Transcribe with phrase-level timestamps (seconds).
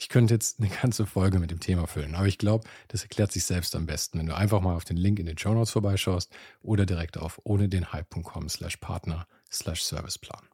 [0.00, 3.32] Ich könnte jetzt eine ganze Folge mit dem Thema füllen, aber ich glaube, das erklärt
[3.32, 5.72] sich selbst am besten, wenn du einfach mal auf den Link in den Show Notes
[5.72, 10.46] vorbeischaust oder direkt auf ohne den Hype.com slash Partner slash Serviceplan.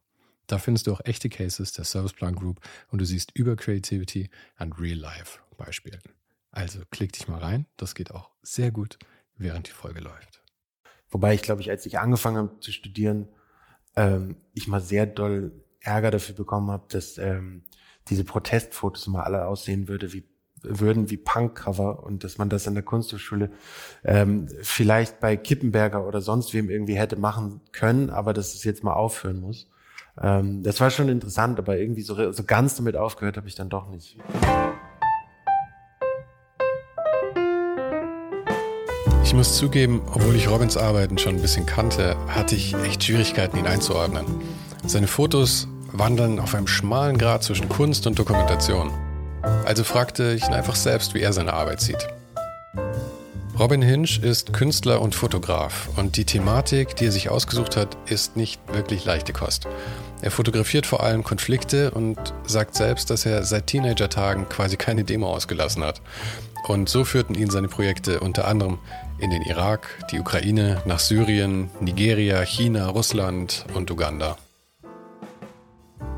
[0.46, 4.78] Da findest du auch echte Cases der Serviceplan Group und du siehst über Creativity and
[4.80, 6.00] Real Life Beispielen.
[6.50, 8.98] Also klick dich mal rein, das geht auch sehr gut,
[9.36, 10.42] während die Folge läuft.
[11.10, 13.28] Wobei ich glaube ich, als ich angefangen habe zu studieren,
[13.94, 17.62] ähm, ich mal sehr doll Ärger dafür bekommen habe, dass ähm,
[18.08, 20.24] diese Protestfotos immer alle aussehen würde wie
[20.64, 23.50] würden wie Punkcover und dass man das in der Kunsthochschule
[24.02, 28.82] ähm, vielleicht bei Kippenberger oder sonst wem irgendwie hätte machen können, aber dass es jetzt
[28.82, 29.68] mal aufhören muss.
[30.20, 33.68] Ähm, das war schon interessant, aber irgendwie so, so ganz damit aufgehört habe ich dann
[33.68, 34.16] doch nicht.
[39.24, 43.56] Ich muss zugeben, obwohl ich Robins Arbeiten schon ein bisschen kannte, hatte ich echt Schwierigkeiten,
[43.56, 44.24] ihn einzuordnen.
[44.86, 48.92] Seine Fotos wandern auf einem schmalen Grad zwischen Kunst und Dokumentation.
[49.64, 52.08] Also fragte ich ihn einfach selbst, wie er seine Arbeit sieht.
[53.58, 58.36] Robin Hinch ist Künstler und Fotograf und die Thematik, die er sich ausgesucht hat, ist
[58.36, 59.68] nicht wirklich leichte Kost.
[60.22, 65.28] Er fotografiert vor allem Konflikte und sagt selbst, dass er seit Teenagertagen quasi keine Demo
[65.28, 66.00] ausgelassen hat.
[66.66, 68.78] Und so führten ihn seine Projekte unter anderem
[69.18, 74.36] in den Irak, die Ukraine, nach Syrien, Nigeria, China, Russland und Uganda.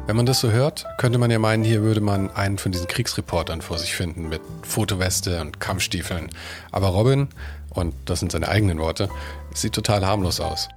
[0.06, 2.87] Wenn man das so hört, könnte man ja meinen, hier würde man einen von diesen
[2.87, 6.31] Kriegsreportern vor sich finden mit Fotoweste und Kampfstiefeln.
[6.71, 7.27] Aber Robin,
[7.71, 9.09] und das sind seine eigenen Worte,
[9.53, 10.69] sieht total harmlos aus.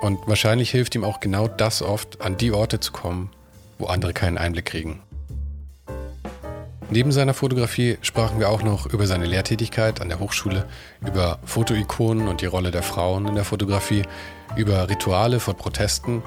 [0.00, 3.30] Und wahrscheinlich hilft ihm auch genau das oft, an die Orte zu kommen,
[3.78, 5.02] wo andere keinen Einblick kriegen.
[6.88, 10.66] Neben seiner Fotografie sprachen wir auch noch über seine Lehrtätigkeit an der Hochschule,
[11.04, 14.04] über Fotoikonen und die Rolle der Frauen in der Fotografie,
[14.56, 16.22] über Rituale vor Protesten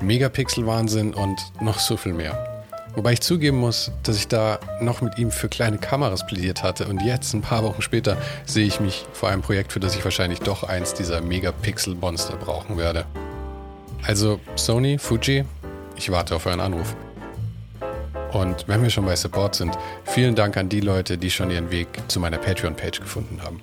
[0.00, 2.64] Megapixel-Wahnsinn und noch so viel mehr.
[2.94, 6.88] Wobei ich zugeben muss, dass ich da noch mit ihm für kleine Kameras plädiert hatte
[6.88, 8.16] und jetzt, ein paar Wochen später,
[8.46, 12.78] sehe ich mich vor einem Projekt, für das ich wahrscheinlich doch eins dieser Megapixel-Monster brauchen
[12.78, 13.04] werde.
[14.06, 15.44] Also Sony, Fuji,
[15.96, 16.96] ich warte auf euren Anruf.
[18.32, 21.70] Und wenn wir schon bei Support sind, vielen Dank an die Leute, die schon ihren
[21.70, 23.60] Weg zu meiner Patreon-Page gefunden haben.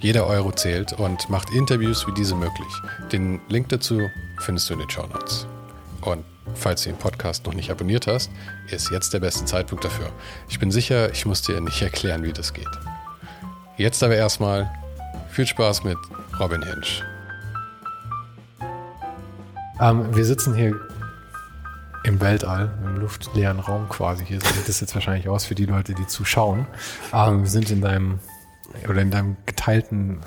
[0.00, 2.68] Jeder Euro zählt und macht Interviews wie diese möglich.
[3.10, 4.00] Den Link dazu
[4.40, 5.46] findest du in den Show Notes.
[6.06, 6.24] Und
[6.54, 8.30] falls du den Podcast noch nicht abonniert hast,
[8.70, 10.08] ist jetzt der beste Zeitpunkt dafür.
[10.48, 12.68] Ich bin sicher, ich muss dir nicht erklären, wie das geht.
[13.76, 14.70] Jetzt aber erstmal
[15.30, 15.98] viel Spaß mit
[16.38, 17.02] Robin Hinch.
[19.80, 20.78] Ähm, wir sitzen hier
[22.04, 24.24] im Weltall, im luftleeren Raum quasi.
[24.24, 26.68] Hier sieht das jetzt wahrscheinlich aus für die Leute, die zuschauen.
[27.12, 28.20] Ähm, wir sind in deinem
[28.88, 30.20] oder in deinem geteilten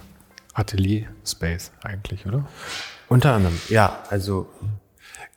[0.54, 2.46] Atelier-Space eigentlich, oder?
[3.08, 4.00] Unter anderem, ja.
[4.10, 4.50] Also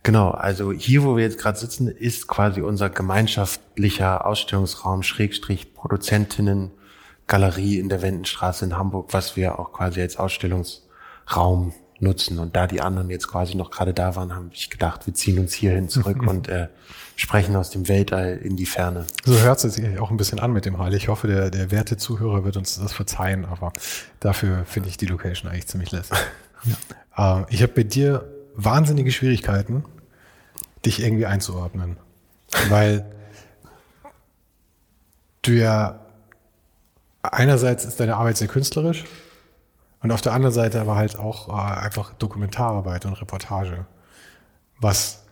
[0.02, 6.72] Genau, also hier, wo wir jetzt gerade sitzen, ist quasi unser gemeinschaftlicher Ausstellungsraum, Schrägstrich Produzentinnen,
[7.28, 12.40] Galerie in der Wendenstraße in Hamburg, was wir auch quasi als Ausstellungsraum nutzen.
[12.40, 15.38] Und da die anderen jetzt quasi noch gerade da waren, habe ich gedacht, wir ziehen
[15.38, 16.66] uns hierhin zurück und äh,
[17.14, 19.06] sprechen aus dem Weltall in die Ferne.
[19.24, 20.94] So hört es sich auch ein bisschen an mit dem Hall.
[20.94, 23.72] Ich hoffe, der, der werte Zuhörer wird uns das verzeihen, aber
[24.18, 26.18] dafür finde ich die Location eigentlich ziemlich lässig.
[27.16, 27.40] Ja.
[27.40, 28.24] Äh, ich habe bei dir
[28.54, 29.84] wahnsinnige Schwierigkeiten,
[30.84, 31.96] dich irgendwie einzuordnen.
[32.68, 33.04] Weil
[35.42, 36.00] du ja
[37.22, 39.04] einerseits ist deine Arbeit sehr künstlerisch
[40.02, 43.86] und auf der anderen Seite aber halt auch äh, einfach Dokumentararbeit und Reportage.
[44.80, 45.22] Was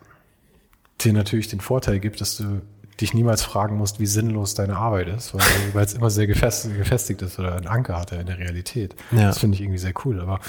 [1.00, 2.62] dir natürlich den Vorteil gibt, dass du
[3.00, 5.34] dich niemals fragen musst, wie sinnlos deine Arbeit ist,
[5.75, 8.94] weil, es immer sehr gefestigt, gefestigt ist oder einen Anker hat in der Realität.
[9.11, 9.28] Ja.
[9.28, 10.20] Das finde ich irgendwie sehr cool.
[10.20, 10.40] Aber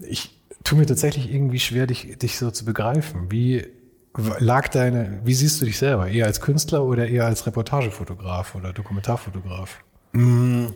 [0.00, 3.30] ich tue mir tatsächlich irgendwie schwer, dich, dich so zu begreifen.
[3.30, 3.66] Wie
[4.38, 6.08] lag deine, wie siehst du dich selber?
[6.08, 9.78] Eher als Künstler oder eher als Reportagefotograf oder Dokumentarfotograf?
[10.12, 10.66] Mm,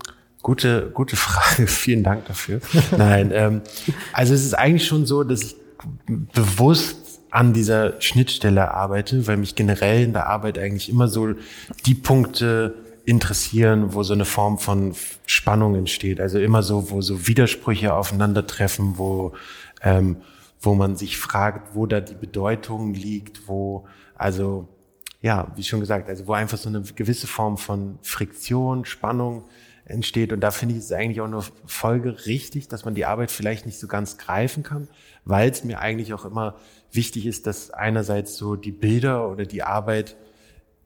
[0.43, 1.67] gute, gute Frage.
[1.67, 2.61] Vielen Dank dafür.
[2.97, 3.63] Nein, ähm,
[4.13, 5.57] also es ist eigentlich schon so, dass ich
[6.33, 11.35] bewusst an dieser Schnittstelle arbeite, weil mich generell in der Arbeit eigentlich immer so
[11.87, 12.75] die Punkte
[13.05, 14.95] interessieren, wo so eine Form von
[15.25, 16.21] Spannung entsteht.
[16.21, 19.33] Also immer so, wo so Widersprüche aufeinandertreffen, wo,
[19.83, 20.19] ähm,
[20.61, 24.69] wo man sich fragt, wo da die Bedeutung liegt, wo, also,
[25.21, 29.45] ja, wie schon gesagt, also wo einfach so eine gewisse Form von Friktion, Spannung
[29.85, 30.33] entsteht.
[30.33, 33.79] Und da finde ich es eigentlich auch nur folgerichtig, dass man die Arbeit vielleicht nicht
[33.79, 34.89] so ganz greifen kann,
[35.25, 36.57] weil es mir eigentlich auch immer
[36.93, 40.17] wichtig ist, dass einerseits so die Bilder oder die Arbeit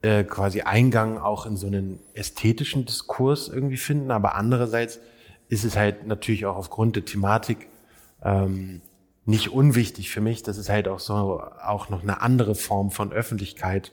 [0.03, 5.01] äh, quasi Eingang auch in so einen ästhetischen Diskurs irgendwie finden, aber andererseits
[5.49, 7.69] ist es halt natürlich auch aufgrund der Thematik
[8.25, 8.83] ähm,
[9.25, 13.13] nicht unwichtig für mich, dass es halt auch so auch noch eine andere Form von
[13.13, 13.93] Öffentlichkeit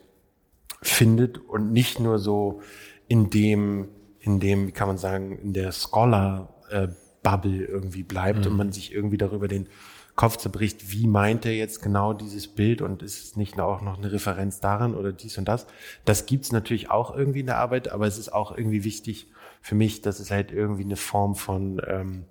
[0.82, 2.62] findet und nicht nur so
[3.06, 3.88] in dem,
[4.18, 8.46] in dem, wie kann man sagen, in der Scholar-Bubble irgendwie bleibt mhm.
[8.52, 9.68] und man sich irgendwie darüber den
[10.16, 13.96] Kopf zerbricht, wie meint er jetzt genau dieses Bild und ist es nicht auch noch
[13.96, 15.66] eine Referenz daran oder dies und das.
[16.04, 19.28] Das gibt's natürlich auch irgendwie in der Arbeit, aber es ist auch irgendwie wichtig
[19.62, 22.24] für mich, dass es halt irgendwie eine Form von ähm,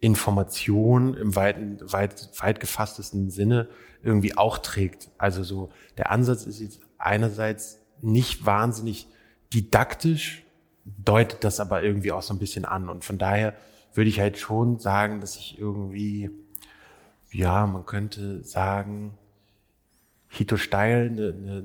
[0.00, 3.68] Information im weiten, weit, weit gefasstesten Sinne
[4.02, 5.08] irgendwie auch trägt.
[5.18, 9.08] Also so, der Ansatz ist jetzt einerseits nicht wahnsinnig
[9.52, 10.44] didaktisch,
[10.84, 12.88] deutet das aber irgendwie auch so ein bisschen an.
[12.88, 13.54] Und von daher
[13.94, 16.30] würde ich halt schon sagen, dass ich irgendwie
[17.36, 19.12] ja, man könnte sagen,
[20.28, 21.62] Hito Steil, eine, eine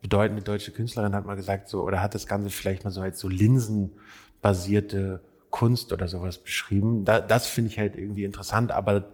[0.00, 3.18] bedeutende deutsche Künstlerin, hat mal gesagt, so, oder hat das Ganze vielleicht mal so als
[3.18, 5.20] so linsenbasierte
[5.52, 7.04] Kunst oder sowas beschrieben.
[7.04, 9.12] Da, das finde ich halt irgendwie interessant, aber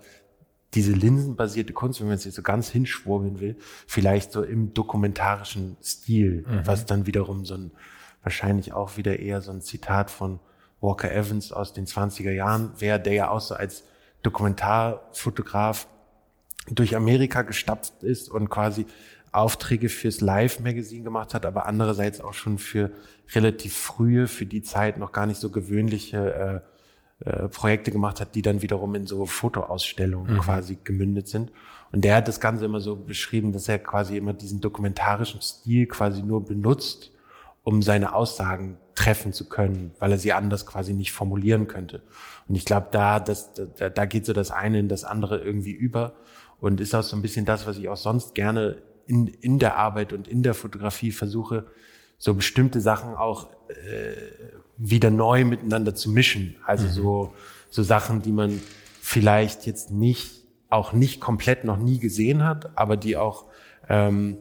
[0.72, 3.56] diese linsenbasierte Kunst, wenn man es jetzt so ganz hinschwurbeln will,
[3.86, 6.66] vielleicht so im dokumentarischen Stil, mhm.
[6.66, 7.72] was dann wiederum so ein,
[8.22, 10.40] wahrscheinlich auch wieder eher so ein Zitat von
[10.80, 13.84] Walker Evans aus den 20er Jahren wäre, der ja auch so als
[14.22, 15.88] Dokumentarfotograf
[16.70, 18.86] durch Amerika gestapft ist und quasi
[19.32, 22.90] Aufträge fürs Live-Magazin gemacht hat, aber andererseits auch schon für
[23.34, 26.62] relativ frühe, für die Zeit noch gar nicht so gewöhnliche
[27.24, 30.40] äh, äh, Projekte gemacht hat, die dann wiederum in so Fotoausstellungen mhm.
[30.40, 31.50] quasi gemündet sind.
[31.90, 35.86] Und der hat das Ganze immer so beschrieben, dass er quasi immer diesen dokumentarischen Stil
[35.86, 37.10] quasi nur benutzt,
[37.64, 42.02] um seine Aussagen treffen zu können, weil er sie anders quasi nicht formulieren könnte.
[42.46, 45.72] Und ich glaube, da, das, da, da geht so das eine in das andere irgendwie
[45.72, 46.14] über
[46.60, 48.78] und ist auch so ein bisschen das, was ich auch sonst gerne
[49.08, 51.66] in, in der Arbeit und in der Fotografie versuche,
[52.18, 54.12] so bestimmte Sachen auch äh,
[54.76, 56.56] wieder neu miteinander zu mischen.
[56.64, 56.90] Also mhm.
[56.90, 57.34] so,
[57.70, 58.60] so Sachen, die man
[59.00, 63.46] vielleicht jetzt nicht, auch nicht komplett noch nie gesehen hat, aber die auch
[63.88, 64.38] ähm,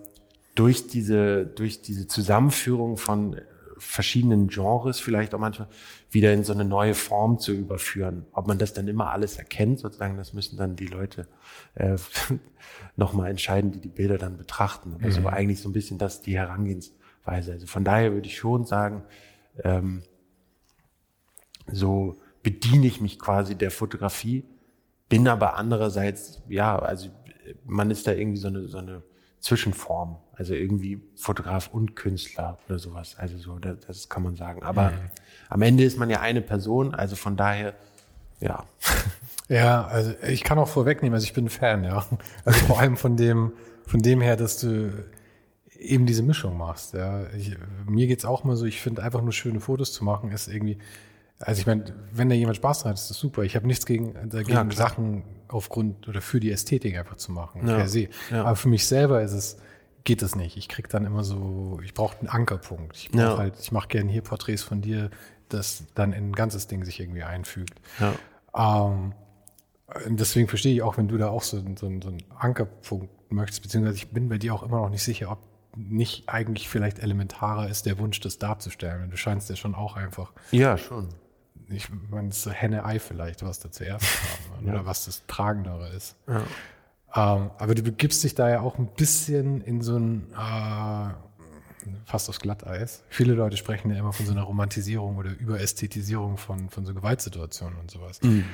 [0.56, 3.40] durch diese, durch diese Zusammenführung von
[3.78, 5.68] verschiedenen Genres vielleicht auch manchmal
[6.10, 8.26] wieder in so eine neue Form zu überführen.
[8.32, 11.28] Ob man das dann immer alles erkennt, sozusagen, das müssen dann die Leute
[11.76, 11.98] äh,
[12.96, 14.94] nochmal entscheiden, die die Bilder dann betrachten.
[14.94, 15.12] Aber mhm.
[15.12, 17.54] so eigentlich so ein bisschen das die Herangehensweise.
[17.54, 19.04] Also von daher würde ich schon sagen,
[19.64, 20.04] ähm,
[21.70, 24.46] so bediene ich mich quasi der Fotografie,
[25.10, 27.10] bin aber andererseits, ja, also
[27.66, 29.04] man ist da irgendwie so eine, so eine
[29.40, 30.18] Zwischenform.
[30.34, 33.16] Also irgendwie Fotograf und Künstler oder sowas.
[33.18, 34.64] Also so, das, das kann man sagen.
[34.64, 35.12] Aber mhm.
[35.50, 37.74] am Ende ist man ja eine Person, also von daher,
[38.40, 38.66] ja.
[39.50, 42.06] Ja, also ich kann auch vorwegnehmen, also ich bin ein Fan, ja.
[42.44, 43.54] Also vor allem von dem,
[43.86, 44.92] von dem her, dass du
[45.80, 46.94] eben diese Mischung machst.
[46.94, 47.28] Ja.
[47.34, 50.48] Ich, mir geht's auch mal so, ich finde einfach nur schöne Fotos zu machen, ist
[50.50, 50.80] irgendwie,
[51.40, 53.44] also ich meine, wenn da jemand Spaß hat, ist das super.
[53.44, 57.68] Ich habe nichts gegen, dagegen, ja, Sachen aufgrund oder für die Ästhetik einfach zu machen,
[57.68, 57.86] ja.
[58.32, 58.44] Ja.
[58.44, 59.58] Aber für mich selber ist es,
[60.04, 60.58] geht es nicht.
[60.58, 62.98] Ich krieg dann immer so, ich brauche einen Ankerpunkt.
[62.98, 63.38] Ich brauche ja.
[63.38, 65.10] halt, ich mache gerne hier Porträts von dir,
[65.50, 67.80] das dann in ein ganzes Ding sich irgendwie einfügt.
[68.00, 68.90] Ja.
[68.90, 69.14] Ähm,
[70.08, 73.98] deswegen verstehe ich auch, wenn du da auch so, so, so einen Ankerpunkt möchtest, beziehungsweise
[73.98, 75.40] ich bin bei dir auch immer noch nicht sicher, ob
[75.76, 79.10] nicht eigentlich vielleicht elementarer ist, der Wunsch, das darzustellen.
[79.12, 80.32] Du scheinst ja schon auch einfach.
[80.52, 81.10] Ja, schon.
[81.70, 84.06] Ich meine, so Henne-Ei vielleicht, was da zuerst
[84.56, 84.74] kam, ja.
[84.74, 86.16] oder was das Tragendere ist.
[86.28, 86.44] Ja.
[87.16, 91.14] Ähm, aber du begibst dich da ja auch ein bisschen in so ein äh,
[92.06, 93.04] fast aufs Glatteis.
[93.10, 97.78] Viele Leute sprechen ja immer von so einer Romantisierung oder Überästhetisierung von, von so Gewaltsituationen
[97.80, 98.22] und sowas.
[98.22, 98.46] Mhm.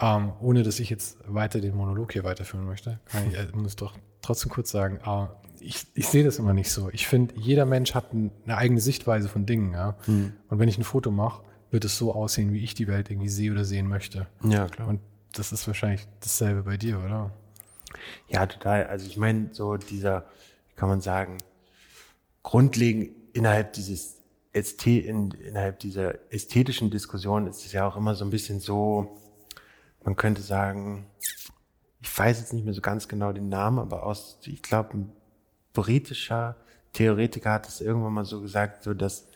[0.00, 3.76] Ähm, ohne dass ich jetzt weiter den Monolog hier weiterführen möchte, kann ich, äh, muss
[3.76, 5.26] doch trotzdem kurz sagen, äh,
[5.60, 6.90] ich, ich sehe das immer nicht so.
[6.92, 9.72] Ich finde, jeder Mensch hat eine eigene Sichtweise von Dingen.
[9.72, 9.94] Ja?
[10.06, 10.32] Mhm.
[10.48, 13.30] Und wenn ich ein Foto mache, wird es so aussehen, wie ich die Welt irgendwie
[13.30, 14.26] sehe oder sehen möchte.
[14.44, 14.88] Ja, klar.
[14.88, 15.00] Und
[15.32, 17.32] das ist wahrscheinlich dasselbe bei dir, oder?
[18.28, 18.86] Ja, total.
[18.86, 20.26] Also ich meine, so dieser,
[20.68, 21.38] wie kann man sagen,
[22.42, 24.18] grundlegend innerhalb dieses
[24.52, 29.18] Ästhe in, innerhalb dieser ästhetischen Diskussion ist es ja auch immer so ein bisschen so,
[30.04, 31.06] man könnte sagen,
[32.02, 35.12] ich weiß jetzt nicht mehr so ganz genau den Namen, aber aus, ich glaube, ein
[35.72, 36.56] britischer
[36.92, 39.26] Theoretiker hat es irgendwann mal so gesagt, so dass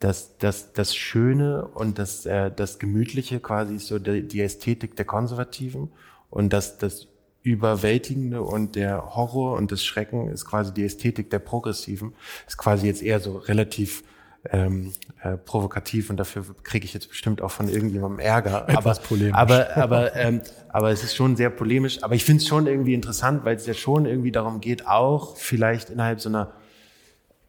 [0.00, 4.96] das, das, das Schöne und das, äh, das Gemütliche quasi ist so die, die Ästhetik
[4.96, 5.92] der Konservativen
[6.30, 7.06] und das, das
[7.42, 12.14] Überwältigende und der Horror und das Schrecken ist quasi die Ästhetik der Progressiven.
[12.46, 14.02] Ist quasi jetzt eher so relativ
[14.50, 14.92] ähm,
[15.22, 18.68] äh, provokativ und dafür kriege ich jetzt bestimmt auch von irgendjemandem Ärger.
[18.68, 19.34] Etwas aber, polemisch.
[19.34, 22.02] Aber, aber, ähm, aber es ist schon sehr polemisch.
[22.02, 25.36] Aber ich finde es schon irgendwie interessant, weil es ja schon irgendwie darum geht, auch
[25.36, 26.52] vielleicht innerhalb so einer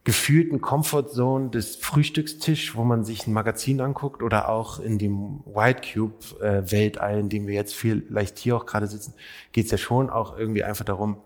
[0.04, 5.82] gefühlten Comfortzone des Frühstückstisch, wo man sich ein Magazin anguckt oder auch in dem White
[5.92, 9.14] Cube äh, Weltall, in dem wir jetzt vielleicht hier auch gerade sitzen,
[9.52, 11.18] geht es ja schon auch irgendwie einfach darum,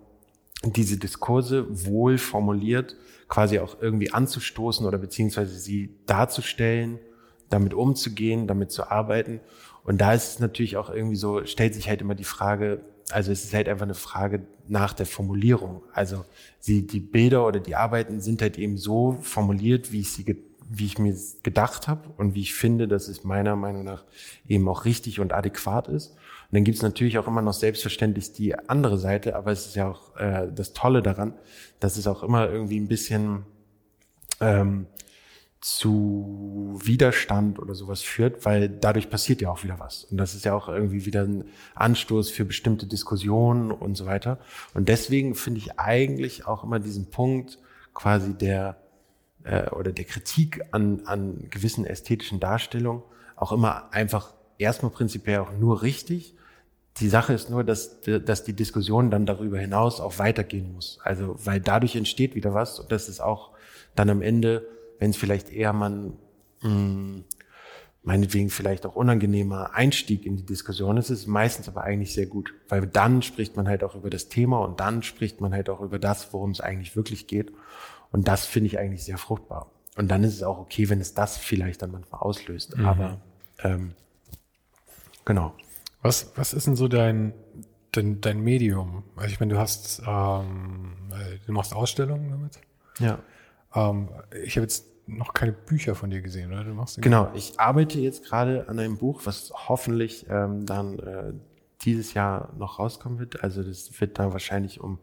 [0.62, 2.96] diese Diskurse wohl formuliert
[3.28, 6.98] quasi auch irgendwie anzustoßen oder beziehungsweise sie darzustellen,
[7.48, 9.40] damit umzugehen, damit zu arbeiten.
[9.84, 13.32] Und da ist es natürlich auch irgendwie so, stellt sich halt immer die Frage, also
[13.32, 15.82] es ist halt einfach eine Frage nach der Formulierung.
[15.92, 16.24] Also
[16.58, 20.86] sie, die Bilder oder die Arbeiten sind halt eben so formuliert, wie ich sie, wie
[20.86, 24.04] ich mir gedacht habe und wie ich finde, dass es meiner Meinung nach
[24.48, 26.10] eben auch richtig und adäquat ist.
[26.10, 29.76] Und dann gibt es natürlich auch immer noch selbstverständlich die andere Seite, aber es ist
[29.76, 31.34] ja auch äh, das Tolle daran,
[31.80, 33.44] dass es auch immer irgendwie ein bisschen
[34.40, 34.86] ähm,
[35.60, 40.04] zu Widerstand oder sowas führt, weil dadurch passiert ja auch wieder was.
[40.04, 41.44] Und das ist ja auch irgendwie wieder ein
[41.74, 44.38] Anstoß für bestimmte Diskussionen und so weiter.
[44.74, 47.58] Und deswegen finde ich eigentlich auch immer diesen Punkt
[47.94, 48.76] quasi der
[49.44, 53.02] äh, oder der Kritik an, an gewissen ästhetischen Darstellungen
[53.36, 56.34] auch immer einfach erstmal prinzipiell auch nur richtig.
[56.98, 60.98] Die Sache ist nur, dass, dass die Diskussion dann darüber hinaus auch weitergehen muss.
[61.02, 63.50] Also, weil dadurch entsteht wieder was und das ist auch
[63.94, 64.66] dann am Ende
[64.98, 66.14] wenn es vielleicht eher man
[66.62, 67.24] mh, hm,
[68.06, 72.26] meinetwegen vielleicht auch unangenehmer Einstieg in die Diskussion ist, ist es meistens aber eigentlich sehr
[72.26, 75.68] gut, weil dann spricht man halt auch über das Thema und dann spricht man halt
[75.68, 77.52] auch über das, worum es eigentlich wirklich geht.
[78.12, 79.72] Und das finde ich eigentlich sehr fruchtbar.
[79.96, 82.76] Und dann ist es auch okay, wenn es das vielleicht dann manchmal auslöst.
[82.76, 82.86] Mhm.
[82.86, 83.20] Aber
[83.64, 83.94] ähm,
[85.24, 85.54] genau.
[86.00, 87.32] Was, was ist denn so dein,
[87.90, 89.02] dein, dein Medium?
[89.16, 92.60] Also ich meine, du hast, ähm, äh, du machst Ausstellungen damit?
[93.00, 93.18] Ja.
[93.74, 94.08] Ähm,
[94.44, 96.64] ich habe jetzt noch keine Bücher von dir gesehen, oder?
[96.64, 101.32] Du machst genau, ich arbeite jetzt gerade an einem Buch, was hoffentlich ähm, dann äh,
[101.82, 103.42] dieses Jahr noch rauskommen wird.
[103.42, 104.98] Also das wird da wahrscheinlich um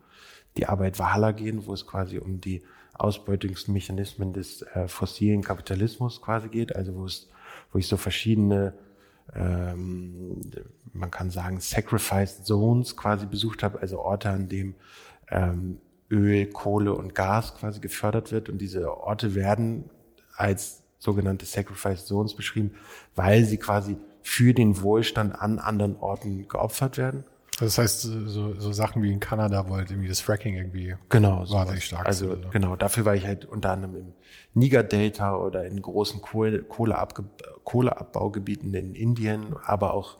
[0.58, 6.50] die Arbeit Valhalla gehen, wo es quasi um die Ausbeutungsmechanismen des äh, fossilen Kapitalismus quasi
[6.50, 6.76] geht.
[6.76, 7.30] Also wo es,
[7.72, 8.74] wo ich so verschiedene,
[9.34, 10.42] ähm,
[10.92, 14.76] man kann sagen, Sacrificed Zones quasi besucht habe, also Orte, an dem
[15.30, 15.80] ähm,
[16.14, 18.50] Öl, Kohle und Gas quasi gefördert wird.
[18.50, 19.90] Und diese Orte werden
[20.36, 22.76] als sogenannte Sacrifice Zones beschrieben,
[23.16, 27.26] weil sie quasi für den Wohlstand an anderen Orten geopfert werden.
[27.60, 31.48] Das heißt, so, so Sachen wie in Kanada, wo halt irgendwie das Fracking irgendwie genau,
[31.50, 34.14] wahnsinnig stark Also ist, genau, dafür war ich halt unter anderem im
[34.56, 40.18] Niger-Delta oder in großen Kohle, Kohleabbaugebieten in Indien, aber auch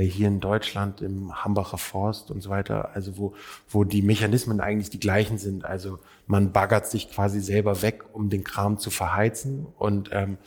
[0.00, 3.34] hier in Deutschland im Hambacher Forst und so weiter, also wo,
[3.68, 5.64] wo die Mechanismen eigentlich die gleichen sind.
[5.64, 10.38] Also man baggert sich quasi selber weg, um den Kram zu verheizen und ähm,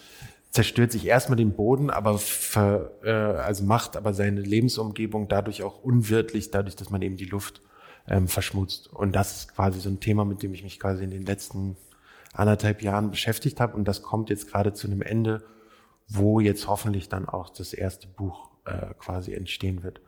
[0.50, 5.84] zerstört sich erstmal den Boden, aber ver, äh, also macht aber seine Lebensumgebung dadurch auch
[5.84, 7.62] unwirtlich, dadurch, dass man eben die Luft
[8.08, 8.88] ähm, verschmutzt.
[8.92, 11.76] Und das ist quasi so ein Thema, mit dem ich mich quasi in den letzten
[12.34, 13.76] anderthalb Jahren beschäftigt habe.
[13.76, 15.44] Und das kommt jetzt gerade zu einem Ende,
[16.08, 20.02] wo jetzt hoffentlich dann auch das erste Buch äh, quasi entstehen wird.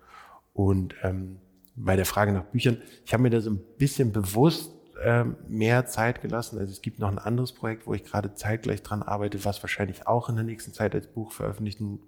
[0.53, 1.37] Und ähm,
[1.75, 4.71] bei der Frage nach Büchern, ich habe mir da so ein bisschen bewusst
[5.03, 6.57] ähm, mehr Zeit gelassen.
[6.57, 10.07] Also es gibt noch ein anderes Projekt, wo ich gerade zeitgleich dran arbeite, was wahrscheinlich
[10.07, 11.99] auch in der nächsten Zeit als Buch veröffentlichen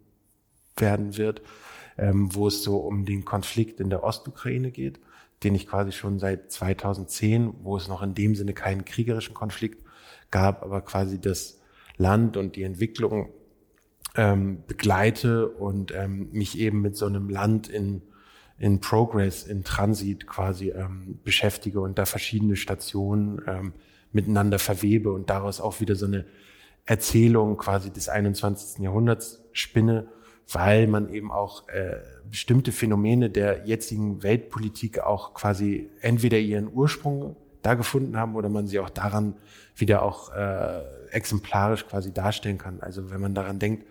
[0.75, 1.41] werden wird,
[1.98, 5.00] ähm, wo es so um den Konflikt in der Ostukraine geht,
[5.44, 9.86] den ich quasi schon seit 2010, wo es noch in dem Sinne keinen kriegerischen Konflikt
[10.32, 11.60] gab, aber quasi das
[11.98, 13.29] Land und die Entwicklung
[14.19, 18.01] ähm, begleite und ähm, mich eben mit so einem Land in,
[18.57, 23.73] in Progress, in Transit quasi ähm, beschäftige und da verschiedene Stationen ähm,
[24.11, 26.25] miteinander verwebe und daraus auch wieder so eine
[26.85, 28.83] Erzählung quasi des 21.
[28.83, 30.09] Jahrhunderts spinne,
[30.51, 31.99] weil man eben auch äh,
[32.29, 38.67] bestimmte Phänomene der jetzigen Weltpolitik auch quasi entweder ihren Ursprung da gefunden haben oder man
[38.67, 39.35] sie auch daran
[39.75, 42.81] wieder auch äh, exemplarisch quasi darstellen kann.
[42.81, 43.85] Also wenn man daran denkt,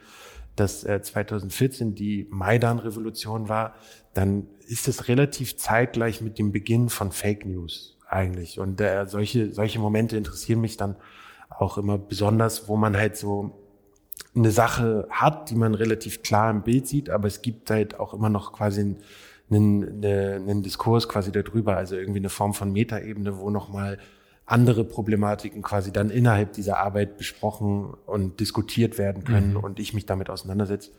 [0.57, 3.75] dass äh, 2014 die Maidan-Revolution war,
[4.15, 8.59] dann ist es relativ zeitgleich mit dem Beginn von Fake News eigentlich.
[8.59, 10.97] Und äh, solche, solche Momente interessieren mich dann
[11.49, 13.59] auch immer besonders, wo man halt so
[14.35, 18.15] eine Sache hat, die man relativ klar im Bild sieht, aber es gibt halt auch
[18.15, 18.97] immer noch quasi ein,
[19.51, 23.99] einen, eine, einen Diskurs quasi darüber, also irgendwie eine Form von Metaebene, wo nochmal
[24.47, 29.59] andere Problematiken quasi dann innerhalb dieser Arbeit besprochen und diskutiert werden können mhm.
[29.59, 30.91] und ich mich damit auseinandersetze.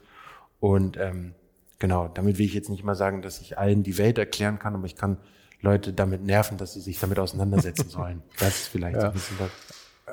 [0.59, 1.33] Und ähm,
[1.79, 4.75] genau, damit will ich jetzt nicht mal sagen, dass ich allen die Welt erklären kann,
[4.75, 5.17] aber ich kann
[5.61, 8.21] Leute damit nerven, dass sie sich damit auseinandersetzen sollen.
[8.39, 9.01] Das ist vielleicht ja.
[9.01, 9.51] so ein bisschen das.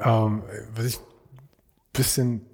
[0.02, 0.42] Ähm,
[0.74, 0.98] was ich
[1.92, 2.46] bisschen,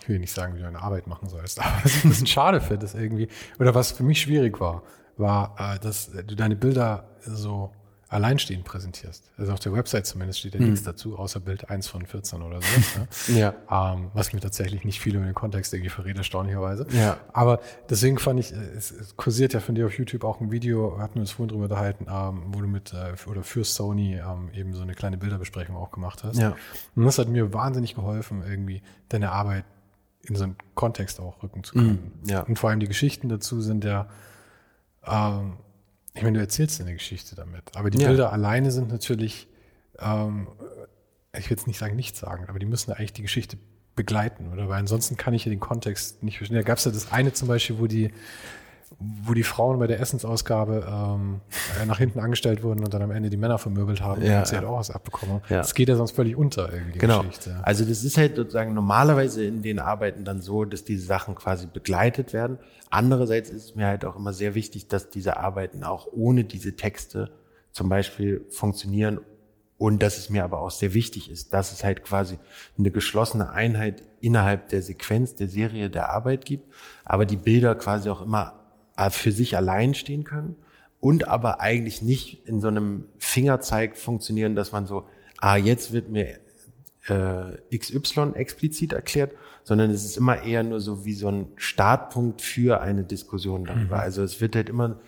[0.00, 2.26] ich will nicht sagen, wie du eine Arbeit machen sollst, aber was ich ein bisschen
[2.26, 3.28] schade finde, ist irgendwie,
[3.58, 4.82] oder was für mich schwierig war,
[5.16, 7.72] war, äh, dass du deine Bilder so
[8.14, 9.32] alleinstehend präsentierst.
[9.36, 10.70] Also auf der Website zumindest steht ja mhm.
[10.70, 13.00] nichts dazu, außer Bild 1 von 14 oder so.
[13.00, 13.40] Ne?
[13.40, 13.54] ja.
[13.94, 16.86] Ähm, was mir tatsächlich nicht viel über den Kontext irgendwie verrät, erstaunlicherweise.
[16.92, 17.18] Ja.
[17.32, 20.98] Aber deswegen fand ich, es, es kursiert ja von dir auf YouTube auch ein Video,
[21.00, 24.50] hatten wir uns vorhin drüber unterhalten, ähm, wo du mit, äh, oder für Sony ähm,
[24.54, 26.38] eben so eine kleine Bilderbesprechung auch gemacht hast.
[26.38, 26.54] Ja.
[26.94, 29.64] Und das hat mir wahnsinnig geholfen, irgendwie deine Arbeit
[30.22, 32.12] in so einen Kontext auch rücken zu können.
[32.22, 32.30] Mhm.
[32.30, 32.42] Ja.
[32.42, 34.08] Und vor allem die Geschichten dazu sind ja,
[35.04, 35.54] ähm,
[36.14, 38.08] ich meine, du erzählst eine Geschichte damit, aber die ja.
[38.08, 39.48] Bilder alleine sind natürlich,
[39.98, 40.46] ähm,
[41.36, 43.58] ich will jetzt nicht sagen nichts sagen, aber die müssen eigentlich die Geschichte
[43.96, 44.68] begleiten, oder?
[44.68, 46.56] Weil ansonsten kann ich ja den Kontext nicht verstehen.
[46.56, 48.12] Da gab es ja das eine zum Beispiel, wo die
[48.98, 51.40] wo die Frauen bei der Essensausgabe ähm,
[51.80, 54.46] äh, nach hinten angestellt wurden und dann am Ende die Männer vermöbelt haben ja, und
[54.46, 55.40] sie halt auch was abbekommen.
[55.48, 55.58] Ja.
[55.58, 56.98] Das geht ja sonst völlig unter irgendwie.
[56.98, 57.22] Genau.
[57.22, 57.60] Geschichte.
[57.62, 61.66] Also das ist halt sozusagen normalerweise in den Arbeiten dann so, dass diese Sachen quasi
[61.66, 62.58] begleitet werden.
[62.90, 66.76] Andererseits ist es mir halt auch immer sehr wichtig, dass diese Arbeiten auch ohne diese
[66.76, 67.30] Texte
[67.72, 69.20] zum Beispiel funktionieren
[69.76, 72.38] und dass es mir aber auch sehr wichtig ist, dass es halt quasi
[72.78, 76.72] eine geschlossene Einheit innerhalb der Sequenz der Serie der Arbeit gibt,
[77.04, 78.63] aber die Bilder quasi auch immer
[79.10, 80.56] für sich allein stehen können
[81.00, 85.04] und aber eigentlich nicht in so einem Fingerzeig funktionieren, dass man so,
[85.38, 86.38] ah, jetzt wird mir
[87.08, 89.32] äh, XY explizit erklärt,
[89.62, 93.96] sondern es ist immer eher nur so wie so ein Startpunkt für eine Diskussion darüber.
[93.96, 94.02] Mhm.
[94.02, 94.98] Also es wird halt immer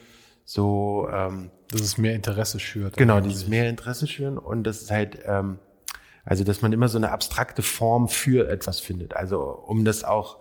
[0.45, 2.97] so, ähm, dass es mehr Interesse schürt.
[2.97, 5.59] Genau, dieses mehr Interesse schüren und das ist halt, ähm,
[6.25, 9.17] also dass man immer so eine abstrakte Form für etwas findet.
[9.17, 10.39] Also um das auch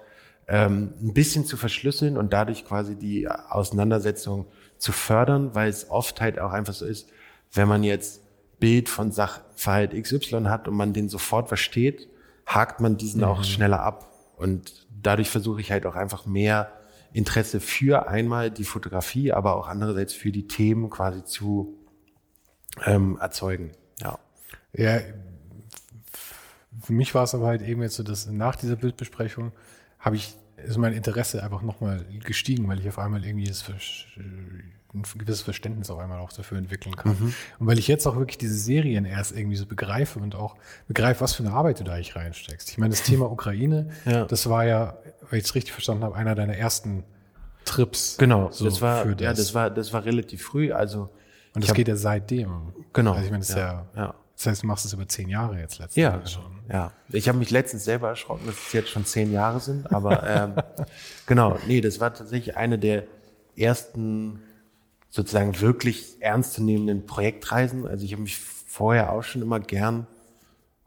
[0.47, 4.45] ähm, ein bisschen zu verschlüsseln und dadurch quasi die Auseinandersetzung
[4.77, 7.09] zu fördern, weil es oft halt auch einfach so ist,
[7.53, 8.21] wenn man jetzt
[8.59, 12.07] Bild von Sachverhalt XY hat und man den sofort versteht,
[12.45, 13.27] hakt man diesen mhm.
[13.27, 14.11] auch schneller ab.
[14.37, 16.71] Und dadurch versuche ich halt auch einfach mehr
[17.13, 21.77] Interesse für einmal die Fotografie, aber auch andererseits für die Themen quasi zu
[22.85, 23.71] ähm, erzeugen.
[24.01, 24.19] Ja.
[24.73, 24.99] Ja,
[26.81, 29.53] für mich war es aber halt eben jetzt so, dass nach dieser Bildbesprechung
[30.05, 33.65] habe ich, ist mein Interesse einfach nochmal gestiegen, weil ich auf einmal irgendwie das,
[34.15, 37.17] ein gewisses Verständnis auf einmal auch dafür entwickeln kann.
[37.19, 37.33] Mhm.
[37.59, 40.55] Und weil ich jetzt auch wirklich diese Serien erst irgendwie so begreife und auch
[40.87, 42.69] begreife, was für eine Arbeit du da eigentlich reinsteckst.
[42.69, 44.25] Ich meine, das Thema Ukraine, ja.
[44.25, 44.97] das war ja,
[45.29, 47.03] wenn ich es richtig verstanden habe, einer deiner ersten
[47.65, 48.17] Trips.
[48.17, 49.21] Genau, so das war, das.
[49.21, 51.09] ja, das war, das war relativ früh, also.
[51.55, 52.73] Und das geht ja seitdem.
[52.93, 53.13] Genau.
[53.13, 55.29] Also ich meine, das ja, ist ja, ja das heißt, du machst es über zehn
[55.29, 55.95] Jahre jetzt letztens.
[55.95, 56.59] Ja, schon.
[56.71, 59.91] Ja, ich habe mich letztens selber erschrocken, dass es jetzt schon zehn Jahre sind.
[59.93, 60.55] Aber ähm,
[61.25, 63.03] genau, nee, das war tatsächlich eine der
[63.55, 64.41] ersten
[65.09, 67.87] sozusagen wirklich ernstzunehmenden Projektreisen.
[67.87, 70.07] Also ich habe mich vorher auch schon immer gern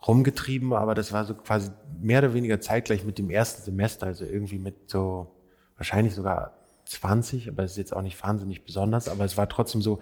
[0.06, 4.24] rumgetrieben, aber das war so quasi mehr oder weniger zeitgleich mit dem ersten Semester, also
[4.24, 5.34] irgendwie mit so
[5.76, 6.52] wahrscheinlich sogar
[6.84, 10.00] 20, aber es ist jetzt auch nicht wahnsinnig besonders, aber es war trotzdem so,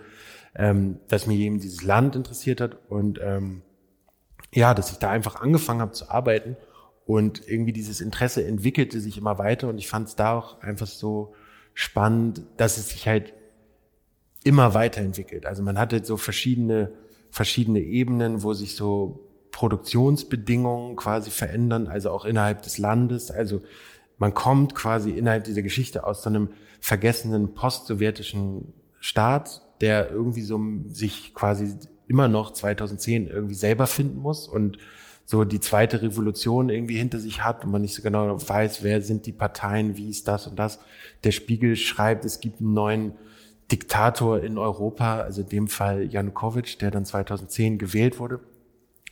[0.57, 3.63] ähm, dass mir eben dieses Land interessiert hat und ähm,
[4.53, 6.57] ja, dass ich da einfach angefangen habe zu arbeiten
[7.05, 10.87] und irgendwie dieses Interesse entwickelte sich immer weiter und ich fand es da auch einfach
[10.87, 11.35] so
[11.75, 13.35] spannend, dass es sich halt
[14.45, 15.45] immer weiterentwickelt.
[15.45, 16.93] Also man hatte so verschiedene
[17.31, 23.31] verschiedene Ebenen, wo sich so Produktionsbedingungen quasi verändern, also auch innerhalb des Landes.
[23.31, 23.63] Also
[24.17, 30.61] man kommt quasi innerhalb dieser Geschichte aus so einem vergessenen postsowjetischen Staat der irgendwie so
[30.89, 31.75] sich quasi
[32.09, 34.79] immer noch 2010 irgendwie selber finden muss und
[35.25, 39.03] so die zweite Revolution irgendwie hinter sich hat und man nicht so genau weiß, wer
[39.03, 40.79] sind die Parteien, wie ist das und das.
[41.25, 43.13] Der Spiegel schreibt, es gibt einen neuen
[43.73, 48.39] Diktator in Europa, also in dem Fall Janukowitsch, der dann 2010 gewählt wurde.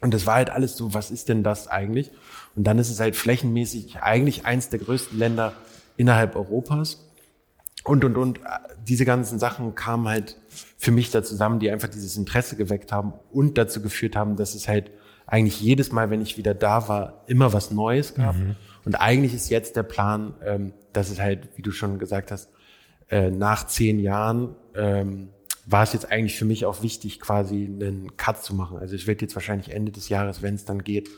[0.00, 2.12] Und das war halt alles so, was ist denn das eigentlich?
[2.54, 5.54] Und dann ist es halt flächenmäßig eigentlich eins der größten Länder
[5.96, 7.04] innerhalb Europas.
[7.82, 8.40] Und, und, und,
[8.86, 10.38] diese ganzen Sachen kamen halt
[10.78, 14.54] für mich da zusammen, die einfach dieses Interesse geweckt haben und dazu geführt haben, dass
[14.54, 14.90] es halt
[15.26, 18.36] eigentlich jedes Mal, wenn ich wieder da war, immer was Neues gab.
[18.36, 18.56] Mhm.
[18.84, 22.50] Und eigentlich ist jetzt der Plan, ähm, dass es halt, wie du schon gesagt hast,
[23.08, 25.30] äh, nach zehn Jahren ähm,
[25.66, 28.78] war es jetzt eigentlich für mich auch wichtig, quasi einen Cut zu machen.
[28.78, 31.08] Also ich werde jetzt wahrscheinlich Ende des Jahres, wenn es dann geht,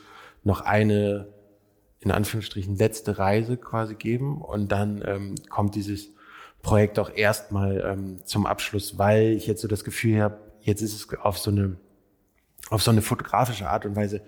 [0.43, 1.27] noch eine
[1.99, 6.09] in Anführungsstrichen letzte Reise quasi geben und dann ähm, kommt dieses
[6.61, 10.93] Projekt auch erstmal ähm, zum Abschluss, weil ich jetzt so das Gefühl habe, jetzt ist
[10.93, 11.77] es auf so eine
[12.69, 14.21] auf so eine fotografische Art und Weise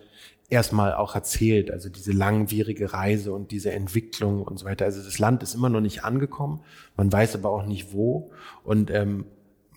[0.50, 4.86] erstmal auch erzählt, also diese langwierige Reise und diese Entwicklung und so weiter.
[4.86, 6.62] Also das Land ist immer noch nicht angekommen,
[6.98, 8.32] man weiß aber auch nicht wo
[8.64, 9.26] und ähm,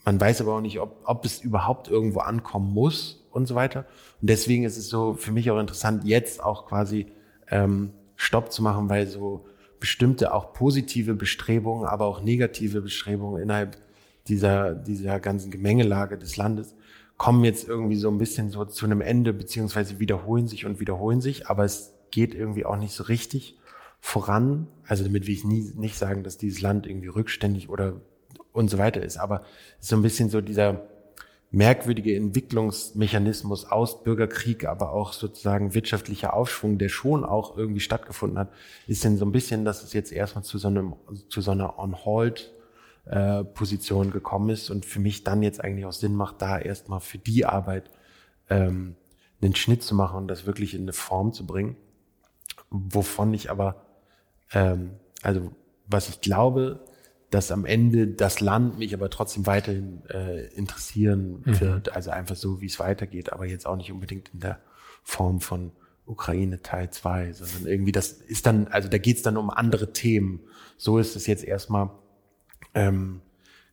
[0.04, 3.84] man weiß aber auch nicht, ob, ob es überhaupt irgendwo ankommen muss und so weiter.
[4.20, 7.06] Und deswegen ist es so für mich auch interessant, jetzt auch quasi
[7.48, 9.46] ähm, Stopp zu machen, weil so
[9.82, 13.76] bestimmte auch positive Bestrebungen, aber auch negative Bestrebungen innerhalb
[14.28, 16.76] dieser, dieser ganzen Gemengelage des Landes
[17.16, 21.20] kommen jetzt irgendwie so ein bisschen so zu einem Ende, beziehungsweise wiederholen sich und wiederholen
[21.20, 23.58] sich, aber es geht irgendwie auch nicht so richtig
[23.98, 24.68] voran.
[24.86, 28.00] Also damit will ich nie, nicht sagen, dass dieses Land irgendwie rückständig oder
[28.52, 29.42] und so weiter ist, aber
[29.80, 30.86] so ein bisschen so dieser
[31.52, 38.48] merkwürdige Entwicklungsmechanismus aus Bürgerkrieg, aber auch sozusagen wirtschaftlicher Aufschwung, der schon auch irgendwie stattgefunden hat,
[38.86, 40.94] ist denn so ein bisschen, dass es jetzt erstmal zu so einem,
[41.28, 42.50] zu so einer On-Hold
[43.04, 47.00] äh, Position gekommen ist und für mich dann jetzt eigentlich auch Sinn macht, da erstmal
[47.00, 47.90] für die Arbeit
[48.48, 48.96] ähm,
[49.42, 51.76] einen Schnitt zu machen und das wirklich in eine Form zu bringen,
[52.70, 53.84] wovon ich aber,
[54.52, 55.52] ähm, also
[55.86, 56.80] was ich glaube,
[57.32, 61.60] dass am Ende das Land mich aber trotzdem weiterhin äh, interessieren mhm.
[61.60, 64.60] wird, also einfach so, wie es weitergeht, aber jetzt auch nicht unbedingt in der
[65.02, 65.72] Form von
[66.04, 69.94] Ukraine Teil 2, sondern irgendwie das ist dann, also da geht es dann um andere
[69.94, 70.40] Themen.
[70.76, 71.90] So ist es jetzt erstmal
[72.74, 73.22] ähm,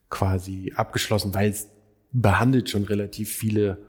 [0.10, 1.68] quasi abgeschlossen, weil es
[2.14, 3.80] behandelt schon relativ viele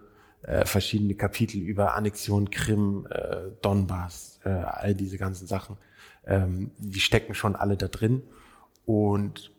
[0.42, 5.76] äh, verschiedene Kapitel über Annexion, Krim, äh, Donbass, äh, all diese ganzen Sachen.
[6.26, 8.22] Ähm, die stecken schon alle da drin.
[8.84, 9.52] Und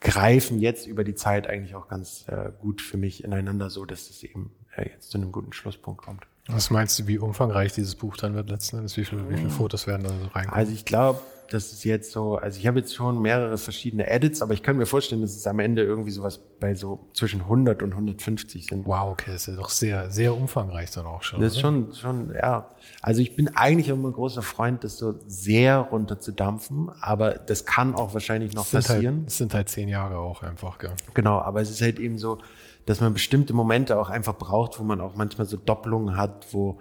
[0.00, 4.10] greifen jetzt über die Zeit eigentlich auch ganz äh, gut für mich ineinander, so dass
[4.10, 6.26] es eben äh, jetzt zu einem guten Schlusspunkt kommt.
[6.46, 8.96] Was meinst du, wie umfangreich dieses Buch dann wird letzten Endes?
[8.96, 10.50] Wie, viel, wie viele Fotos werden da so reinkommen?
[10.58, 14.42] Also ich glaube, das ist jetzt so, also ich habe jetzt schon mehrere verschiedene Edits,
[14.42, 17.82] aber ich kann mir vorstellen, dass es am Ende irgendwie sowas bei so zwischen 100
[17.82, 18.86] und 150 sind.
[18.86, 21.40] Wow, okay, das ist ja doch sehr, sehr umfangreich dann auch schon.
[21.40, 22.68] Das ist schon, schon, ja.
[23.00, 27.32] Also ich bin eigentlich immer ein großer Freund, das so sehr runter zu dampfen, aber
[27.34, 29.16] das kann auch wahrscheinlich noch das passieren.
[29.18, 30.92] Halt, das sind halt zehn Jahre auch einfach, gell?
[31.14, 32.38] Genau, aber es ist halt eben so,
[32.86, 36.78] dass man bestimmte Momente auch einfach braucht, wo man auch manchmal so Doppelungen hat, wo,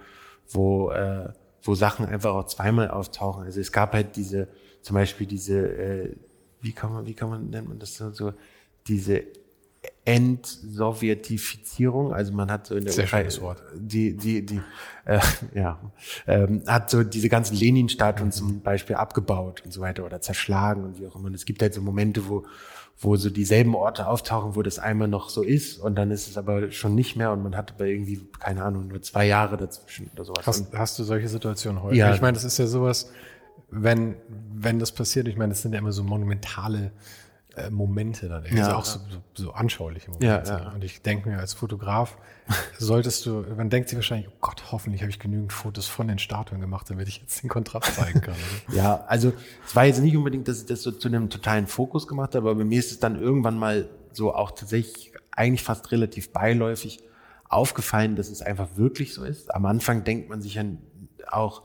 [0.50, 1.30] wo, äh,
[1.68, 3.44] wo Sachen einfach auch zweimal auftauchen.
[3.44, 4.48] Also es gab halt diese,
[4.82, 6.16] zum Beispiel diese, äh,
[6.62, 8.34] wie kann man, wie kann man, nennt man das so,
[8.88, 9.24] diese
[10.06, 13.62] Entsowjetifizierung, also man hat so in der Sehr Ukraine, Wort.
[13.76, 14.62] die, die, die,
[15.06, 15.20] äh,
[15.54, 15.80] ja,
[16.26, 18.34] ähm, hat so diese ganzen Lenin-Statuen mhm.
[18.34, 21.26] zum Beispiel abgebaut und so weiter oder zerschlagen und wie auch immer.
[21.26, 22.46] Und es gibt halt so Momente, wo,
[23.00, 26.38] wo so dieselben Orte auftauchen, wo das einmal noch so ist und dann ist es
[26.38, 30.10] aber schon nicht mehr und man hat aber irgendwie, keine Ahnung, nur zwei Jahre dazwischen
[30.14, 30.48] oder sowas.
[30.48, 31.96] Hast, hast du solche Situationen heute?
[31.96, 32.14] Ja.
[32.16, 33.12] Ich meine, das ist ja sowas,
[33.70, 34.16] wenn,
[34.54, 36.92] wenn das passiert, ich meine, das sind ja immer so monumentale
[37.58, 39.00] äh, Momente dann, ja, also auch so,
[39.34, 40.26] so, so anschauliche Momente.
[40.26, 40.72] Ja, ja.
[40.72, 42.18] Und ich denke mir, als Fotograf
[42.78, 46.20] solltest du, man denkt sich wahrscheinlich, oh Gott, hoffentlich habe ich genügend Fotos von den
[46.20, 48.36] Statuen gemacht, damit ich jetzt den Kontrast zeigen kann.
[48.72, 49.34] ja, also
[49.66, 52.50] es war jetzt nicht unbedingt, dass ich das so zu einem totalen Fokus gemacht habe,
[52.50, 57.00] aber bei mir ist es dann irgendwann mal so auch tatsächlich eigentlich fast relativ beiläufig
[57.50, 59.54] aufgefallen, dass es einfach wirklich so ist.
[59.54, 60.64] Am Anfang denkt man sich ja
[61.30, 61.64] auch,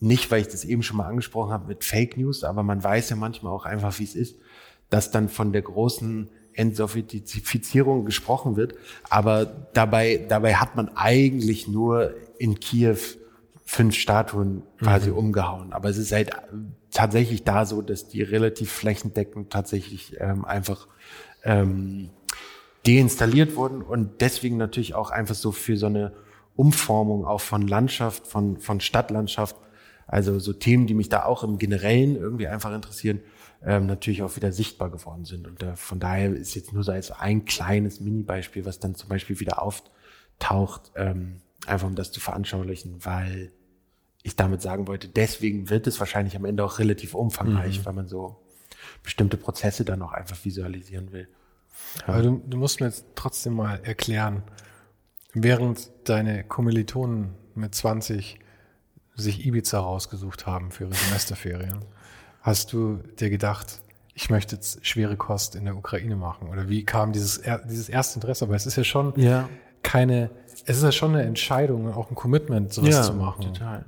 [0.00, 3.10] nicht, weil ich das eben schon mal angesprochen habe mit Fake News, aber man weiß
[3.10, 4.36] ja manchmal auch einfach, wie es ist,
[4.90, 8.74] dass dann von der großen Entsowjetifizierung gesprochen wird.
[9.10, 12.98] Aber dabei, dabei hat man eigentlich nur in Kiew
[13.64, 15.16] fünf Statuen quasi mhm.
[15.18, 15.72] umgehauen.
[15.72, 16.30] Aber es ist halt
[16.90, 20.88] tatsächlich da so, dass die relativ flächendeckend tatsächlich ähm, einfach
[21.44, 22.10] ähm,
[22.86, 26.12] deinstalliert wurden und deswegen natürlich auch einfach so für so eine
[26.56, 29.56] Umformung auch von Landschaft, von, von Stadtlandschaft
[30.08, 33.20] also so Themen, die mich da auch im Generellen irgendwie einfach interessieren,
[33.62, 35.46] ähm, natürlich auch wieder sichtbar geworden sind.
[35.46, 39.08] Und äh, von daher ist jetzt nur so als ein kleines Mini-Beispiel, was dann zum
[39.08, 43.52] Beispiel wieder auftaucht, ähm, einfach um das zu veranschaulichen, weil
[44.22, 47.84] ich damit sagen wollte, deswegen wird es wahrscheinlich am Ende auch relativ umfangreich, mhm.
[47.86, 48.36] weil man so
[49.02, 51.28] bestimmte Prozesse dann auch einfach visualisieren will.
[52.00, 52.14] Ja.
[52.14, 54.42] Aber du, du musst mir jetzt trotzdem mal erklären,
[55.34, 58.38] während deine Kommilitonen mit 20
[59.14, 61.84] sich Ibiza rausgesucht haben für ihre Semesterferien,
[62.40, 63.80] hast du dir gedacht,
[64.14, 66.48] ich möchte jetzt schwere Kost in der Ukraine machen?
[66.48, 68.44] Oder wie kam dieses, dieses erste Interesse?
[68.44, 69.48] Aber es ist ja schon ja.
[69.82, 70.30] keine,
[70.64, 73.42] es ist ja schon eine Entscheidung und auch ein Commitment, sowas ja, zu machen.
[73.42, 73.84] Total.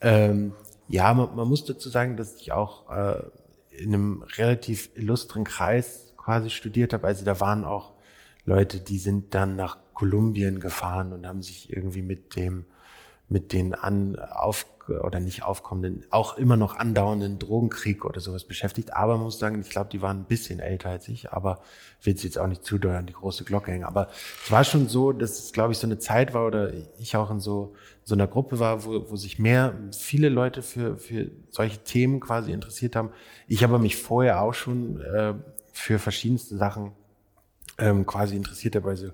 [0.00, 0.52] Ähm,
[0.88, 3.22] ja, man, man, muss dazu sagen, dass ich auch äh,
[3.70, 7.06] in einem relativ illustren Kreis quasi studiert habe.
[7.06, 7.92] Also da waren auch
[8.44, 12.64] Leute, die sind dann nach Kolumbien gefahren und haben sich irgendwie mit dem
[13.28, 18.94] mit den an, auf, oder nicht aufkommenden, auch immer noch andauernden Drogenkrieg oder sowas beschäftigt.
[18.94, 21.60] Aber man muss sagen, ich glaube, die waren ein bisschen älter als ich, aber
[22.02, 23.84] will sie jetzt auch nicht zu doll an die große Glocke hängen.
[23.84, 24.08] Aber
[24.44, 27.30] es war schon so, dass es, glaube ich, so eine Zeit war oder ich auch
[27.30, 27.74] in so,
[28.04, 32.52] so einer Gruppe war, wo, wo sich mehr, viele Leute für, für solche Themen quasi
[32.52, 33.10] interessiert haben.
[33.46, 35.34] Ich habe mich vorher auch schon äh,
[35.72, 36.92] für verschiedenste Sachen
[37.78, 39.10] ähm, quasi interessiert dabei, so,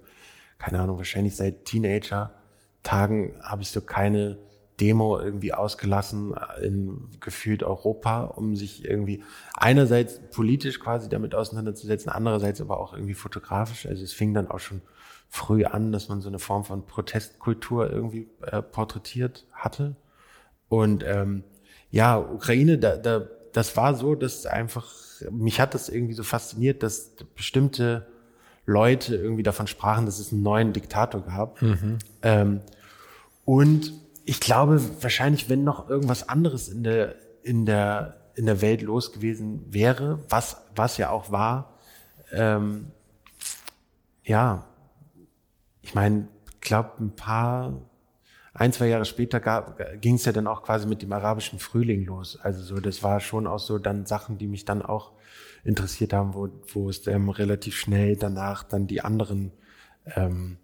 [0.59, 4.39] keine Ahnung, wahrscheinlich seit Teenager-Tagen habe ich so keine
[4.81, 9.23] Demo irgendwie ausgelassen in gefühlt Europa, um sich irgendwie
[9.55, 13.87] einerseits politisch quasi damit auseinanderzusetzen, andererseits aber auch irgendwie fotografisch.
[13.87, 14.83] Also es fing dann auch schon
[15.29, 19.97] früh an, dass man so eine Form von Protestkultur irgendwie äh, porträtiert hatte.
[20.69, 21.45] Und ähm,
[21.91, 24.93] ja, Ukraine, da, da, das war so, dass einfach,
[25.31, 28.07] mich hat das irgendwie so fasziniert, dass bestimmte
[28.67, 31.63] Leute irgendwie davon sprachen, dass es einen neuen Diktator gab.
[31.63, 31.99] Mhm.
[32.23, 32.61] Ähm,
[33.45, 33.93] und
[34.25, 39.13] ich glaube, wahrscheinlich, wenn noch irgendwas anderes in der, in der, in der Welt los
[39.13, 41.79] gewesen wäre, was, was ja auch war,
[42.33, 42.91] ähm,
[44.25, 44.67] ja,
[45.83, 46.29] ich meine,
[46.61, 47.83] glaube, ein paar,
[48.55, 49.41] ein, zwei Jahre später
[50.01, 52.39] ging es ja dann auch quasi mit dem arabischen Frühling los.
[52.41, 55.13] Also so, das war schon auch so dann Sachen, die mich dann auch
[55.65, 59.53] interessiert haben, wo, wo es ähm, relativ schnell danach dann die anderen
[60.07, 60.59] ähm,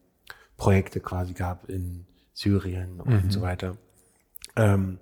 [0.56, 2.06] Projekte quasi gab in
[2.40, 3.30] Syrien und mhm.
[3.30, 3.76] so weiter.
[4.56, 4.98] Ähm,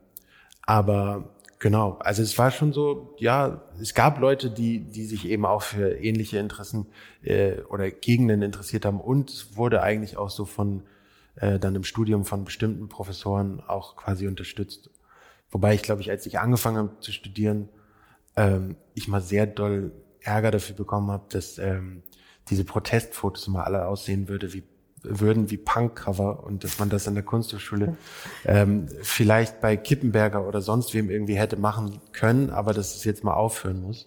[0.62, 5.46] aber genau, also es war schon so, ja, es gab Leute, die, die sich eben
[5.46, 6.86] auch für ähnliche Interessen
[7.22, 10.82] äh, oder Gegenden interessiert haben und es wurde eigentlich auch so von
[11.36, 14.90] äh, dann im Studium von bestimmten Professoren auch quasi unterstützt.
[15.50, 17.68] Wobei ich glaube ich, als ich angefangen habe zu studieren,
[18.34, 22.02] ähm, ich mal sehr doll Ärger dafür bekommen habe, dass ähm,
[22.50, 24.64] diese Protestfotos mal alle aussehen würde wie
[25.02, 27.96] würden wie Punkcover und dass man das in der Kunsthochschule
[28.44, 33.24] ähm, vielleicht bei Kippenberger oder sonst wem irgendwie hätte machen können, aber dass es jetzt
[33.24, 34.06] mal aufhören muss.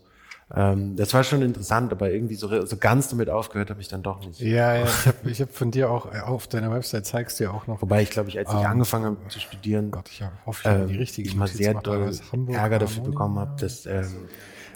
[0.54, 4.04] Ähm, das war schon interessant, aber irgendwie so, so ganz damit aufgehört habe ich dann
[4.04, 4.42] doch nicht.
[4.42, 7.52] Ja, ja ich habe ich hab von dir auch auf deiner Website zeigst du ja
[7.52, 7.82] auch noch.
[7.82, 10.70] Wobei ich glaube ich, als ich ähm, angefangen habe zu studieren, Gott, ich hoffe, ich
[10.70, 12.12] habe die ähm, richtige ich mal sehr doll
[12.50, 14.28] Ärger dafür bekommen habe, dass ähm,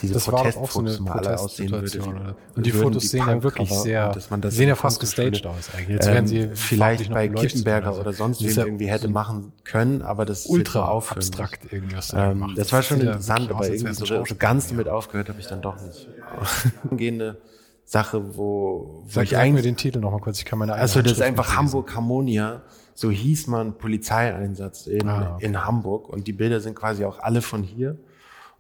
[0.02, 2.00] diese das Protestfotos so mal alle aussehen würde.
[2.00, 2.36] Oder?
[2.56, 5.46] Und die Fotos die sehen ja wirklich sehr, dass man das sehen ja fast gestaged
[5.46, 5.96] aus eigentlich.
[5.96, 8.02] Jetzt werden sie ähm, vielleicht bei Kippenberger oder, so.
[8.02, 12.14] oder sonst wem ja irgendwie hätte so machen können, aber das ultra abstrakt irgendwas.
[12.16, 15.62] Ähm, das war schon interessant, aber irgendwie so, so ganz damit aufgehört habe ich dann
[15.62, 16.08] doch nicht.
[16.92, 17.38] Gehende
[17.86, 20.40] Sache, wo, wo Sag ich eigentlich mir den Titel noch mal kurz.
[20.40, 22.64] Ich kann meine Also das ist einfach Hamburg Harmonia.
[22.96, 25.46] So hieß man Polizeieinsatz in, ah, okay.
[25.46, 27.98] in Hamburg und die Bilder sind quasi auch alle von hier.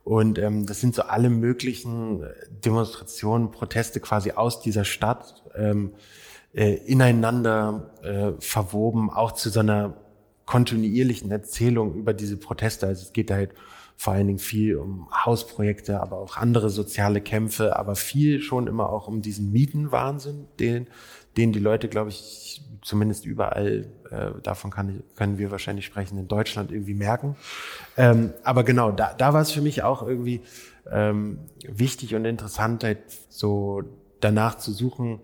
[0.05, 2.27] Und ähm, das sind so alle möglichen äh,
[2.63, 5.93] Demonstrationen, Proteste quasi aus dieser Stadt ähm,
[6.53, 9.97] äh, ineinander äh, verwoben, auch zu so einer
[10.45, 12.85] kontinuierlichen Erzählung über diese Proteste.
[12.85, 13.55] Also es geht da halt
[13.97, 18.91] vor allen Dingen viel um Hausprojekte, aber auch andere soziale Kämpfe, aber viel schon immer
[18.91, 20.85] auch um diesen Mietenwahnsinn, den,
[21.35, 26.27] den die Leute, glaube ich, zumindest überall, äh, davon kann, können wir wahrscheinlich sprechen, in
[26.27, 27.35] Deutschland irgendwie merken.
[27.97, 30.41] Ähm, aber genau, da, da war es für mich auch irgendwie
[30.91, 33.81] ähm, wichtig und interessant, halt so
[34.21, 35.19] danach zu suchen,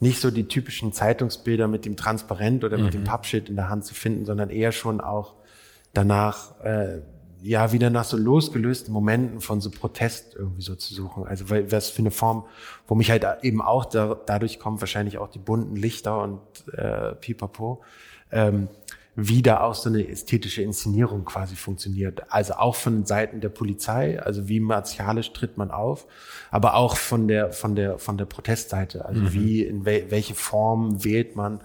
[0.00, 2.90] nicht so die typischen Zeitungsbilder mit dem Transparent oder mit mhm.
[3.00, 5.34] dem Pappschild in der Hand zu finden, sondern eher schon auch
[5.92, 7.02] danach äh,
[7.42, 11.26] ja wieder nach so losgelösten Momenten von so Protest irgendwie so zu suchen.
[11.26, 12.44] Also weil was für eine Form,
[12.86, 16.40] wo mich halt eben auch da, dadurch kommt wahrscheinlich auch die bunten Lichter und
[16.72, 17.82] äh, Pipapo,
[18.30, 18.68] ähm,
[19.14, 22.22] wie da auch so eine ästhetische Inszenierung quasi funktioniert.
[22.32, 26.06] Also auch von Seiten der Polizei, also wie martialisch tritt man auf,
[26.50, 29.04] aber auch von der von der von der Protestseite.
[29.04, 29.32] Also mhm.
[29.32, 31.60] wie in wel, welche Form wählt man,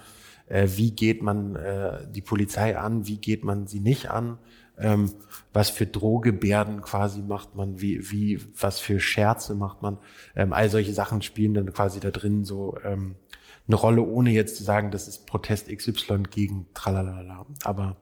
[0.47, 4.39] äh, wie geht man äh, die Polizei an, wie geht man sie nicht an
[4.79, 5.13] ähm,
[5.53, 9.97] was für Drohgebärden quasi macht man, wie, wie, was für Scherze macht man.
[10.35, 13.15] Ähm, all solche Sachen spielen dann quasi da drin so ähm,
[13.67, 17.45] eine Rolle, ohne jetzt zu sagen, das ist Protest XY gegen Tralalala.
[17.63, 17.97] Aber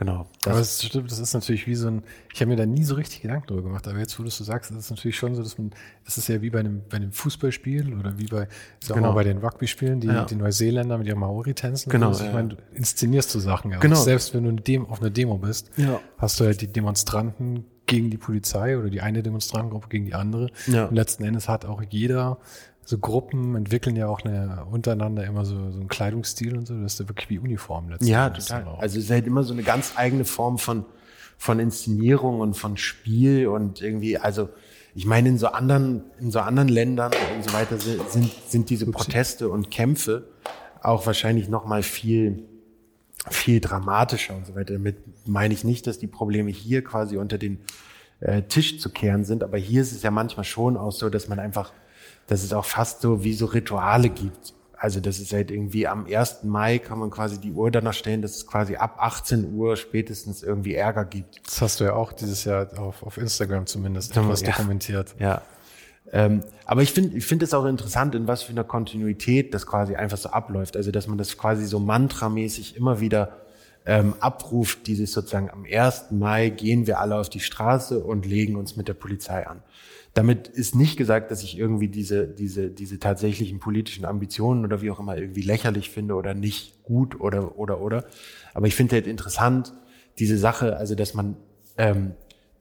[0.00, 0.26] Genau.
[0.40, 2.84] Das aber es stimmt, das ist natürlich wie so ein, ich habe mir da nie
[2.84, 5.18] so richtig Gedanken darüber gemacht, aber jetzt, wo du es so sagst, ist es natürlich
[5.18, 5.72] schon so, dass man,
[6.06, 8.48] es ist ja wie bei einem, bei einem Fußballspiel oder wie bei,
[8.80, 9.10] ist genau.
[9.10, 10.24] auch bei den Rugby-Spielen, die, ja.
[10.24, 11.92] die Neuseeländer mit ihrem Maori-Tänzen.
[11.92, 12.08] Genau.
[12.08, 12.34] Also, ich ja.
[12.34, 13.78] meine, du inszenierst so Sachen, ja.
[13.78, 13.98] Genau.
[13.98, 16.00] Und selbst wenn du Dem auf einer Demo bist, ja.
[16.16, 20.48] hast du halt die Demonstranten gegen die Polizei oder die eine Demonstrantengruppe gegen die andere.
[20.66, 20.86] Ja.
[20.86, 22.38] Und letzten Endes hat auch jeder
[22.90, 26.94] so Gruppen entwickeln ja auch eine, untereinander immer so, so einen Kleidungsstil und so, das
[26.94, 28.10] ist ja wirklich wie Uniform letztendlich.
[28.10, 28.66] Ja, total.
[28.78, 30.84] Also es ist halt immer so eine ganz eigene Form von,
[31.38, 34.48] von Inszenierung und von Spiel und irgendwie, also
[34.92, 38.90] ich meine, in so anderen, in so anderen Ländern und so weiter sind, sind diese
[38.90, 40.24] Proteste und Kämpfe
[40.82, 42.42] auch wahrscheinlich noch mal viel
[43.28, 44.72] viel dramatischer und so weiter.
[44.72, 44.96] Damit
[45.28, 47.60] meine ich nicht, dass die Probleme hier quasi unter den
[48.20, 51.28] äh, Tisch zu kehren sind, aber hier ist es ja manchmal schon auch so, dass
[51.28, 51.72] man einfach,
[52.30, 54.54] dass es auch fast so wie so Rituale gibt.
[54.76, 56.44] Also das ist halt irgendwie am 1.
[56.44, 60.44] Mai kann man quasi die Uhr danach stellen, dass es quasi ab 18 Uhr spätestens
[60.44, 61.40] irgendwie Ärger gibt.
[61.44, 64.52] Das hast du ja auch dieses Jahr auf, auf Instagram zumindest etwas ja.
[64.52, 65.16] dokumentiert.
[65.18, 65.42] Ja.
[66.12, 69.66] Ähm, aber ich finde ich finde es auch interessant, in was für einer Kontinuität das
[69.66, 70.76] quasi einfach so abläuft.
[70.76, 73.38] Also dass man das quasi so mantramäßig immer wieder
[73.86, 76.12] ähm, abruft, dieses sozusagen am 1.
[76.12, 79.64] Mai gehen wir alle auf die Straße und legen uns mit der Polizei an.
[80.14, 84.90] Damit ist nicht gesagt, dass ich irgendwie diese, diese, diese tatsächlichen politischen Ambitionen oder wie
[84.90, 88.04] auch immer irgendwie lächerlich finde oder nicht gut oder, oder, oder.
[88.52, 89.72] Aber ich finde halt interessant,
[90.18, 91.36] diese Sache, also dass man
[91.78, 92.12] ähm,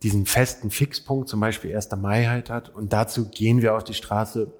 [0.03, 1.89] diesen festen Fixpunkt, zum Beispiel 1.
[1.97, 4.53] Mai halt hat und dazu gehen wir auf die Straße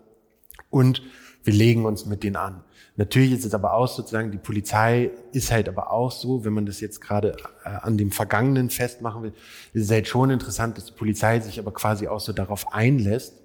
[0.70, 1.04] und
[1.44, 2.64] wir legen uns mit denen an.
[3.00, 6.66] Natürlich ist es aber auch sozusagen, die Polizei ist halt aber auch so, wenn man
[6.66, 9.34] das jetzt gerade äh, an dem Vergangenen festmachen will,
[9.72, 13.36] ist es halt schon interessant, dass die Polizei sich aber quasi auch so darauf einlässt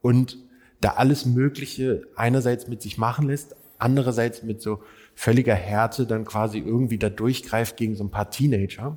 [0.00, 0.38] und
[0.80, 4.82] da alles Mögliche einerseits mit sich machen lässt, andererseits mit so
[5.14, 8.96] völliger Härte dann quasi irgendwie da durchgreift gegen so ein paar Teenager.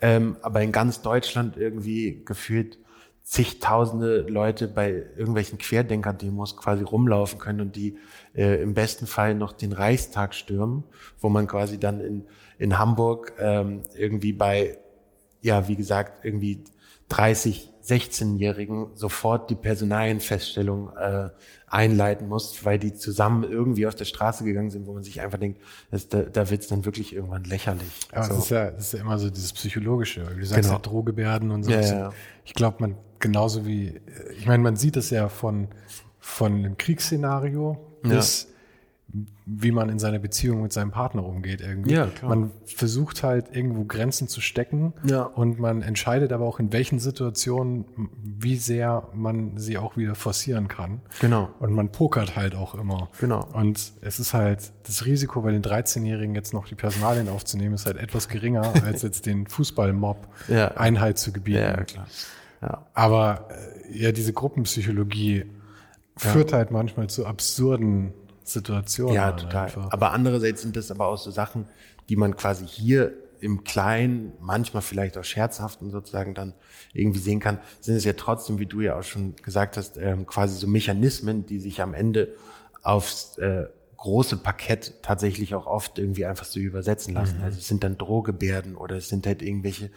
[0.00, 2.78] Ähm, aber in ganz Deutschland irgendwie gefühlt
[3.26, 7.98] zigtausende Leute bei irgendwelchen Querdenker-Demos quasi rumlaufen können und die
[8.36, 10.84] äh, im besten Fall noch den Reichstag stürmen,
[11.18, 12.26] wo man quasi dann in,
[12.58, 14.78] in Hamburg ähm, irgendwie bei,
[15.42, 16.62] ja, wie gesagt, irgendwie
[17.08, 21.30] 30, 16-Jährigen sofort die Personalienfeststellung äh,
[21.68, 25.38] einleiten muss, weil die zusammen irgendwie auf der Straße gegangen sind, wo man sich einfach
[25.38, 27.88] denkt, das, da, da wird es dann wirklich irgendwann lächerlich.
[28.12, 28.34] Ja, so.
[28.34, 30.20] das, ist ja, das ist ja immer so dieses Psychologische.
[30.20, 30.74] Du sagst genau.
[30.74, 31.70] ja Drohgebärden und so.
[31.70, 32.12] Ja, ja.
[32.44, 34.00] Ich glaube, man genauso wie,
[34.36, 35.68] ich meine, man sieht es ja von,
[36.18, 38.48] von einem Kriegsszenario bis
[39.46, 41.94] wie man in seiner Beziehung mit seinem Partner umgeht irgendwie.
[41.94, 42.28] Ja, klar.
[42.30, 45.22] Man versucht halt irgendwo Grenzen zu stecken ja.
[45.22, 47.84] und man entscheidet aber auch in welchen Situationen,
[48.22, 51.00] wie sehr man sie auch wieder forcieren kann.
[51.20, 51.48] Genau.
[51.60, 53.08] Und man pokert halt auch immer.
[53.20, 53.46] Genau.
[53.52, 57.86] Und es ist halt das Risiko, bei den 13-Jährigen jetzt noch die Personalien aufzunehmen, ist
[57.86, 60.72] halt etwas geringer, als jetzt den Fußballmob ja.
[60.72, 61.58] Einhalt zu gebieten.
[61.58, 62.06] Ja, klar.
[62.60, 62.86] Ja.
[62.94, 63.48] Aber
[63.88, 65.44] äh, ja, diese Gruppenpsychologie
[66.16, 68.12] führt halt manchmal zu absurden
[68.48, 69.12] Situation.
[69.12, 69.66] Ja, total.
[69.66, 69.92] Einfach.
[69.92, 71.66] Aber andererseits sind das aber auch so Sachen,
[72.08, 76.54] die man quasi hier im Kleinen, manchmal vielleicht auch scherzhaften sozusagen dann
[76.92, 80.26] irgendwie sehen kann, sind es ja trotzdem, wie du ja auch schon gesagt hast, ähm,
[80.26, 82.34] quasi so Mechanismen, die sich am Ende
[82.82, 87.38] aufs äh, große Parkett tatsächlich auch oft irgendwie einfach so übersetzen lassen.
[87.38, 87.44] Mhm.
[87.44, 89.90] Also es sind dann Drohgebärden oder es sind halt irgendwelche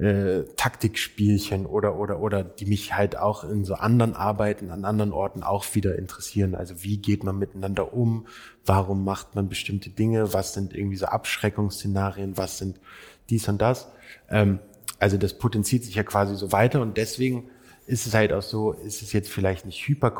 [0.00, 5.12] äh, Taktikspielchen oder oder oder die mich halt auch in so anderen Arbeiten an anderen
[5.12, 6.54] Orten auch wieder interessieren.
[6.54, 8.26] Also wie geht man miteinander um?
[8.64, 10.32] Warum macht man bestimmte Dinge?
[10.32, 12.38] Was sind irgendwie so Abschreckungsszenarien?
[12.38, 12.80] Was sind
[13.28, 13.88] dies und das?
[14.30, 14.60] Ähm,
[14.98, 17.50] also das potenziert sich ja quasi so weiter und deswegen
[17.86, 20.12] ist es halt auch so, ist es jetzt vielleicht nicht hyper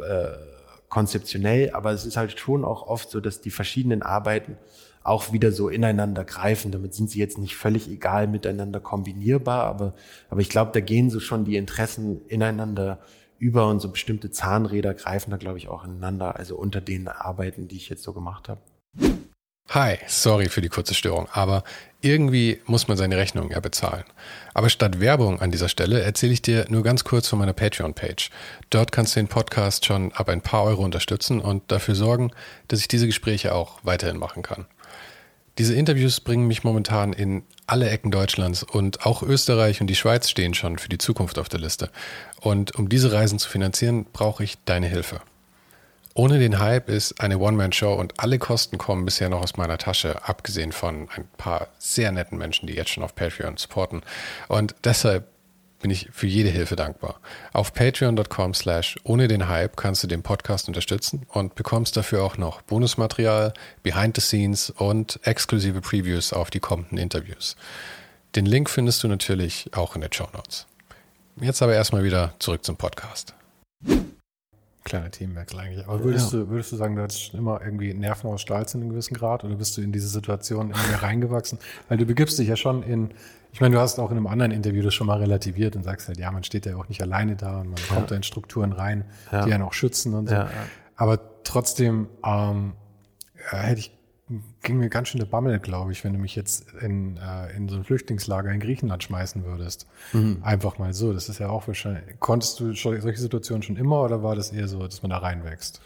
[0.00, 4.56] äh, aber es ist halt schon auch oft so, dass die verschiedenen Arbeiten
[5.08, 6.70] auch wieder so ineinander greifen.
[6.70, 9.94] Damit sind sie jetzt nicht völlig egal miteinander kombinierbar, aber,
[10.30, 12.98] aber ich glaube, da gehen so schon die Interessen ineinander
[13.38, 17.68] über und so bestimmte Zahnräder greifen da, glaube ich, auch ineinander, also unter den Arbeiten,
[17.68, 18.60] die ich jetzt so gemacht habe.
[19.70, 21.62] Hi, sorry für die kurze Störung, aber
[22.00, 24.04] irgendwie muss man seine Rechnung ja bezahlen.
[24.54, 28.30] Aber statt Werbung an dieser Stelle erzähle ich dir nur ganz kurz von meiner Patreon-Page.
[28.70, 32.30] Dort kannst du den Podcast schon ab ein paar Euro unterstützen und dafür sorgen,
[32.68, 34.64] dass ich diese Gespräche auch weiterhin machen kann.
[35.58, 40.30] Diese Interviews bringen mich momentan in alle Ecken Deutschlands und auch Österreich und die Schweiz
[40.30, 41.90] stehen schon für die Zukunft auf der Liste.
[42.40, 45.20] Und um diese Reisen zu finanzieren, brauche ich deine Hilfe.
[46.14, 50.28] Ohne den Hype ist eine One-Man-Show und alle Kosten kommen bisher noch aus meiner Tasche,
[50.28, 54.02] abgesehen von ein paar sehr netten Menschen, die jetzt schon auf Patreon supporten.
[54.48, 55.28] Und deshalb
[55.80, 57.20] bin ich für jede Hilfe dankbar.
[57.52, 62.36] Auf patreon.com slash ohne den Hype kannst du den Podcast unterstützen und bekommst dafür auch
[62.36, 67.56] noch Bonusmaterial, Behind the Scenes und exklusive Previews auf die kommenden Interviews.
[68.34, 70.66] Den Link findest du natürlich auch in den Show Notes.
[71.40, 73.34] Jetzt aber erstmal wieder zurück zum Podcast.
[74.84, 75.86] Kleiner Themenwechsel eigentlich.
[75.86, 76.40] Aber würdest, ja.
[76.40, 79.14] du, würdest du sagen, du hattest schon immer irgendwie Nerven aus Stahl zu einem gewissen
[79.14, 81.58] Grad oder bist du in diese Situation immer mehr reingewachsen?
[81.88, 83.10] Weil du begibst dich ja schon in,
[83.52, 86.08] ich meine, du hast auch in einem anderen Interview das schon mal relativiert und sagst
[86.08, 87.94] halt, ja, man steht ja auch nicht alleine da und man ja.
[87.94, 89.44] kommt da in Strukturen rein, ja.
[89.44, 90.36] die einen auch schützen und so.
[90.96, 92.72] Aber trotzdem ähm,
[93.50, 93.97] hätte ich
[94.62, 97.68] ging mir ganz schön der Bammel, glaube ich, wenn du mich jetzt in, äh, in
[97.68, 99.86] so ein Flüchtlingslager in Griechenland schmeißen würdest.
[100.12, 100.38] Mhm.
[100.42, 101.12] Einfach mal so.
[101.12, 102.18] Das ist ja auch wahrscheinlich.
[102.20, 105.80] Konntest du solche Situationen schon immer oder war das eher so, dass man da reinwächst?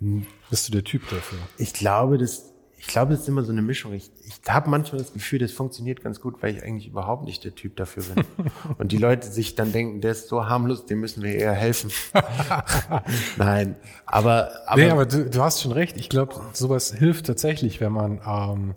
[0.00, 0.26] Mhm.
[0.50, 1.38] Bist du der Typ dafür?
[1.58, 2.52] Ich glaube, dass
[2.86, 3.92] ich glaube, es ist immer so eine Mischung.
[3.94, 7.42] Ich, ich habe manchmal das Gefühl, das funktioniert ganz gut, weil ich eigentlich überhaupt nicht
[7.42, 8.24] der Typ dafür bin.
[8.78, 11.90] Und die Leute sich dann denken, der ist so harmlos, dem müssen wir eher helfen.
[13.38, 13.74] Nein,
[14.06, 15.96] aber, aber nee, aber du, du hast schon recht.
[15.96, 18.74] Ich glaube, sowas hilft tatsächlich, wenn man ähm,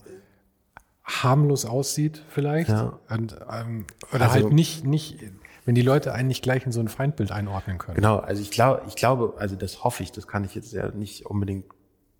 [1.03, 2.69] harmlos aussieht, vielleicht.
[2.69, 2.99] Ja.
[3.09, 5.19] Und, ähm, oder also, halt nicht, nicht,
[5.65, 7.97] wenn die Leute einen nicht gleich in so ein Feindbild einordnen können.
[7.97, 10.89] Genau, also ich glaube, ich glaube, also das hoffe ich, das kann ich jetzt ja
[10.89, 11.65] nicht unbedingt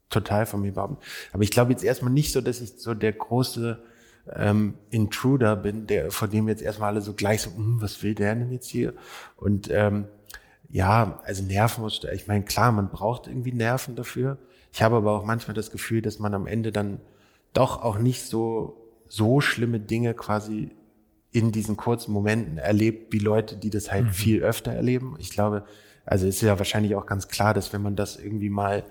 [0.10, 0.98] total von mir behaupten.
[1.34, 3.82] Aber ich glaube jetzt erstmal nicht so, dass ich so der große
[4.36, 8.16] ähm, Intruder bin, der vor dem jetzt erstmal alle so gleich so, hm, was will
[8.16, 8.94] der denn jetzt hier?
[9.38, 10.06] Und ähm,
[10.70, 14.38] ja, also Nerven muss, ich meine, klar, man braucht irgendwie Nerven dafür.
[14.72, 17.00] Ich habe aber auch manchmal das Gefühl, dass man am Ende dann
[17.54, 20.72] doch auch nicht so, so schlimme Dinge quasi
[21.32, 24.12] in diesen kurzen Momenten erlebt, wie Leute, die das halt mhm.
[24.12, 25.16] viel öfter erleben.
[25.20, 25.66] Ich glaube,
[26.06, 28.84] also ist ja wahrscheinlich auch ganz klar, dass wenn man das irgendwie mal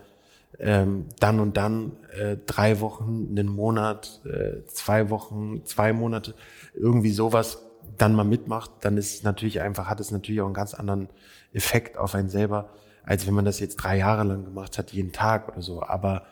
[0.58, 6.34] ähm, dann und dann äh, drei Wochen, einen Monat, äh, zwei Wochen, zwei Monate,
[6.74, 7.62] irgendwie sowas
[7.96, 11.08] dann mal mitmacht, dann ist es natürlich einfach, hat es natürlich auch einen ganz anderen
[11.52, 12.70] Effekt auf einen selber,
[13.04, 15.82] als wenn man das jetzt drei Jahre lang gemacht hat, jeden Tag oder so.
[15.82, 16.26] Aber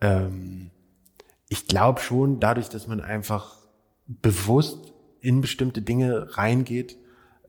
[0.00, 0.70] ähm,
[1.48, 3.58] ich glaube schon, dadurch, dass man einfach
[4.06, 6.96] bewusst in bestimmte Dinge reingeht,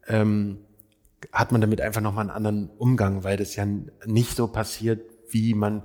[0.07, 0.59] ähm,
[1.31, 3.65] hat man damit einfach nochmal einen anderen Umgang, weil das ja
[4.05, 5.83] nicht so passiert, wie man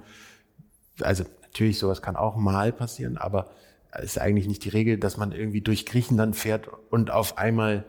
[1.00, 3.50] also natürlich sowas kann auch mal passieren, aber
[3.90, 7.84] es ist eigentlich nicht die Regel, dass man irgendwie durch Griechenland fährt und auf einmal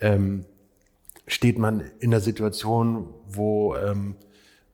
[0.00, 0.44] ähm,
[1.26, 4.16] steht man in der Situation, wo, ähm,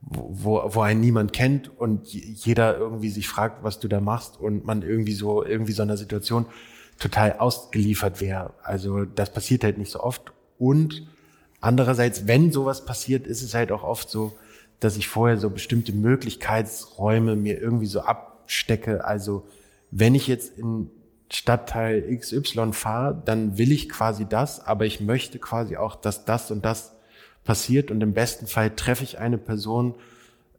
[0.01, 4.65] wo, wo einen niemand kennt und jeder irgendwie sich fragt, was du da machst und
[4.65, 6.45] man irgendwie so, irgendwie so einer Situation
[6.97, 8.53] total ausgeliefert wäre.
[8.63, 10.33] Also das passiert halt nicht so oft.
[10.57, 11.07] Und
[11.61, 14.33] andererseits, wenn sowas passiert, ist es halt auch oft so,
[14.79, 19.05] dass ich vorher so bestimmte Möglichkeitsräume mir irgendwie so abstecke.
[19.05, 19.47] Also
[19.91, 20.89] wenn ich jetzt in
[21.31, 26.49] Stadtteil XY fahre, dann will ich quasi das, aber ich möchte quasi auch, dass das
[26.49, 26.95] und das
[27.43, 29.95] passiert und im besten Fall treffe ich eine Person,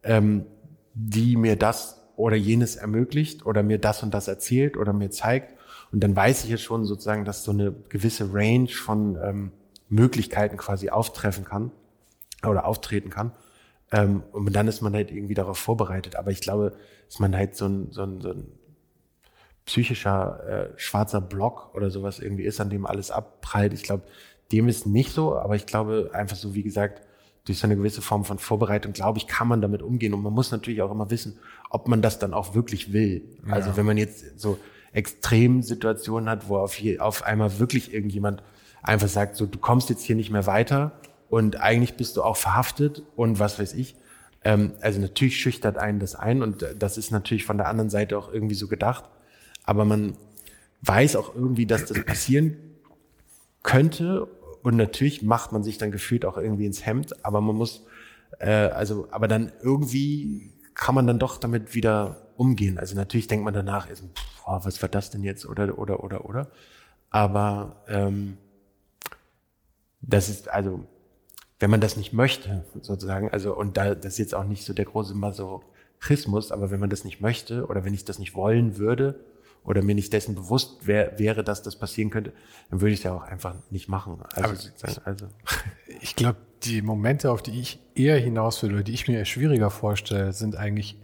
[0.02, 0.46] ähm,
[0.94, 5.54] die mir das oder jenes ermöglicht oder mir das und das erzählt oder mir zeigt
[5.92, 9.52] und dann weiß ich ja schon sozusagen, dass so eine gewisse Range von ähm,
[9.88, 11.72] Möglichkeiten quasi auftreffen kann
[12.46, 13.32] oder auftreten kann.
[13.92, 16.16] Ähm, und dann ist man halt irgendwie darauf vorbereitet.
[16.16, 16.76] Aber ich glaube,
[17.08, 18.46] dass man halt so ein, so ein, so ein
[19.66, 23.72] psychischer äh, schwarzer Block oder sowas irgendwie ist, an dem alles abprallt.
[23.72, 24.04] Ich glaube,
[24.52, 27.02] dem ist nicht so, aber ich glaube einfach so, wie gesagt,
[27.44, 30.14] durch so eine gewisse Form von Vorbereitung, glaube ich, kann man damit umgehen.
[30.14, 31.38] Und man muss natürlich auch immer wissen,
[31.70, 33.22] ob man das dann auch wirklich will.
[33.46, 33.54] Ja.
[33.54, 34.58] Also wenn man jetzt so
[34.92, 38.42] Extremsituationen hat, wo auf, hier, auf einmal wirklich irgendjemand
[38.82, 40.92] einfach sagt, so, du kommst jetzt hier nicht mehr weiter,
[41.30, 43.94] und eigentlich bist du auch verhaftet und was weiß ich.
[44.42, 48.18] Ähm, also natürlich schüchtert einen das ein und das ist natürlich von der anderen Seite
[48.18, 49.04] auch irgendwie so gedacht.
[49.64, 50.16] Aber man
[50.82, 52.56] weiß auch irgendwie, dass das passieren
[53.62, 54.26] könnte
[54.62, 57.86] und natürlich macht man sich dann gefühlt auch irgendwie ins Hemd, aber man muss,
[58.40, 62.78] äh, also, aber dann irgendwie kann man dann doch damit wieder umgehen.
[62.78, 66.24] Also natürlich denkt man danach, ist, pff, was war das denn jetzt oder oder oder
[66.24, 66.50] oder.
[67.10, 68.38] Aber ähm,
[70.00, 70.86] das ist also
[71.60, 74.72] wenn man das nicht möchte, sozusagen, also und da das ist jetzt auch nicht so
[74.72, 78.78] der große Masochismus, aber wenn man das nicht möchte oder wenn ich das nicht wollen
[78.78, 79.20] würde
[79.62, 82.32] oder mir nicht dessen bewusst wär, wäre, dass das passieren könnte,
[82.70, 84.18] dann würde ich es ja auch einfach nicht machen.
[84.34, 85.26] Also, sozusagen, also.
[86.00, 89.70] ich glaube, die Momente, auf die ich eher hinaus will oder die ich mir schwieriger
[89.70, 90.98] vorstelle, sind eigentlich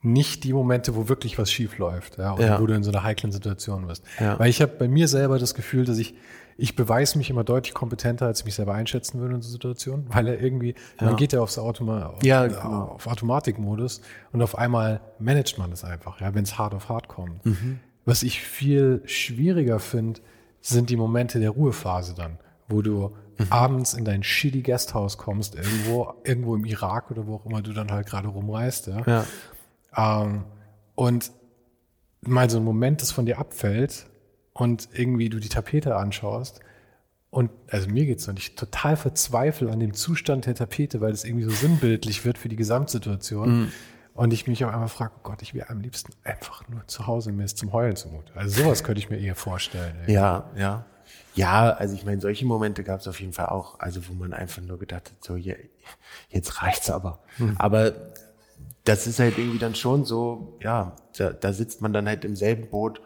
[0.00, 2.60] nicht die Momente, wo wirklich was schief läuft, ja, oder ja.
[2.60, 4.02] wo du in so einer heiklen Situation bist.
[4.18, 4.38] Ja.
[4.38, 6.14] Weil ich habe bei mir selber das Gefühl, dass ich
[6.60, 10.06] ich beweise mich immer deutlich kompetenter, als ich mich selber einschätzen würde in so Situationen,
[10.08, 11.06] weil er irgendwie, ja.
[11.06, 12.96] man geht ja aufs Automa auf, ja, äh, genau.
[12.96, 14.00] auf Automatikmodus
[14.32, 17.46] und auf einmal managt man es einfach, ja, wenn es hart auf hart kommt.
[17.46, 17.78] Mhm.
[18.04, 20.20] Was ich viel schwieriger finde,
[20.60, 22.38] sind die Momente der Ruhephase dann,
[22.68, 23.46] wo du mhm.
[23.50, 27.72] abends in dein shitty Guesthouse kommst, irgendwo, irgendwo im Irak oder wo auch immer du
[27.72, 29.02] dann halt gerade rumreist, ja.
[29.06, 30.22] ja.
[30.22, 30.44] Ähm,
[30.96, 31.30] und
[32.22, 34.07] mal so ein Moment, das von dir abfällt
[34.58, 36.60] und irgendwie du die Tapete anschaust
[37.30, 41.12] und also mir geht's so, und ich total verzweifle an dem Zustand der Tapete, weil
[41.12, 43.60] es irgendwie so sinnbildlich wird für die Gesamtsituation.
[43.60, 43.72] Mhm.
[44.14, 47.06] Und ich mich auch einmal frage, oh Gott, ich wäre am liebsten einfach nur zu
[47.06, 48.32] Hause, mir ist zum Heulen zumute.
[48.34, 49.94] Also sowas könnte ich mir eher vorstellen.
[49.94, 50.12] Irgendwie.
[50.12, 50.86] Ja, ja.
[51.34, 54.32] Ja, also ich meine, solche Momente gab es auf jeden Fall auch, also wo man
[54.32, 57.20] einfach nur gedacht hat, so jetzt reicht's aber.
[57.36, 57.54] Mhm.
[57.58, 57.92] Aber
[58.82, 62.34] das ist halt irgendwie dann schon so, ja, da, da sitzt man dann halt im
[62.34, 63.00] selben Boot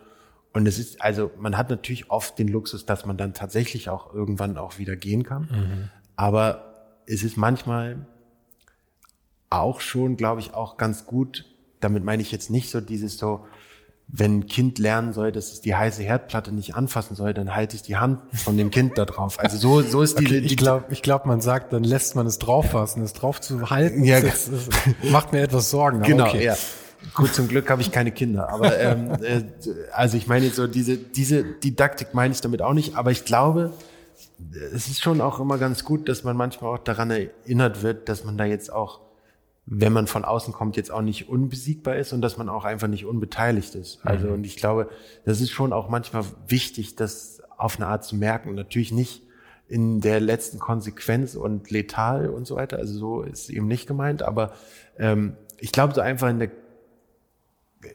[0.52, 4.12] und es ist, also man hat natürlich oft den Luxus, dass man dann tatsächlich auch
[4.12, 5.42] irgendwann auch wieder gehen kann.
[5.42, 5.88] Mhm.
[6.16, 8.06] Aber es ist manchmal
[9.48, 11.46] auch schon, glaube ich, auch ganz gut,
[11.80, 13.46] damit meine ich jetzt nicht so dieses so,
[14.08, 17.76] wenn ein Kind lernen soll, dass es die heiße Herdplatte nicht anfassen soll, dann halte
[17.76, 19.38] ich die Hand von dem Kind da drauf.
[19.38, 20.26] Also so, so ist die.
[20.26, 23.40] Okay, ich glaube, ich glaub, man sagt, dann lässt man es drauf fassen, es drauf
[23.40, 24.04] zu halten.
[24.04, 24.68] Ja, das, das
[25.10, 26.02] macht mir etwas Sorgen.
[26.02, 26.44] Genau, okay.
[26.44, 26.56] ja.
[27.14, 28.48] Gut, zum Glück habe ich keine Kinder.
[28.50, 29.42] Aber ähm, äh,
[29.92, 32.96] also ich meine so diese diese Didaktik meine ich damit auch nicht.
[32.96, 33.72] Aber ich glaube,
[34.72, 38.24] es ist schon auch immer ganz gut, dass man manchmal auch daran erinnert wird, dass
[38.24, 39.00] man da jetzt auch
[39.66, 42.88] wenn man von außen kommt, jetzt auch nicht unbesiegbar ist und dass man auch einfach
[42.88, 44.00] nicht unbeteiligt ist.
[44.02, 44.34] Also, mhm.
[44.34, 44.88] und ich glaube,
[45.24, 48.54] das ist schon auch manchmal wichtig, das auf eine Art zu merken.
[48.54, 49.22] Natürlich nicht
[49.68, 52.78] in der letzten Konsequenz und letal und so weiter.
[52.78, 54.52] Also so ist eben nicht gemeint, aber
[54.98, 56.50] ähm, ich glaube, so einfach in der,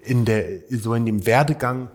[0.04, 1.90] in der, so in dem Werdegang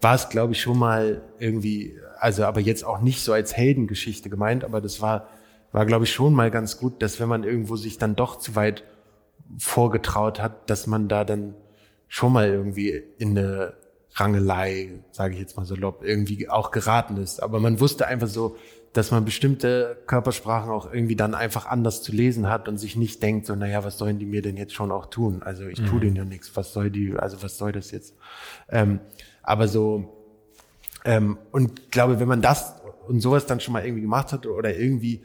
[0.00, 4.30] war es, glaube ich, schon mal irgendwie, also aber jetzt auch nicht so als Heldengeschichte
[4.30, 5.28] gemeint, aber das war,
[5.72, 8.54] war, glaube ich, schon mal ganz gut, dass wenn man irgendwo sich dann doch zu
[8.54, 8.84] weit
[9.58, 11.54] vorgetraut hat, dass man da dann
[12.06, 13.74] schon mal irgendwie in eine
[14.14, 17.42] Rangelei, sage ich jetzt mal salopp, irgendwie auch geraten ist.
[17.42, 18.56] Aber man wusste einfach so,
[18.92, 23.22] dass man bestimmte Körpersprachen auch irgendwie dann einfach anders zu lesen hat und sich nicht
[23.22, 25.42] denkt, so, naja, was sollen die mir denn jetzt schon auch tun?
[25.42, 25.86] Also ich mhm.
[25.86, 28.14] tue denen ja nichts, was soll die, also was soll das jetzt?
[28.68, 29.00] Ähm,
[29.42, 30.14] aber so,
[31.04, 32.74] ähm, und glaube, wenn man das
[33.06, 35.24] und sowas dann schon mal irgendwie gemacht hat oder irgendwie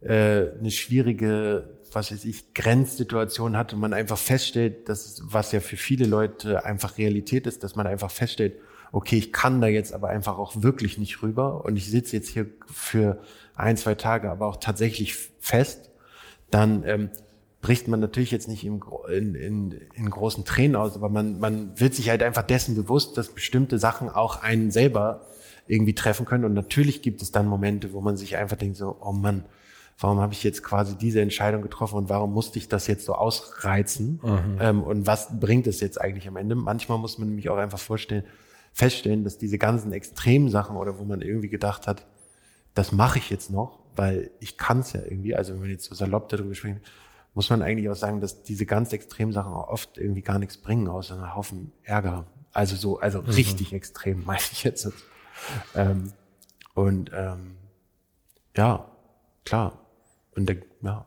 [0.00, 5.60] äh, eine schwierige was weiß ich, Grenzsituation hat und man einfach feststellt, dass, was ja
[5.60, 8.54] für viele Leute einfach Realität ist, dass man einfach feststellt,
[8.92, 12.28] okay, ich kann da jetzt aber einfach auch wirklich nicht rüber und ich sitze jetzt
[12.28, 13.20] hier für
[13.54, 15.90] ein, zwei Tage aber auch tatsächlich fest,
[16.50, 17.10] dann ähm,
[17.60, 18.80] bricht man natürlich jetzt nicht in,
[19.34, 23.28] in, in großen Tränen aus, aber man, man wird sich halt einfach dessen bewusst, dass
[23.28, 25.26] bestimmte Sachen auch einen selber
[25.66, 26.44] irgendwie treffen können.
[26.44, 29.44] Und natürlich gibt es dann Momente, wo man sich einfach denkt so, oh Mann,
[29.98, 33.14] warum habe ich jetzt quasi diese Entscheidung getroffen und warum musste ich das jetzt so
[33.14, 34.58] ausreizen mhm.
[34.60, 36.54] ähm, und was bringt es jetzt eigentlich am Ende?
[36.54, 38.24] Manchmal muss man nämlich auch einfach vorstellen,
[38.78, 42.06] feststellen, dass diese ganzen Extremsachen oder wo man irgendwie gedacht hat,
[42.74, 45.86] das mache ich jetzt noch, weil ich kann es ja irgendwie, also wenn man jetzt
[45.86, 46.78] so salopp darüber spricht,
[47.34, 50.86] muss man eigentlich auch sagen, dass diese ganz Extremsachen auch oft irgendwie gar nichts bringen,
[50.86, 52.26] außer einen Haufen Ärger.
[52.52, 53.30] Also so, also mhm.
[53.30, 54.92] richtig extrem, meine ich jetzt.
[55.74, 56.12] Ähm,
[56.74, 57.56] und ähm,
[58.56, 58.88] ja,
[59.44, 59.86] klar,
[60.36, 61.04] und der, ja.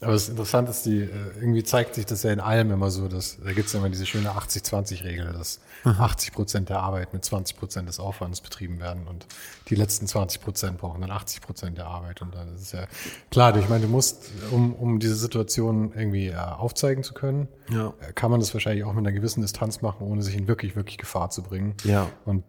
[0.00, 1.08] Aber das Interessante ist, die, äh,
[1.40, 4.06] irgendwie zeigt sich das ja in allem immer so, dass da gibt es immer diese
[4.06, 6.34] schöne 80-20-Regel, dass 80 mhm.
[6.34, 9.26] Prozent der Arbeit mit 20 Prozent des Aufwands betrieben werden und
[9.68, 12.22] die letzten 20 Prozent brauchen dann 80 Prozent der Arbeit.
[12.22, 12.86] Und dann ist es ja
[13.32, 17.92] klar, ich meine, du musst, um, um diese Situation irgendwie äh, aufzeigen zu können, ja.
[18.00, 20.76] Äh, kann man das wahrscheinlich auch mit einer gewissen Distanz machen, ohne sich in wirklich,
[20.76, 21.74] wirklich Gefahr zu bringen.
[21.82, 22.08] Ja.
[22.24, 22.44] Und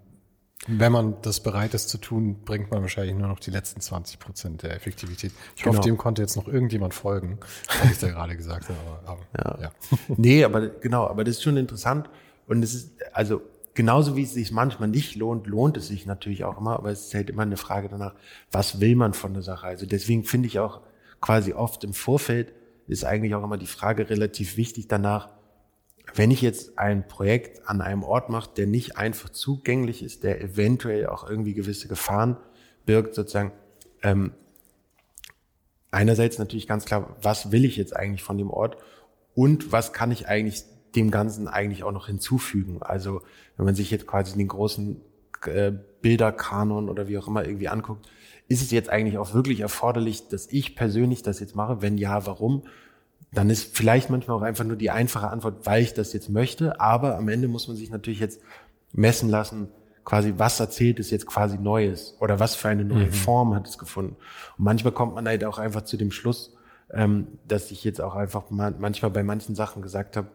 [0.67, 4.19] wenn man das bereit ist zu tun, bringt man wahrscheinlich nur noch die letzten 20
[4.19, 5.31] Prozent der Effektivität.
[5.55, 5.77] Ich genau.
[5.77, 7.39] hoffe, dem konnte jetzt noch irgendjemand folgen,
[7.81, 8.77] was ich da gerade gesagt habe.
[9.05, 9.63] Aber, aber, ja.
[9.63, 9.71] ja.
[10.17, 12.09] nee, aber genau, aber das ist schon interessant.
[12.45, 13.41] Und es ist, also
[13.73, 17.07] genauso wie es sich manchmal nicht lohnt, lohnt es sich natürlich auch immer, aber es
[17.07, 18.13] ist halt immer eine Frage danach,
[18.51, 19.65] was will man von der Sache?
[19.65, 20.81] Also deswegen finde ich auch
[21.21, 22.53] quasi oft im Vorfeld
[22.89, 25.29] ist eigentlich auch immer die Frage relativ wichtig danach,
[26.15, 30.41] wenn ich jetzt ein Projekt an einem Ort mache, der nicht einfach zugänglich ist, der
[30.41, 32.37] eventuell auch irgendwie gewisse Gefahren
[32.85, 33.51] birgt, sozusagen,
[34.01, 34.31] ähm,
[35.91, 38.77] einerseits natürlich ganz klar, was will ich jetzt eigentlich von dem Ort
[39.35, 40.63] und was kann ich eigentlich
[40.95, 42.81] dem Ganzen eigentlich auch noch hinzufügen?
[42.81, 43.21] Also
[43.57, 45.01] wenn man sich jetzt quasi den großen
[45.45, 48.07] äh, Bilderkanon oder wie auch immer irgendwie anguckt,
[48.47, 51.81] ist es jetzt eigentlich auch wirklich erforderlich, dass ich persönlich das jetzt mache?
[51.81, 52.63] Wenn ja, warum?
[53.31, 56.79] Dann ist vielleicht manchmal auch einfach nur die einfache Antwort, weil ich das jetzt möchte.
[56.79, 58.41] Aber am Ende muss man sich natürlich jetzt
[58.91, 59.69] messen lassen,
[60.03, 63.13] quasi, was erzählt es jetzt quasi Neues oder was für eine neue mhm.
[63.13, 64.15] Form hat es gefunden.
[64.57, 66.55] Und manchmal kommt man halt auch einfach zu dem Schluss,
[66.91, 70.29] ähm, dass ich jetzt auch einfach manchmal bei manchen Sachen gesagt habe,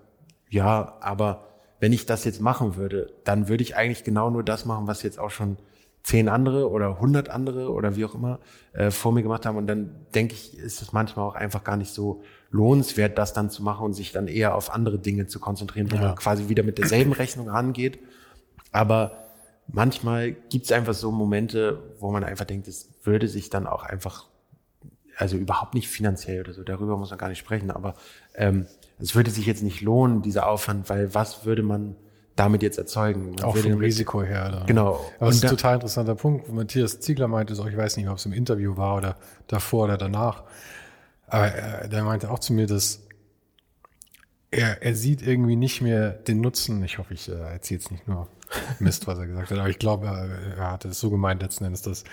[0.48, 1.48] ja, aber
[1.80, 5.02] wenn ich das jetzt machen würde, dann würde ich eigentlich genau nur das machen, was
[5.02, 5.56] jetzt auch schon
[6.04, 8.38] zehn andere oder hundert andere oder wie auch immer
[8.74, 9.56] äh, vor mir gemacht haben.
[9.56, 12.22] Und dann denke ich, ist es manchmal auch einfach gar nicht so
[12.54, 15.96] lohnenswert, das dann zu machen und sich dann eher auf andere Dinge zu konzentrieren, wo
[15.96, 16.02] ja.
[16.02, 17.98] man quasi wieder mit derselben Rechnung rangeht.
[18.70, 19.24] Aber
[19.66, 23.82] manchmal gibt es einfach so Momente, wo man einfach denkt, es würde sich dann auch
[23.82, 24.26] einfach,
[25.16, 27.94] also überhaupt nicht finanziell oder so, darüber muss man gar nicht sprechen, aber
[28.36, 28.66] ähm,
[29.00, 31.96] es würde sich jetzt nicht lohnen, dieser Aufwand, weil was würde man
[32.36, 33.30] damit jetzt erzeugen.
[33.30, 34.50] Man auch vom Risiko her.
[34.50, 34.64] Da.
[34.64, 35.00] Genau.
[35.18, 36.52] Aber das ist ein total interessanter Punkt.
[36.52, 39.96] Matthias Ziegler meinte so, ich weiß nicht, ob es im Interview war oder davor oder
[39.96, 40.42] danach,
[41.26, 43.00] aber er, der meinte auch zu mir, dass
[44.50, 46.82] er, er sieht irgendwie nicht mehr den Nutzen.
[46.84, 48.28] Ich hoffe, ich äh, erzähle jetzt nicht nur
[48.78, 51.64] Mist, was er gesagt hat, aber ich glaube, er, er hatte es so gemeint letzten
[51.64, 52.04] Endes, dass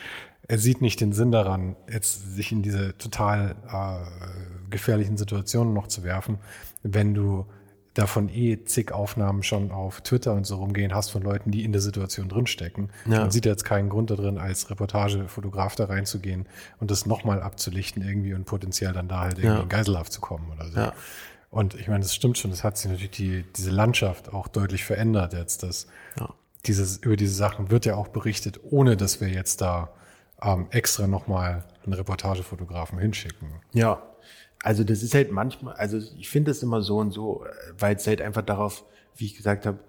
[0.47, 5.88] er sieht nicht den Sinn daran, jetzt sich in diese total äh, gefährlichen Situationen noch
[5.88, 6.39] zu werfen,
[6.84, 7.45] wenn du
[7.93, 11.73] davon eh zig Aufnahmen schon auf Twitter und so rumgehen hast von Leuten, die in
[11.73, 12.89] der Situation drinstecken.
[13.05, 13.19] Ja.
[13.19, 16.47] Man sieht jetzt keinen Grund da drin, als Reportagefotograf da reinzugehen
[16.79, 19.63] und das nochmal abzulichten irgendwie und potenziell dann da halt irgendwie ja.
[19.63, 20.79] in Geiselhaft zu kommen oder so.
[20.79, 20.93] Ja.
[21.49, 24.85] Und ich meine, das stimmt schon, das hat sich natürlich die, diese Landschaft auch deutlich
[24.85, 25.63] verändert jetzt.
[25.63, 25.87] Dass
[26.17, 26.29] ja.
[26.65, 29.89] dieses, über diese Sachen wird ja auch berichtet, ohne dass wir jetzt da
[30.41, 33.49] ähm, extra nochmal einen Reportagefotografen hinschicken.
[33.73, 34.01] Ja,
[34.64, 37.45] also das ist halt manchmal, also ich finde es immer so und so,
[37.78, 38.86] weil es halt einfach darauf,
[39.16, 39.80] wie ich gesagt habe,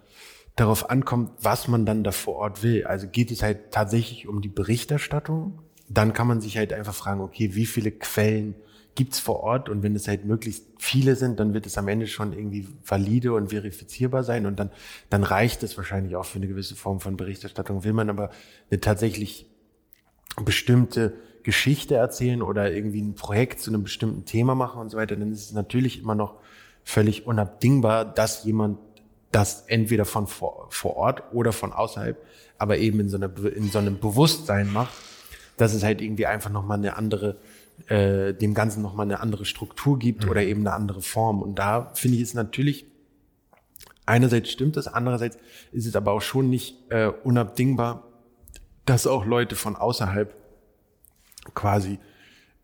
[0.57, 2.85] darauf ankommt, was man dann da vor Ort will.
[2.85, 7.21] Also geht es halt tatsächlich um die Berichterstattung, dann kann man sich halt einfach fragen,
[7.21, 8.55] okay, wie viele Quellen
[8.95, 12.07] gibt's vor Ort und wenn es halt möglichst viele sind, dann wird es am Ende
[12.07, 14.71] schon irgendwie valide und verifizierbar sein und dann,
[15.09, 17.85] dann reicht es wahrscheinlich auch für eine gewisse Form von Berichterstattung.
[17.85, 18.31] Will man aber
[18.71, 19.47] eine tatsächlich
[20.45, 25.17] bestimmte Geschichte erzählen oder irgendwie ein Projekt zu einem bestimmten Thema machen und so weiter,
[25.17, 26.35] dann ist es natürlich immer noch
[26.85, 28.79] völlig unabdingbar, dass jemand
[29.31, 32.23] das entweder von vor, vor Ort oder von außerhalb,
[32.59, 34.93] aber eben in so, einer, in so einem Bewusstsein macht,
[35.57, 37.37] dass es halt irgendwie einfach nochmal eine andere,
[37.89, 40.31] äh, dem Ganzen nochmal eine andere Struktur gibt mhm.
[40.31, 41.41] oder eben eine andere Form.
[41.43, 42.87] Und da finde ich es natürlich,
[44.07, 45.39] einerseits stimmt das, andererseits
[45.73, 48.05] ist es aber auch schon nicht äh, unabdingbar,
[48.85, 50.35] dass auch Leute von außerhalb
[51.55, 51.99] quasi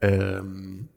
[0.00, 0.88] ähm,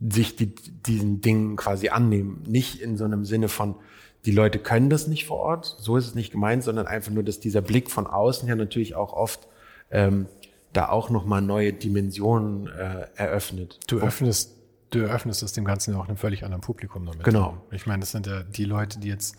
[0.00, 2.42] sich die, diesen Dingen quasi annehmen.
[2.46, 3.76] Nicht in so einem Sinne von,
[4.24, 7.22] die Leute können das nicht vor Ort, so ist es nicht gemeint, sondern einfach nur,
[7.22, 9.48] dass dieser Blick von außen ja natürlich auch oft
[9.90, 10.26] ähm,
[10.72, 13.80] da auch nochmal neue Dimensionen äh, eröffnet.
[13.88, 14.54] Du öffnest,
[14.90, 17.24] du eröffnest es dem Ganzen ja auch einem völlig anderen Publikum damit.
[17.24, 17.58] Genau.
[17.70, 19.36] Ich meine, das sind ja die Leute, die jetzt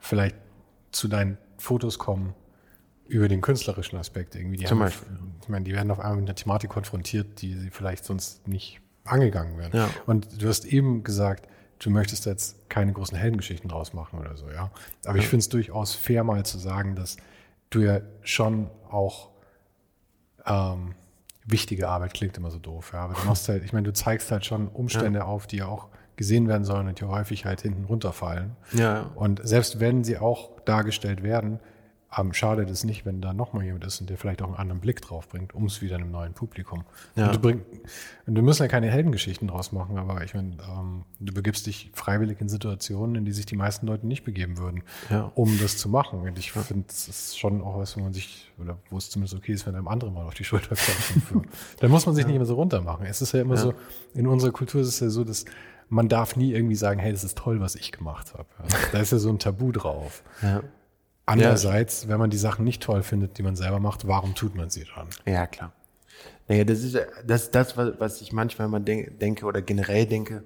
[0.00, 0.36] vielleicht
[0.90, 2.34] zu deinen Fotos kommen,
[3.08, 4.58] über den künstlerischen Aspekt irgendwie.
[4.58, 5.08] Die Zum haben, Beispiel.
[5.42, 8.80] Ich meine, die werden auf einmal mit einer Thematik konfrontiert, die sie vielleicht sonst nicht
[9.04, 9.76] angegangen werden.
[9.76, 9.90] Ja.
[10.06, 11.48] Und du hast eben gesagt,
[11.78, 14.70] du möchtest jetzt keine großen Heldengeschichten draus machen oder so, ja.
[15.04, 15.22] Aber ja.
[15.22, 17.16] ich finde es durchaus fair, mal zu sagen, dass
[17.70, 19.30] du ja schon auch
[20.46, 20.94] ähm,
[21.44, 23.00] wichtige Arbeit klingt immer so doof, ja.
[23.00, 25.24] Aber du machst halt, ich meine, du zeigst halt schon Umstände ja.
[25.24, 28.54] auf, die ja auch gesehen werden sollen und die häufig halt hinten runterfallen.
[28.72, 29.10] Ja.
[29.14, 31.58] Und selbst wenn sie auch dargestellt werden,
[32.16, 34.80] ähm, schadet es nicht, wenn da nochmal jemand ist und der vielleicht auch einen anderen
[34.80, 36.84] Blick drauf bringt, um es wieder einem neuen Publikum.
[37.16, 37.26] Ja.
[37.26, 37.62] Und du, bring,
[38.26, 41.90] und du musst ja keine Heldengeschichten draus machen, aber ich meine, ähm, du begibst dich
[41.94, 45.32] freiwillig in Situationen, in die sich die meisten Leute nicht begeben würden, ja.
[45.34, 46.20] um das zu machen.
[46.20, 49.36] Und ich finde, es ist schon auch was, wo man sich, oder wo es zumindest
[49.36, 51.46] okay ist, wenn einem andere mal auf die Schulter klopfen.
[51.80, 52.28] da muss man sich ja.
[52.28, 53.06] nicht immer so runter machen.
[53.06, 53.74] Es ist ja immer so,
[54.14, 55.44] in unserer Kultur ist es ja so, dass
[55.88, 58.46] man darf nie irgendwie sagen, hey, das ist toll, was ich gemacht habe.
[58.92, 60.22] Da ist ja so ein Tabu drauf.
[60.42, 60.62] Ja.
[61.26, 62.08] Andererseits, ja.
[62.08, 64.84] wenn man die Sachen nicht toll findet, die man selber macht, warum tut man sie
[64.94, 65.08] dann?
[65.24, 65.72] Ja, klar.
[66.48, 70.42] Naja, das ist das, das was ich manchmal mal denke oder generell denke.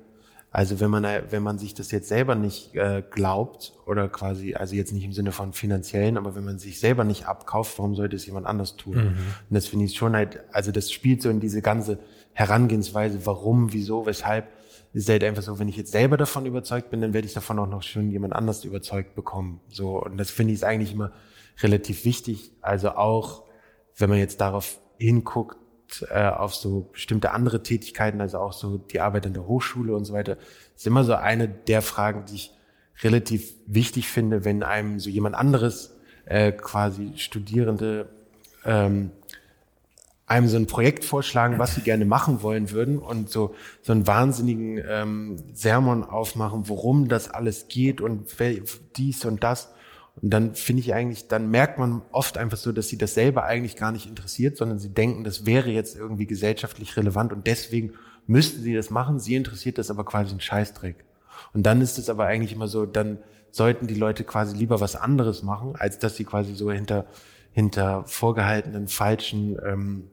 [0.51, 4.75] Also wenn man wenn man sich das jetzt selber nicht äh, glaubt oder quasi, also
[4.75, 8.17] jetzt nicht im Sinne von finanziellen, aber wenn man sich selber nicht abkauft, warum sollte
[8.17, 8.97] es jemand anders tun?
[8.97, 9.07] Mhm.
[9.09, 11.99] Und das finde ich schon halt, also das spielt so in diese ganze
[12.33, 14.47] Herangehensweise, warum, wieso, weshalb
[14.97, 17.59] ist halt einfach so, wenn ich jetzt selber davon überzeugt bin, dann werde ich davon
[17.59, 19.61] auch noch schon jemand anders überzeugt bekommen.
[19.69, 21.13] So, und das finde ich ist eigentlich immer
[21.61, 22.53] relativ wichtig.
[22.63, 23.45] Also auch,
[23.97, 25.59] wenn man jetzt darauf hinguckt,
[26.11, 30.07] äh, auf so bestimmte andere Tätigkeiten, also auch so die Arbeit an der Hochschule und
[30.07, 30.39] so weiter,
[30.75, 32.55] ist immer so eine der Fragen, die ich
[33.03, 35.95] relativ wichtig finde, wenn einem so jemand anderes
[36.25, 38.09] äh, quasi Studierende
[38.65, 39.11] ähm,
[40.27, 44.07] einem so ein Projekt vorschlagen, was sie gerne machen wollen würden und so so einen
[44.07, 48.27] wahnsinnigen ähm, Sermon aufmachen, worum das alles geht und
[48.97, 49.73] dies und das.
[50.21, 53.45] Und dann finde ich eigentlich, dann merkt man oft einfach so, dass sie das selber
[53.45, 57.93] eigentlich gar nicht interessiert, sondern sie denken, das wäre jetzt irgendwie gesellschaftlich relevant und deswegen
[58.27, 59.21] müssten sie das machen.
[59.21, 61.05] Sie interessiert das aber quasi ein Scheißdreck.
[61.53, 63.19] Und dann ist es aber eigentlich immer so, dann
[63.51, 67.07] sollten die Leute quasi lieber was anderes machen, als dass sie quasi so hinter
[67.57, 70.11] hinter vorgehaltenen falschen ähm,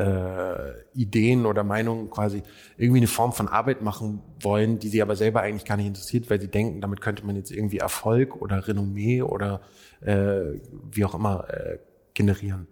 [0.00, 2.42] äh, Ideen oder Meinungen quasi
[2.78, 6.30] irgendwie eine Form von Arbeit machen wollen, die sie aber selber eigentlich gar nicht interessiert,
[6.30, 9.60] weil sie denken, damit könnte man jetzt irgendwie Erfolg oder Renommee oder
[10.00, 10.58] äh,
[10.90, 11.78] wie auch immer äh,
[12.14, 12.66] generieren.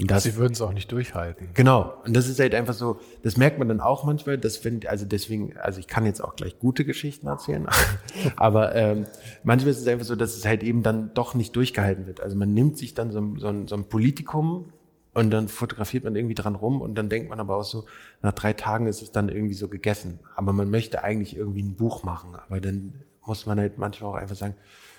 [0.00, 1.50] Und das, sie würden es auch nicht durchhalten.
[1.54, 1.94] Genau.
[2.04, 5.04] Und das ist halt einfach so, das merkt man dann auch manchmal, dass wenn, also
[5.04, 7.68] deswegen, also ich kann jetzt auch gleich gute Geschichten erzählen,
[8.36, 9.06] aber ähm,
[9.44, 12.20] manchmal ist es einfach so, dass es halt eben dann doch nicht durchgehalten wird.
[12.20, 14.72] Also man nimmt sich dann so, so, ein, so ein Politikum,
[15.14, 17.84] und dann fotografiert man irgendwie dran rum und dann denkt man aber auch so,
[18.22, 20.20] nach drei Tagen ist es dann irgendwie so gegessen.
[20.36, 22.34] Aber man möchte eigentlich irgendwie ein Buch machen.
[22.34, 22.94] Aber dann
[23.26, 24.54] muss man halt manchmal auch einfach sagen,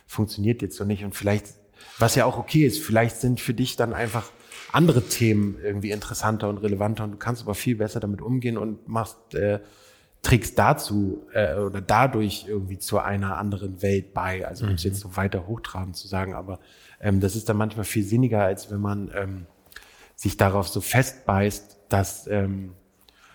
[0.05, 1.03] funktioniert jetzt so nicht.
[1.03, 1.47] Und vielleicht,
[1.97, 4.29] was ja auch okay ist, vielleicht sind für dich dann einfach
[4.71, 8.87] andere Themen irgendwie interessanter und relevanter und du kannst aber viel besser damit umgehen und
[8.87, 9.59] machst äh,
[10.23, 14.47] trägst dazu äh, oder dadurch irgendwie zu einer anderen Welt bei.
[14.47, 14.91] Also um es Mhm.
[14.91, 16.59] jetzt so weiter hochtrabend zu sagen, aber
[17.01, 19.45] ähm, das ist dann manchmal viel sinniger, als wenn man ähm,
[20.15, 22.73] sich darauf so festbeißt, dass ähm,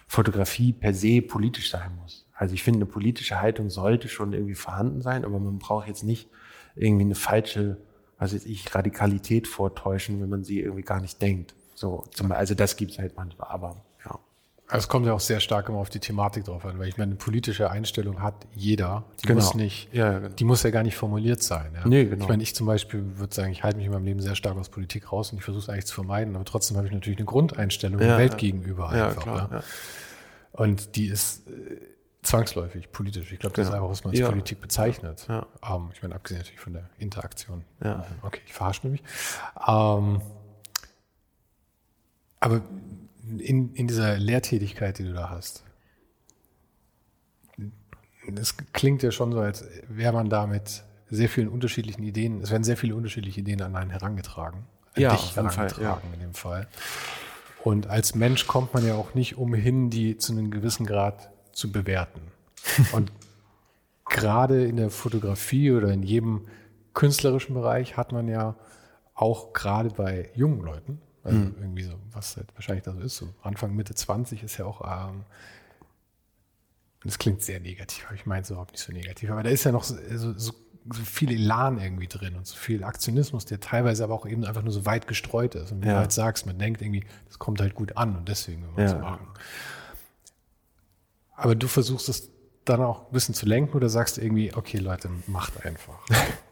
[0.06, 2.26] Fotografie per se politisch sein muss.
[2.34, 6.04] Also ich finde, eine politische Haltung sollte schon irgendwie vorhanden sein, aber man braucht jetzt
[6.04, 6.28] nicht
[6.76, 7.78] irgendwie eine falsche,
[8.18, 11.54] was weiß ich, Radikalität vortäuschen, wenn man sie irgendwie gar nicht denkt.
[11.74, 13.84] So, zum, also das gibt's halt manchmal, aber
[14.70, 17.10] es kommt ja auch sehr stark immer auf die Thematik drauf an, weil ich meine,
[17.12, 19.04] eine politische Einstellung hat jeder.
[19.22, 19.40] Die Genau.
[19.40, 20.34] muss nicht, Ja, ja, genau.
[20.34, 21.72] die muss ja gar nicht formuliert sein.
[21.74, 21.88] Ja?
[21.88, 22.22] Nee, genau.
[22.24, 24.56] Ich meine, ich zum Beispiel würde sagen, ich halte mich in meinem Leben sehr stark
[24.58, 27.18] aus Politik raus und ich versuche es eigentlich zu vermeiden, aber trotzdem habe ich natürlich
[27.18, 29.22] eine Grundeinstellung der Welt gegenüber einfach.
[29.22, 29.62] klar.
[30.52, 31.52] Und die ist äh,
[32.22, 33.32] zwangsläufig politisch.
[33.32, 34.28] Ich glaube, das ist einfach, was man als.
[34.28, 35.24] Politik bezeichnet.
[35.28, 35.46] Ja.
[35.66, 37.64] Ähm, ich meine, abgesehen natürlich von der Interaktion.
[37.82, 38.04] Ja.
[38.22, 39.02] Okay, ich verarsche mich.
[39.66, 40.20] Ähm,
[42.40, 42.60] aber
[43.38, 45.64] in, in dieser Lehrtätigkeit, die du da hast,
[48.36, 52.50] es klingt ja schon so, als wäre man da mit sehr vielen unterschiedlichen Ideen, es
[52.50, 54.66] werden sehr viele unterschiedliche Ideen an einen herangetragen.
[54.94, 56.68] An Ja, dich jeden Fall, herangetragen in dem Fall.
[57.64, 61.72] Und als Mensch kommt man ja auch nicht umhin, die zu einem gewissen Grad zu
[61.72, 62.20] bewerten.
[62.92, 63.10] Und
[64.04, 66.46] gerade in der Fotografie oder in jedem
[66.94, 68.56] künstlerischen Bereich hat man ja
[69.14, 73.34] auch gerade bei jungen Leuten, also irgendwie so, was halt wahrscheinlich da so ist, so
[73.42, 75.24] Anfang, Mitte 20 ist ja auch, ähm,
[77.04, 79.64] das klingt sehr negativ, aber ich meine es überhaupt nicht so negativ, aber da ist
[79.64, 80.52] ja noch so, so, so,
[81.04, 84.72] viel Elan irgendwie drin und so viel Aktionismus, der teilweise aber auch eben einfach nur
[84.72, 85.70] so weit gestreut ist.
[85.70, 85.94] Und wie Ja.
[85.94, 88.84] du halt sagst, man denkt irgendwie, das kommt halt gut an und deswegen will man
[88.84, 88.98] es Ja.
[88.98, 89.28] machen.
[91.36, 92.30] Aber du versuchst es
[92.64, 95.98] dann auch ein bisschen zu lenken oder sagst irgendwie, okay, Leute, macht einfach.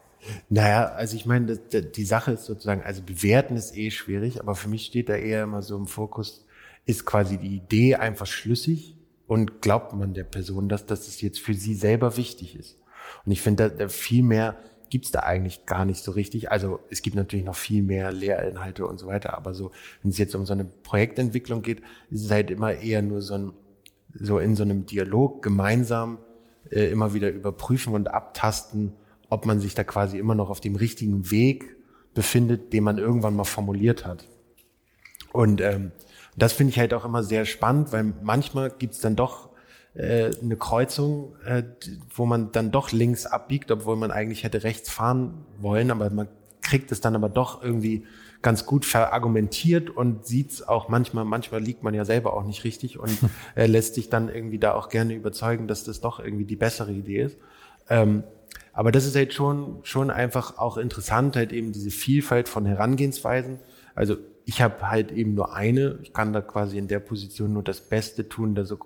[0.49, 4.41] Naja, also ich meine, das, das, die Sache ist sozusagen, also bewerten ist eh schwierig,
[4.41, 6.47] aber für mich steht da eher immer so im Fokus,
[6.85, 8.97] ist quasi die Idee einfach schlüssig
[9.27, 12.79] und glaubt man der Person, dass, es jetzt für sie selber wichtig ist.
[13.25, 14.57] Und ich finde, da, da viel mehr
[14.89, 16.51] gibt's da eigentlich gar nicht so richtig.
[16.51, 19.73] Also es gibt natürlich noch viel mehr Lehrinhalte und so weiter, aber so,
[20.03, 23.35] wenn es jetzt um so eine Projektentwicklung geht, ist es halt immer eher nur so
[23.35, 23.53] ein,
[24.15, 26.19] so in so einem Dialog gemeinsam
[26.71, 28.93] äh, immer wieder überprüfen und abtasten,
[29.29, 31.77] ob man sich da quasi immer noch auf dem richtigen Weg
[32.15, 34.27] befindet, den man irgendwann mal formuliert hat.
[35.33, 35.93] Und ähm,
[36.37, 39.51] das finde ich halt auch immer sehr spannend, weil manchmal gibt's dann doch
[39.95, 41.63] äh, eine Kreuzung, äh,
[42.15, 46.29] wo man dann doch links abbiegt, obwohl man eigentlich hätte rechts fahren wollen, aber man
[46.63, 48.05] kriegt es dann aber doch irgendwie
[48.43, 52.99] ganz gut verargumentiert und sieht's auch manchmal, manchmal liegt man ja selber auch nicht richtig
[52.99, 53.17] und
[53.55, 56.93] äh, lässt sich dann irgendwie da auch gerne überzeugen, dass das doch irgendwie die bessere
[56.93, 57.39] Idee ist.
[57.89, 58.25] Ähm,
[58.77, 63.59] aber das ist halt schon, schon einfach auch interessant, halt eben diese Vielfalt von Herangehensweisen.
[63.95, 67.63] Also ich habe halt eben nur eine, ich kann da quasi in der Position nur
[67.63, 68.79] das Beste tun, da so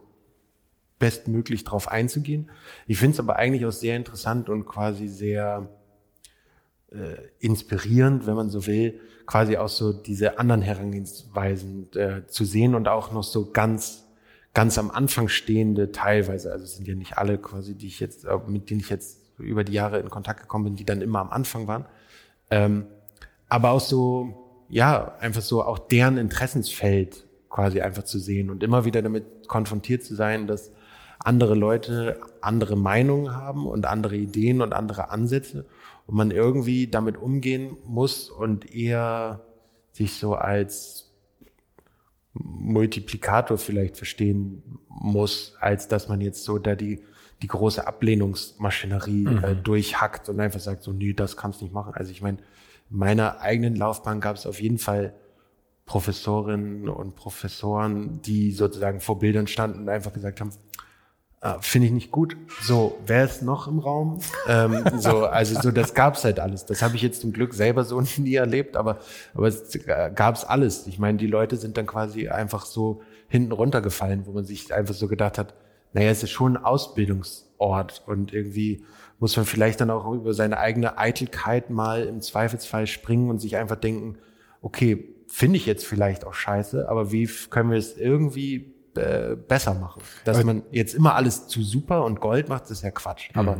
[1.01, 2.51] bestmöglich drauf einzugehen.
[2.87, 5.69] Ich finde es aber eigentlich auch sehr interessant und quasi sehr
[6.93, 12.77] äh, inspirierend, wenn man so will, quasi auch so diese anderen Herangehensweisen äh, zu sehen
[12.77, 14.07] und auch noch so ganz
[14.55, 18.25] ganz am Anfang stehende teilweise, also es sind ja nicht alle quasi, die ich jetzt,
[18.25, 21.21] äh, mit denen ich jetzt über die Jahre in Kontakt gekommen bin, die dann immer
[21.21, 21.87] am Anfang waren.
[22.51, 22.87] Ähm,
[23.49, 28.85] aber auch so, ja, einfach so auch deren Interessensfeld quasi einfach zu sehen und immer
[28.85, 30.71] wieder damit konfrontiert zu sein, dass
[31.19, 35.67] andere Leute andere Meinungen haben und andere Ideen und andere Ansätze
[36.07, 39.41] und man irgendwie damit umgehen muss und eher
[39.93, 41.11] sich so als
[42.33, 47.03] Multiplikator vielleicht verstehen muss, als dass man jetzt so da die,
[47.43, 51.95] die große Ablehnungsmaschinerie äh, durchhackt und einfach sagt, so, nee, das kannst nicht machen.
[51.95, 52.39] Also ich meine,
[52.91, 55.15] in meiner eigenen Laufbahn gab es auf jeden Fall
[55.87, 60.53] Professorinnen und Professoren, die sozusagen vor Bildern standen und einfach gesagt haben,
[61.41, 62.37] äh, finde ich nicht gut.
[62.63, 64.21] So, wer ist noch im Raum?
[64.47, 66.67] ähm, so, also so, das gab's halt alles.
[66.67, 68.99] Das habe ich jetzt zum Glück selber so nie erlebt, aber
[69.35, 70.87] aber es äh, gab's alles.
[70.87, 74.95] Ich meine, die Leute sind dann quasi einfach so hinten runtergefallen, wo man sich einfach
[74.95, 75.55] so gedacht hat,
[75.93, 78.83] naja, es ist schon ein Ausbildungsort und irgendwie
[79.19, 83.57] muss man vielleicht dann auch über seine eigene Eitelkeit mal im Zweifelsfall springen und sich
[83.57, 84.17] einfach denken,
[84.63, 89.75] okay, finde ich jetzt vielleicht auch scheiße, aber wie können wir es irgendwie äh, besser
[89.75, 90.03] machen?
[90.25, 93.31] Dass Aber- man jetzt immer alles zu super und Gold macht, das ist ja Quatsch.
[93.35, 93.59] Aber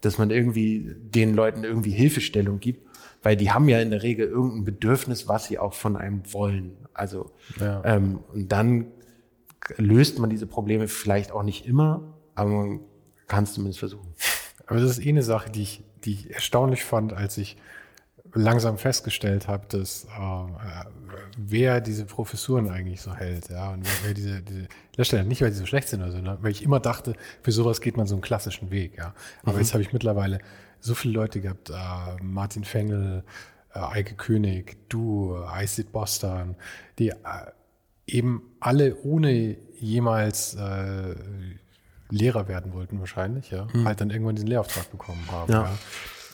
[0.00, 2.88] dass man irgendwie den Leuten irgendwie Hilfestellung gibt,
[3.22, 6.72] weil die haben ja in der Regel irgendein Bedürfnis, was sie auch von einem wollen.
[6.94, 7.82] Also Ja.
[7.84, 8.86] ähm, und dann
[9.76, 12.80] löst man diese Probleme vielleicht auch nicht immer, aber man
[13.26, 14.14] kann es zumindest versuchen.
[14.66, 17.56] Aber das ist eh eine Sache, die ich, die ich erstaunlich fand, als ich
[18.34, 20.88] langsam festgestellt habe, dass äh,
[21.36, 25.50] wer diese Professuren eigentlich so hält, ja, und wer, wer diese, diese Lehrstellen, nicht weil
[25.50, 26.38] die so schlecht sind oder so, ne?
[26.40, 29.14] weil ich immer dachte, für sowas geht man so einen klassischen Weg, ja.
[29.42, 29.58] Aber mhm.
[29.60, 30.38] jetzt habe ich mittlerweile
[30.80, 31.74] so viele Leute gehabt, äh,
[32.22, 33.24] Martin Fengel,
[33.74, 36.56] äh, Eike König, du, Isid Bostan,
[36.98, 37.16] die äh,
[38.06, 41.14] eben alle ohne jemals äh,
[42.10, 43.86] Lehrer werden wollten wahrscheinlich, ja, mhm.
[43.86, 45.52] halt dann irgendwann diesen Lehrauftrag bekommen haben.
[45.52, 45.62] Ja.
[45.62, 45.78] ja.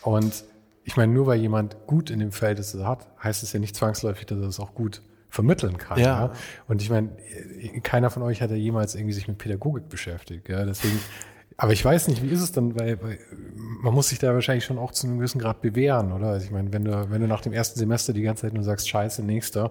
[0.02, 0.44] Und
[0.84, 3.76] ich meine, nur weil jemand gut in dem Feld ist, hat, heißt es ja nicht
[3.76, 5.98] zwangsläufig, dass er es auch gut vermitteln kann.
[5.98, 6.26] Ja.
[6.26, 6.32] ja.
[6.68, 7.10] Und ich meine,
[7.82, 10.48] keiner von euch hat ja jemals irgendwie sich mit Pädagogik beschäftigt.
[10.48, 10.64] Ja.
[10.64, 10.98] Deswegen
[11.58, 13.18] aber ich weiß nicht, wie ist es dann, weil, weil
[13.80, 16.28] man muss sich da wahrscheinlich schon auch zu einem gewissen Grad bewähren, oder?
[16.28, 18.62] Also ich meine, wenn du, wenn du nach dem ersten Semester die ganze Zeit nur
[18.62, 19.70] sagst, scheiße, nächster,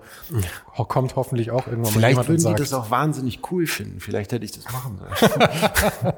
[0.75, 3.67] kommt hoffentlich auch irgendwann Vielleicht mal jemand würden und sagt, die das auch wahnsinnig cool
[3.67, 3.99] finden.
[3.99, 5.11] Vielleicht hätte ich das machen sollen.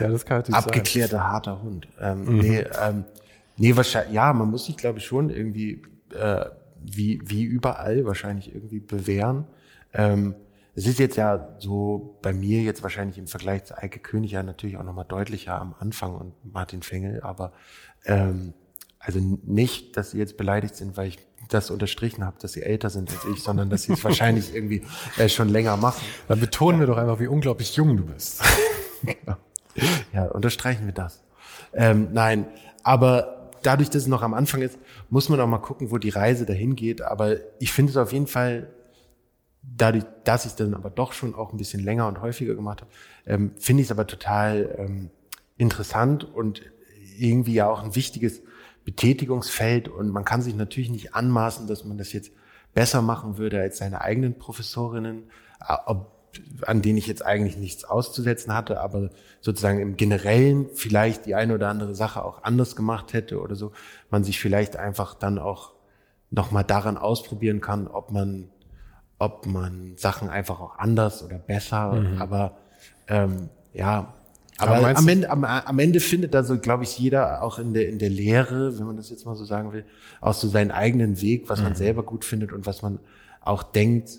[0.00, 1.28] ja, das kann natürlich Abgeklärter, sein.
[1.28, 1.88] harter Hund.
[2.00, 2.38] Ähm, mhm.
[2.38, 3.04] Nee, ähm,
[3.58, 5.82] nee, wahrscheinlich, ja, man muss sich, glaube ich, schon irgendwie,
[6.14, 6.46] äh,
[6.82, 9.44] wie, wie überall wahrscheinlich irgendwie bewähren.
[9.92, 10.34] Ähm,
[10.74, 14.42] es ist jetzt ja so bei mir jetzt wahrscheinlich im Vergleich zu Eike König ja
[14.42, 17.52] natürlich auch nochmal deutlicher am Anfang und Martin Fengel, aber
[18.04, 18.54] ähm,
[18.98, 21.18] also nicht, dass sie jetzt beleidigt sind, weil ich
[21.48, 24.82] das unterstrichen habe, dass sie älter sind als ich, sondern dass sie es wahrscheinlich irgendwie
[25.18, 26.02] äh, schon länger machen.
[26.26, 26.86] Dann betonen ja.
[26.86, 28.42] wir doch einfach, wie unglaublich jung du bist.
[30.12, 31.22] ja, unterstreichen wir das.
[31.74, 32.46] Ähm, nein,
[32.82, 34.78] aber dadurch, dass es noch am Anfang ist,
[35.10, 37.02] muss man auch mal gucken, wo die Reise dahin geht.
[37.02, 38.68] Aber ich finde es auf jeden Fall
[39.76, 42.90] dadurch, dass ich dann aber doch schon auch ein bisschen länger und häufiger gemacht habe,
[43.26, 45.10] ähm, finde ich es aber total ähm,
[45.56, 46.62] interessant und
[47.18, 48.42] irgendwie ja auch ein wichtiges
[48.84, 49.88] Betätigungsfeld.
[49.88, 52.32] Und man kann sich natürlich nicht anmaßen, dass man das jetzt
[52.74, 55.24] besser machen würde als seine eigenen Professorinnen,
[55.60, 56.12] äh, ob,
[56.62, 59.10] an denen ich jetzt eigentlich nichts auszusetzen hatte, aber
[59.40, 63.72] sozusagen im Generellen vielleicht die eine oder andere Sache auch anders gemacht hätte oder so,
[64.10, 65.74] man sich vielleicht einfach dann auch
[66.30, 68.50] nochmal daran ausprobieren kann, ob man
[69.24, 72.20] ob man Sachen einfach auch anders oder besser, mhm.
[72.20, 72.58] aber
[73.08, 74.14] ähm, ja,
[74.58, 77.74] aber, aber am, Ende, am, am Ende findet da so, glaube ich, jeder auch in
[77.74, 79.84] der, in der Lehre, wenn man das jetzt mal so sagen will,
[80.20, 81.64] auch so seinen eigenen Weg, was mhm.
[81.64, 83.00] man selber gut findet und was man
[83.40, 84.10] auch denkt,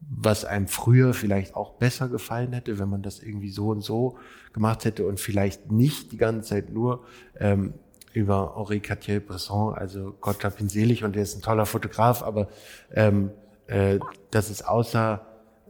[0.00, 4.18] was einem früher vielleicht auch besser gefallen hätte, wenn man das irgendwie so und so
[4.52, 7.04] gemacht hätte und vielleicht nicht die ganze Zeit nur
[7.38, 7.74] ähm,
[8.12, 12.48] über Henri Cartier-Bresson, also Gott hab ihn selig und der ist ein toller Fotograf, aber
[12.92, 13.30] ähm,
[13.70, 14.00] äh,
[14.32, 15.20] dass es außer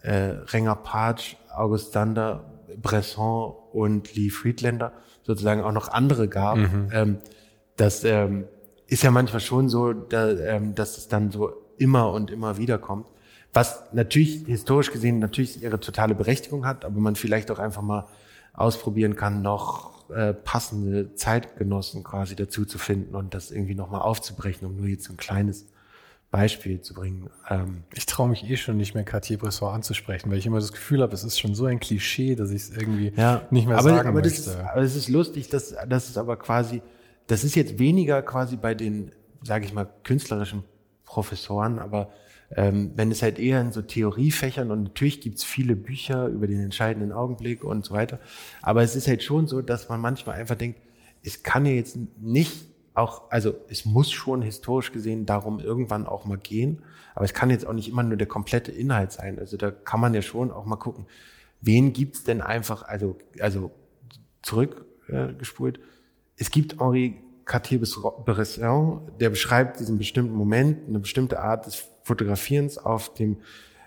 [0.02, 0.12] äh,
[0.52, 2.44] Renger Patsch, August Dander,
[2.80, 4.92] Bresson und Lee Friedlander
[5.22, 6.56] sozusagen auch noch andere gab.
[6.56, 6.88] Mhm.
[6.92, 7.18] Ähm,
[7.76, 8.44] das ähm,
[8.86, 12.78] ist ja manchmal schon so, da, ähm, dass es dann so immer und immer wieder
[12.78, 13.06] kommt.
[13.52, 18.06] Was natürlich historisch gesehen natürlich ihre totale Berechtigung hat, aber man vielleicht auch einfach mal
[18.54, 24.66] ausprobieren kann, noch äh, passende Zeitgenossen quasi dazu zu finden und das irgendwie nochmal aufzubrechen,
[24.66, 25.66] um nur jetzt so ein kleines
[26.30, 27.28] Beispiel zu bringen.
[27.48, 31.02] Ähm, ich traue mich eh schon nicht mehr Cartier-Bresson anzusprechen, weil ich immer das Gefühl
[31.02, 33.90] habe, es ist schon so ein Klischee, dass ich es irgendwie ja, nicht mehr aber,
[33.90, 34.28] sagen aber möchte.
[34.28, 36.82] Das ist, aber es ist lustig, dass das ist aber quasi,
[37.26, 39.10] das ist jetzt weniger quasi bei den,
[39.42, 40.62] sage ich mal, künstlerischen
[41.04, 42.12] Professoren, aber
[42.52, 46.60] ähm, wenn es halt eher in so Theoriefächern und natürlich gibt's viele Bücher über den
[46.60, 48.20] entscheidenden Augenblick und so weiter,
[48.62, 50.80] aber es ist halt schon so, dass man manchmal einfach denkt,
[51.24, 56.24] es kann ja jetzt nicht auch, also es muss schon historisch gesehen darum irgendwann auch
[56.24, 56.82] mal gehen,
[57.14, 59.38] aber es kann jetzt auch nicht immer nur der komplette Inhalt sein.
[59.38, 61.06] Also da kann man ja schon auch mal gucken,
[61.60, 63.70] wen gibt's denn einfach, also, also
[64.42, 65.78] zurückgespult.
[65.78, 65.82] Äh,
[66.36, 73.12] es gibt Henri Cartier-Bresson, der beschreibt diesen bestimmten Moment, eine bestimmte Art des Fotografierens auf
[73.14, 73.38] dem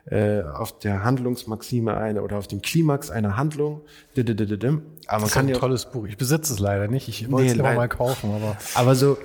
[0.06, 3.82] äh, auf der Handlungsmaxime eine oder auf dem Klimax einer Handlung.
[4.16, 6.06] Aber man das ist kann ein ja tolles Buch.
[6.06, 7.08] Ich besitze es leider nicht.
[7.08, 8.58] Ich wollte nee, es immer mal kaufen, aber.
[8.76, 9.18] Aber so,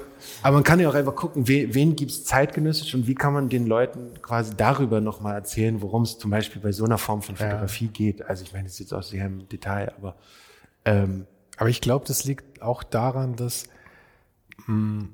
[0.42, 3.32] aber man kann ja auch einfach gucken, wen, wen gibt es zeitgenössisch und wie kann
[3.32, 7.22] man den Leuten quasi darüber nochmal erzählen, worum es zum Beispiel bei so einer Form
[7.22, 7.92] von Fotografie ja.
[7.92, 8.26] geht.
[8.26, 10.16] Also ich meine, das ist jetzt auch sehr im Detail, aber
[10.84, 11.26] ähm,
[11.56, 13.64] aber ich glaube, das liegt auch daran, dass
[14.66, 15.08] mh, hm,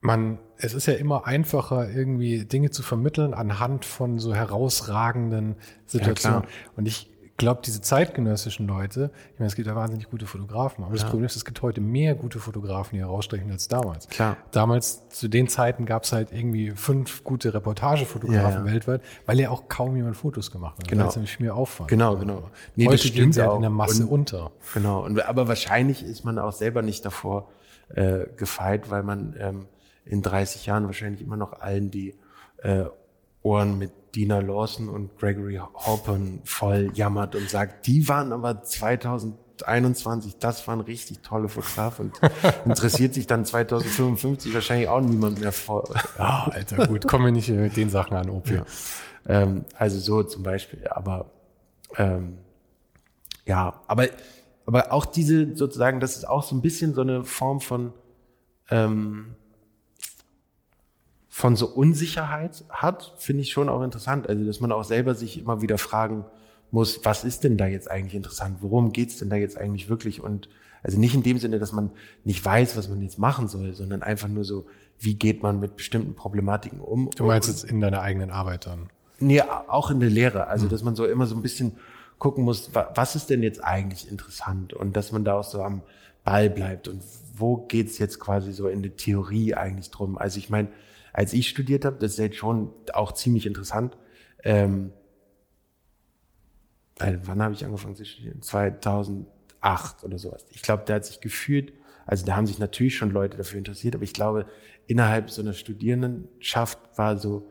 [0.00, 6.42] man, es ist ja immer einfacher, irgendwie Dinge zu vermitteln anhand von so herausragenden Situationen.
[6.42, 10.84] Ja, und ich glaube, diese zeitgenössischen Leute, ich meine, es gibt ja wahnsinnig gute Fotografen,
[10.84, 11.00] aber ja.
[11.00, 14.08] das Problem ist, es gibt heute mehr gute Fotografen, die herausstechen als damals.
[14.08, 14.36] Klar.
[14.50, 19.48] Damals, zu den Zeiten gab es halt irgendwie fünf gute Reportagefotografen ja, weltweit, weil ja
[19.48, 20.88] auch kaum jemand Fotos gemacht hat.
[20.88, 21.04] Genau.
[21.04, 21.88] Weil es nämlich mehr Aufwand.
[21.88, 22.50] Genau, genau.
[22.76, 24.52] Nee, heute stehen sie halt in der Masse und, unter.
[24.74, 25.04] Genau.
[25.04, 27.48] Und, aber wahrscheinlich ist man auch selber nicht davor
[27.88, 29.66] äh, gefeit, weil man ähm,
[30.04, 32.14] in 30 Jahren wahrscheinlich immer noch allen die
[32.58, 32.84] äh,
[33.42, 40.38] Ohren mit Dina Lawson und Gregory Halpern voll jammert und sagt, die waren aber 2021,
[40.38, 42.30] das waren richtig tolle Fotografen und
[42.66, 45.88] interessiert sich dann 2055 wahrscheinlich auch niemand mehr vor.
[46.18, 48.54] Ja, Alter, gut, kommen wir nicht mit den Sachen an, Opi.
[48.54, 48.64] Ja.
[49.26, 51.30] Ähm, also so zum Beispiel, aber
[51.96, 52.38] ähm,
[53.46, 54.08] ja, aber
[54.66, 57.92] aber auch diese sozusagen, das ist auch so ein bisschen so eine Form von
[58.70, 59.34] ähm,
[61.32, 64.28] von so Unsicherheit hat, finde ich schon auch interessant.
[64.28, 66.24] Also, dass man auch selber sich immer wieder fragen
[66.72, 68.58] muss, was ist denn da jetzt eigentlich interessant?
[68.60, 70.20] Worum geht's denn da jetzt eigentlich wirklich?
[70.20, 70.48] Und
[70.82, 71.92] also nicht in dem Sinne, dass man
[72.24, 74.66] nicht weiß, was man jetzt machen soll, sondern einfach nur so,
[74.98, 77.10] wie geht man mit bestimmten Problematiken um?
[77.16, 78.90] Du meinst jetzt in deiner eigenen Arbeit dann?
[79.20, 80.48] Nee, auch in der Lehre.
[80.48, 81.76] Also, dass man so immer so ein bisschen
[82.18, 84.72] gucken muss, was ist denn jetzt eigentlich interessant?
[84.72, 85.82] Und dass man da auch so am
[86.24, 86.88] Ball bleibt.
[86.88, 87.02] Und
[87.36, 90.18] wo geht's jetzt quasi so in der Theorie eigentlich drum?
[90.18, 90.68] Also ich meine,
[91.12, 93.96] als ich studiert habe, das ist jetzt schon auch ziemlich interessant.
[94.42, 94.92] Ähm,
[96.98, 98.42] wann habe ich angefangen zu studieren?
[98.42, 100.46] 2008 oder sowas.
[100.50, 101.72] Ich glaube, da hat sich gefühlt,
[102.06, 104.46] also da haben sich natürlich schon Leute dafür interessiert, aber ich glaube,
[104.86, 107.50] innerhalb so einer Studierendenschaft war so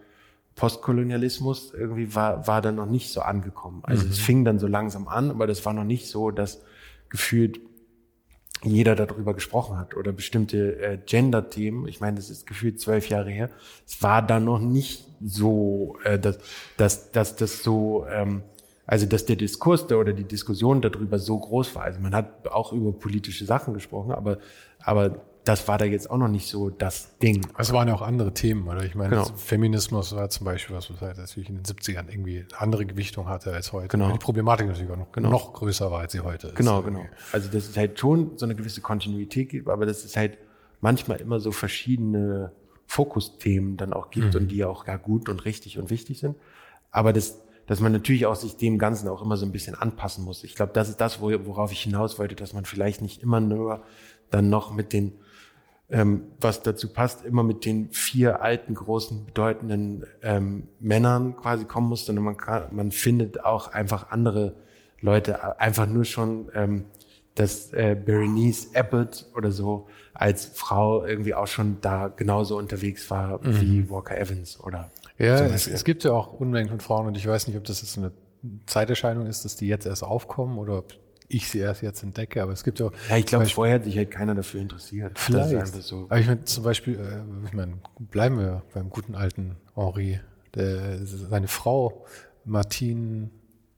[0.55, 3.82] Postkolonialismus irgendwie war, war dann noch nicht so angekommen.
[3.84, 4.12] Also mhm.
[4.12, 6.62] es fing dann so langsam an, aber das war noch nicht so, dass
[7.07, 7.62] gefühlt
[8.64, 11.88] jeder darüber gesprochen hat oder bestimmte äh, Gender-Themen.
[11.88, 13.49] Ich meine, das ist gefühlt zwölf Jahre her.
[13.88, 16.39] Es war da noch nicht so, äh, dass,
[16.78, 18.43] dass, dass das so, ähm,
[18.86, 21.84] also dass der Diskurs da oder die Diskussion darüber so groß war.
[21.84, 24.39] Also man hat auch über politische Sachen gesprochen, aber,
[24.80, 27.41] aber das war da jetzt auch noch nicht so das Ding.
[27.58, 28.84] Es waren ja auch andere Themen, oder?
[28.84, 29.26] Ich meine, genau.
[29.36, 33.52] Feminismus war zum Beispiel was, was halt natürlich in den 70ern irgendwie andere Gewichtung hatte
[33.52, 33.88] als heute.
[33.88, 34.12] Genau.
[34.12, 35.32] Die Problematik natürlich auch noch, genau.
[35.32, 36.56] noch größer war, als sie heute ist.
[36.56, 37.04] Genau, genau.
[37.32, 40.38] Also dass es halt schon so eine gewisse Kontinuität gibt, aber dass es halt
[40.82, 42.52] manchmal immer so verschiedene
[42.86, 44.41] Fokusthemen dann auch gibt mhm.
[44.41, 46.36] und die auch gar gut und richtig und wichtig sind.
[46.91, 50.24] Aber das, dass man natürlich auch sich dem Ganzen auch immer so ein bisschen anpassen
[50.24, 50.43] muss.
[50.43, 53.82] Ich glaube, das ist das, worauf ich hinaus wollte, dass man vielleicht nicht immer nur
[54.30, 55.14] dann noch mit den
[55.92, 61.90] ähm, was dazu passt, immer mit den vier alten, großen, bedeutenden ähm, Männern quasi kommen
[61.90, 64.56] muss, sondern man, kann, man findet auch einfach andere
[65.02, 66.86] Leute, einfach nur schon, ähm,
[67.36, 73.40] dass äh, Berenice Abbott oder so als Frau irgendwie auch schon da genauso unterwegs war
[73.42, 73.62] mhm.
[73.62, 77.28] wie Walker Evans oder ja, es, es, gibt ja auch Unmengen von Frauen und ich
[77.28, 78.12] weiß nicht, ob das jetzt eine
[78.68, 80.94] Zeiterscheinung ist, dass die jetzt erst aufkommen oder ob
[81.30, 83.95] ich sie erst jetzt entdecke, aber es gibt ja Ja, ich glaube, vorher hat sich
[83.95, 85.17] halt keiner dafür interessiert.
[85.17, 85.73] Vielleicht.
[85.84, 86.05] So.
[86.05, 90.19] Aber ich meine, zum Beispiel, äh, ich meine, bleiben wir beim guten alten Henri.
[90.55, 92.05] Der, seine Frau,
[92.43, 93.30] Martine,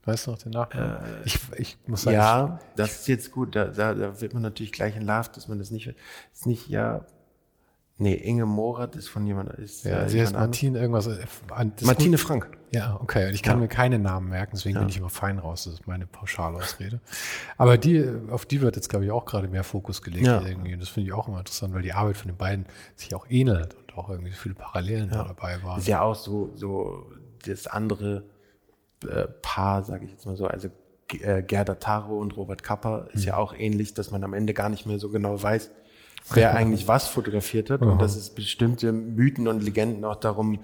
[0.05, 1.03] weißt du noch den Nachnamen?
[1.03, 2.15] Äh, ich, ich muss sagen.
[2.15, 3.55] Ja, das ist jetzt gut.
[3.55, 5.93] Da, da, da wird man natürlich gleich in Love, dass man das nicht,
[6.33, 7.05] ist nicht, ja,
[8.01, 9.51] Nee, Inge Morat ist von jemand.
[9.59, 11.05] Ist, ja, äh, sie heißt Martine irgendwas.
[11.05, 11.23] Äh,
[11.83, 12.49] Martine Frank.
[12.71, 13.29] Ja, okay.
[13.31, 13.61] Ich kann ja.
[13.61, 14.81] mir keine Namen merken, deswegen ja.
[14.81, 15.65] bin ich immer fein raus.
[15.65, 16.99] Das ist meine Pauschalausrede.
[17.57, 20.41] Aber die, auf die wird jetzt, glaube ich, auch gerade mehr Fokus gelegt ja.
[20.41, 20.73] irgendwie.
[20.73, 23.27] Und das finde ich auch immer interessant, weil die Arbeit von den beiden sich auch
[23.29, 25.23] ähnelt und auch irgendwie viele Parallelen ja.
[25.23, 25.77] dabei waren.
[25.77, 27.05] Ist ja auch so, so
[27.45, 28.23] das andere
[29.07, 30.47] äh, Paar, sage ich jetzt mal so.
[30.47, 30.69] Also
[31.19, 33.27] äh, Gerda Taro und Robert Kapper ist mhm.
[33.27, 35.69] ja auch ähnlich, dass man am Ende gar nicht mehr so genau weiß,
[36.33, 40.59] wer eigentlich was fotografiert hat und dass es bestimmte Mythen und Legenden auch darum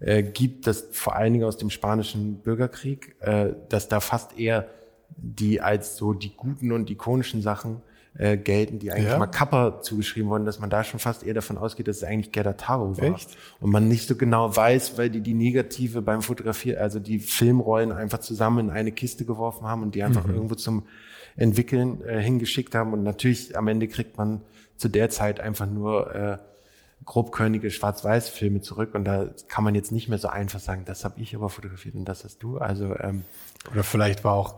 [0.00, 4.68] äh, gibt, dass vor allen Dingen aus dem spanischen Bürgerkrieg, äh, dass da fast eher
[5.16, 7.80] die als so die guten und ikonischen Sachen
[8.18, 9.18] äh, gelten, die eigentlich ja.
[9.18, 12.32] mal Kappa zugeschrieben wurden, dass man da schon fast eher davon ausgeht, dass es eigentlich
[12.32, 13.04] Gerda Taro war.
[13.14, 13.36] Echt?
[13.60, 17.92] Und man nicht so genau weiß, weil die die Negative beim Fotografieren, also die Filmrollen
[17.92, 20.34] einfach zusammen in eine Kiste geworfen haben und die einfach mhm.
[20.34, 20.84] irgendwo zum
[21.36, 22.92] Entwickeln äh, hingeschickt haben.
[22.92, 24.40] Und natürlich am Ende kriegt man
[24.76, 26.38] zu der Zeit einfach nur äh,
[27.04, 31.20] grobkörnige Schwarz-Weiß-Filme zurück und da kann man jetzt nicht mehr so einfach sagen, das habe
[31.20, 32.58] ich aber fotografiert und das hast du.
[32.58, 33.24] Also ähm,
[33.72, 34.54] oder vielleicht war auch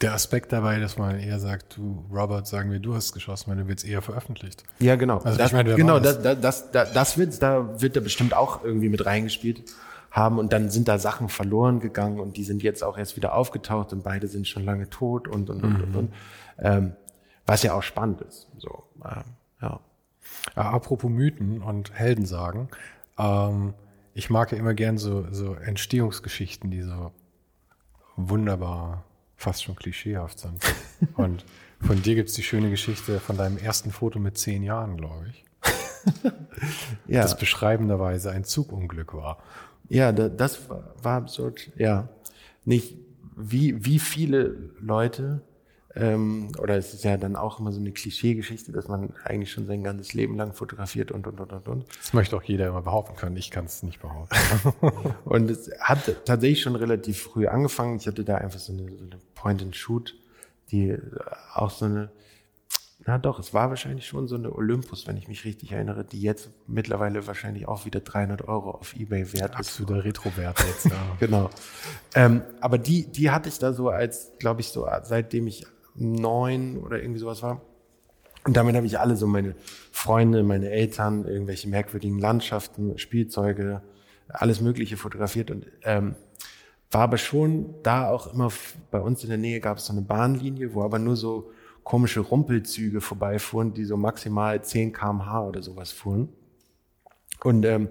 [0.00, 3.56] der Aspekt dabei, dass man eher sagt, du Robert, sagen wir, du hast geschossen, weil
[3.56, 4.64] du willst eher veröffentlicht.
[4.78, 5.18] Ja, genau.
[5.18, 8.34] Also das, ich meine, genau, das, das, das, das, das wird, da wird da bestimmt
[8.34, 9.64] auch irgendwie mit reingespielt
[10.10, 13.34] haben und dann sind da Sachen verloren gegangen und die sind jetzt auch erst wieder
[13.34, 15.84] aufgetaucht und beide sind schon lange tot und und und mhm.
[15.84, 16.14] und, und.
[16.58, 16.92] Ähm,
[17.46, 18.48] was ja auch spannend ist.
[18.58, 19.24] So, ähm,
[19.62, 19.80] ja.
[20.54, 22.68] Apropos Mythen und Heldensagen.
[23.18, 23.74] Ähm,
[24.14, 27.12] ich mag ja immer gern so, so Entstehungsgeschichten, die so
[28.16, 29.04] wunderbar,
[29.36, 30.62] fast schon klischeehaft sind.
[31.16, 31.44] und
[31.80, 35.44] von dir gibt's die schöne Geschichte von deinem ersten Foto mit zehn Jahren, glaube ich.
[37.06, 37.22] ja.
[37.22, 39.38] Das beschreibenderweise ein Zugunglück war.
[39.88, 41.70] Ja, das war absurd.
[41.76, 42.08] Ja,
[42.64, 42.96] nicht
[43.36, 45.42] wie wie viele Leute
[45.94, 49.66] Ähm, oder es ist ja dann auch immer so eine Klischeegeschichte, dass man eigentlich schon
[49.66, 51.84] sein ganzes Leben lang fotografiert und, und, und, und, und.
[51.98, 53.36] Das möchte auch jeder immer behaupten können.
[53.36, 54.36] Ich kann es nicht behaupten.
[55.24, 57.96] und es hat tatsächlich schon relativ früh angefangen.
[57.96, 60.14] Ich hatte da einfach so eine, so eine Point-and-Shoot,
[60.70, 60.96] die
[61.54, 62.10] auch so eine,
[63.04, 66.22] na doch, es war wahrscheinlich schon so eine Olympus, wenn ich mich richtig erinnere, die
[66.22, 69.58] jetzt mittlerweile wahrscheinlich auch wieder 300 Euro auf Ebay wert ist.
[69.58, 70.92] Absoluter Retro-Wert jetzt, ja.
[71.20, 71.50] genau.
[72.14, 76.78] Ähm, aber die, die hatte ich da so als, glaube ich, so seitdem ich neun
[76.78, 77.60] oder irgendwie sowas war.
[78.44, 79.54] Und damit habe ich alle so meine
[79.92, 83.82] Freunde, meine Eltern, irgendwelche merkwürdigen Landschaften, Spielzeuge,
[84.28, 86.16] alles Mögliche fotografiert und ähm,
[86.90, 88.50] war aber schon da auch immer
[88.90, 91.50] bei uns in der Nähe gab es so eine Bahnlinie, wo aber nur so
[91.84, 96.28] komische Rumpelzüge vorbeifuhren, die so maximal 10 kmh oder sowas fuhren.
[97.42, 97.88] Und ähm,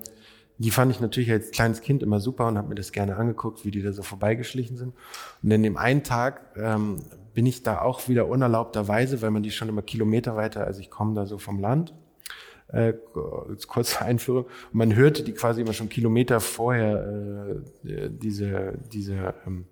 [0.61, 3.65] die fand ich natürlich als kleines Kind immer super und habe mir das gerne angeguckt,
[3.65, 4.93] wie die da so vorbeigeschlichen sind.
[5.41, 6.97] Und in dem einen Tag ähm,
[7.33, 10.91] bin ich da auch wieder unerlaubterweise, weil man die schon immer Kilometer weiter, also ich
[10.91, 11.95] komme da so vom Land,
[12.67, 12.93] äh,
[13.67, 19.65] kurze Einführung, und man hörte die quasi immer schon Kilometer vorher äh, diese, diese ähm,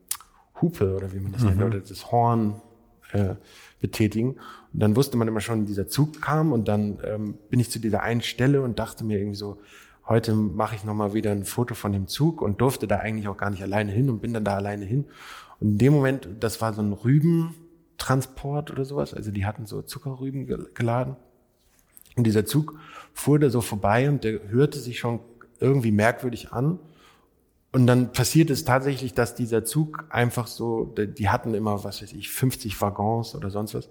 [0.60, 1.50] Hupe oder wie man das mhm.
[1.50, 2.62] nennt, oder das Horn
[3.12, 3.36] äh,
[3.80, 4.38] betätigen.
[4.74, 7.80] Und dann wusste man immer schon, dieser Zug kam und dann ähm, bin ich zu
[7.80, 9.60] dieser einen Stelle und dachte mir irgendwie so,
[10.10, 13.38] heute mache ich nochmal wieder ein Foto von dem Zug und durfte da eigentlich auch
[13.38, 15.06] gar nicht alleine hin und bin dann da alleine hin.
[15.60, 19.84] Und in dem Moment, das war so ein Rübentransport oder sowas, also die hatten so
[19.84, 21.16] Zuckerrüben geladen.
[22.16, 22.78] Und dieser Zug
[23.14, 25.20] fuhr da so vorbei und der hörte sich schon
[25.60, 26.80] irgendwie merkwürdig an.
[27.72, 32.14] Und dann passiert es tatsächlich, dass dieser Zug einfach so, die hatten immer, was weiß
[32.14, 33.90] ich, 50 Waggons oder sonst was,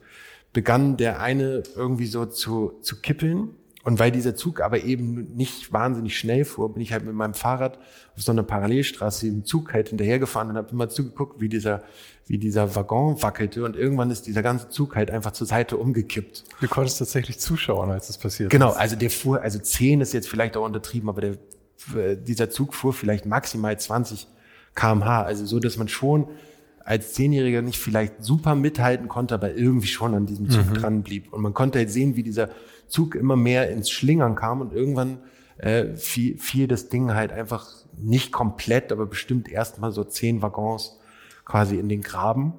[0.52, 3.50] begann der eine irgendwie so zu, zu kippeln.
[3.88, 7.32] Und weil dieser Zug aber eben nicht wahnsinnig schnell fuhr, bin ich halt mit meinem
[7.32, 7.78] Fahrrad
[8.14, 11.82] auf so einer Parallelstraße dem Zug halt hinterhergefahren und habe immer zugeguckt, wie dieser,
[12.26, 13.64] wie dieser Waggon wackelte.
[13.64, 16.44] Und irgendwann ist dieser ganze Zug halt einfach zur Seite umgekippt.
[16.60, 20.28] Du konntest tatsächlich zuschauen, als das passiert Genau, also der fuhr, also 10 ist jetzt
[20.28, 21.38] vielleicht auch untertrieben, aber der
[21.96, 24.26] äh, dieser Zug fuhr vielleicht maximal 20
[24.74, 25.22] kmh.
[25.22, 26.28] Also so, dass man schon
[26.84, 30.74] als Zehnjähriger nicht vielleicht super mithalten konnte, aber irgendwie schon an diesem Zug mhm.
[30.74, 31.32] dran blieb.
[31.32, 32.50] Und man konnte halt sehen, wie dieser
[32.88, 35.18] Zug immer mehr ins Schlingern kam und irgendwann
[35.58, 37.66] äh, fiel, fiel das Ding halt einfach
[37.96, 40.98] nicht komplett, aber bestimmt erstmal so zehn Waggons
[41.44, 42.54] quasi in den Graben.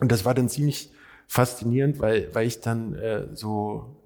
[0.00, 0.90] Und das war dann ziemlich
[1.26, 3.96] faszinierend, weil, weil ich dann äh, so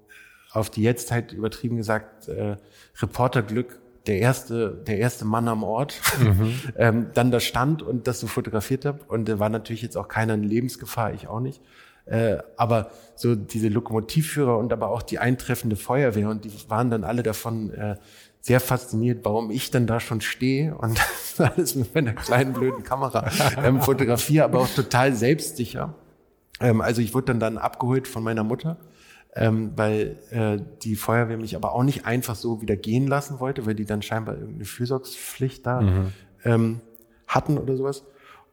[0.51, 2.57] auf die Jetztzeit übertrieben gesagt äh,
[3.01, 6.59] Reporterglück der erste, der erste Mann am Ort, mhm.
[6.77, 8.99] ähm, dann da stand und das so fotografiert habe.
[9.07, 11.61] Und da war natürlich jetzt auch keiner in Lebensgefahr, ich auch nicht.
[12.09, 17.03] Äh, aber so diese Lokomotivführer und aber auch die eintreffende Feuerwehr und die waren dann
[17.03, 17.97] alle davon äh,
[18.41, 20.99] sehr fasziniert, warum ich dann da schon stehe und
[21.37, 23.29] alles mit meiner kleinen blöden Kamera
[23.63, 25.93] ähm, fotografiere, aber auch total selbstsicher.
[26.59, 28.77] Ähm, also ich wurde dann dann abgeholt von meiner Mutter
[29.35, 33.65] ähm, weil äh, die Feuerwehr mich aber auch nicht einfach so wieder gehen lassen wollte,
[33.65, 36.13] weil die dann scheinbar irgendeine Fürsorgspflicht da mhm.
[36.43, 36.81] ähm,
[37.27, 38.03] hatten oder sowas.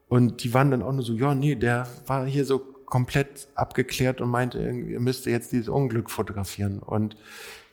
[0.08, 4.20] Und die waren dann auch nur so, ja, nee, der war hier so komplett abgeklärt
[4.20, 6.78] und meinte, ihr müsst jetzt dieses Unglück fotografieren.
[6.78, 7.16] Und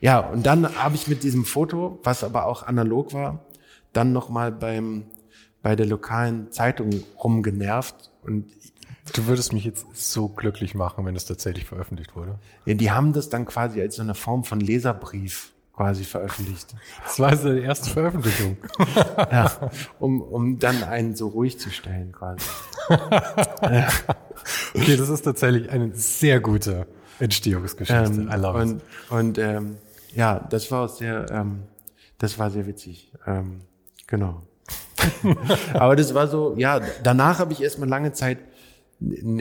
[0.01, 3.45] ja, und dann habe ich mit diesem Foto, was aber auch analog war,
[3.93, 5.05] dann nochmal beim
[5.61, 6.89] bei der lokalen Zeitung
[7.23, 8.51] rumgenervt und
[9.11, 12.39] Du würdest mich jetzt so glücklich machen, wenn es tatsächlich veröffentlicht wurde.
[12.65, 16.73] Ja, die haben das dann quasi als so eine Form von Leserbrief quasi veröffentlicht.
[17.03, 18.57] Das war also die erste Veröffentlichung.
[19.17, 19.51] ja,
[19.99, 22.45] um, um dann einen so ruhig zu stellen quasi.
[24.73, 26.87] okay, das ist tatsächlich eine sehr gute
[27.19, 28.03] Entstehungsgeschichte.
[28.03, 28.81] Ähm, I love und, it.
[29.09, 29.77] Und ähm,
[30.13, 31.63] ja, das war auch sehr, ähm,
[32.17, 33.11] das war sehr witzig.
[33.25, 33.61] Ähm,
[34.07, 34.43] genau.
[35.73, 38.39] Aber das war so, ja, danach habe ich erstmal lange Zeit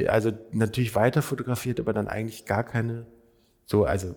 [0.09, 3.07] also natürlich weiter fotografiert, aber dann eigentlich gar keine,
[3.65, 4.15] so, also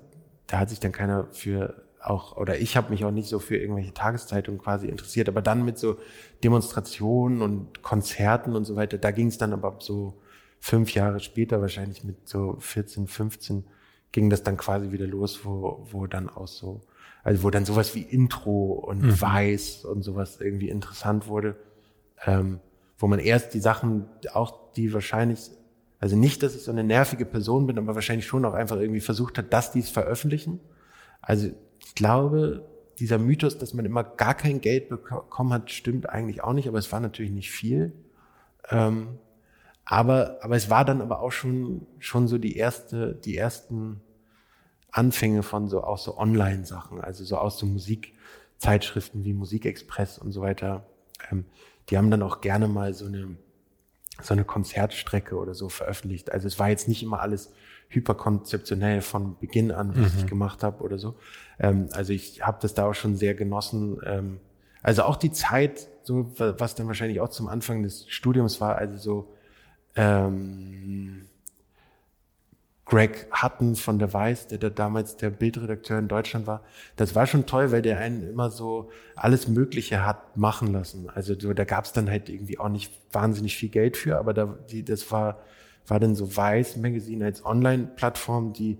[0.47, 3.57] da hat sich dann keiner für auch, oder ich habe mich auch nicht so für
[3.57, 5.97] irgendwelche Tageszeitungen quasi interessiert, aber dann mit so
[6.43, 10.21] Demonstrationen und Konzerten und so weiter, da ging es dann aber so
[10.59, 13.65] fünf Jahre später, wahrscheinlich mit so 14, 15,
[14.11, 16.81] ging das dann quasi wieder los, wo, wo dann auch so,
[17.23, 19.21] also wo dann sowas wie Intro und mhm.
[19.21, 21.57] Weiß und sowas irgendwie interessant wurde.
[22.25, 22.59] Ähm,
[22.97, 25.51] wo man erst die Sachen, auch die wahrscheinlich,
[25.99, 29.01] also nicht, dass ich so eine nervige Person bin, aber wahrscheinlich schon auch einfach irgendwie
[29.01, 30.59] versucht hat, dass die es veröffentlichen.
[31.21, 31.49] Also
[31.79, 32.65] ich glaube,
[32.99, 36.77] dieser Mythos, dass man immer gar kein Geld bekommen hat, stimmt eigentlich auch nicht, aber
[36.77, 37.93] es war natürlich nicht viel.
[38.69, 39.19] Ähm,
[39.85, 44.01] aber, aber es war dann aber auch schon, schon so die erste, die ersten
[44.91, 50.41] Anfänge von so, auch so Online-Sachen, also so aus so Musikzeitschriften wie Musikexpress und so
[50.41, 50.85] weiter.
[51.31, 51.45] Ähm,
[51.89, 53.37] die haben dann auch gerne mal so eine
[54.21, 56.31] so eine Konzertstrecke oder so veröffentlicht.
[56.31, 57.51] Also es war jetzt nicht immer alles
[57.89, 60.19] hyperkonzeptionell von Beginn an, was mhm.
[60.19, 61.15] ich gemacht habe oder so.
[61.59, 63.99] Ähm, also ich habe das da auch schon sehr genossen.
[64.05, 64.39] Ähm,
[64.81, 68.97] also auch die Zeit, so was dann wahrscheinlich auch zum Anfang des Studiums war, also
[68.97, 69.34] so
[69.95, 71.27] ähm,
[72.85, 76.61] Greg Hutton von der Weiß, der da damals der Bildredakteur in Deutschland war,
[76.95, 81.09] das war schon toll, weil der einen immer so alles Mögliche hat machen lassen.
[81.09, 84.33] Also so, da gab es dann halt irgendwie auch nicht wahnsinnig viel Geld für, aber
[84.35, 85.39] da, die, das war,
[85.87, 88.77] war dann so Weiß Magazine als Online-Plattform, die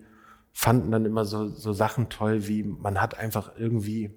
[0.53, 4.11] fanden dann immer so, so Sachen toll, wie man hat einfach irgendwie,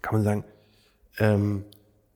[0.00, 0.44] kann man sagen,
[1.18, 1.64] ähm,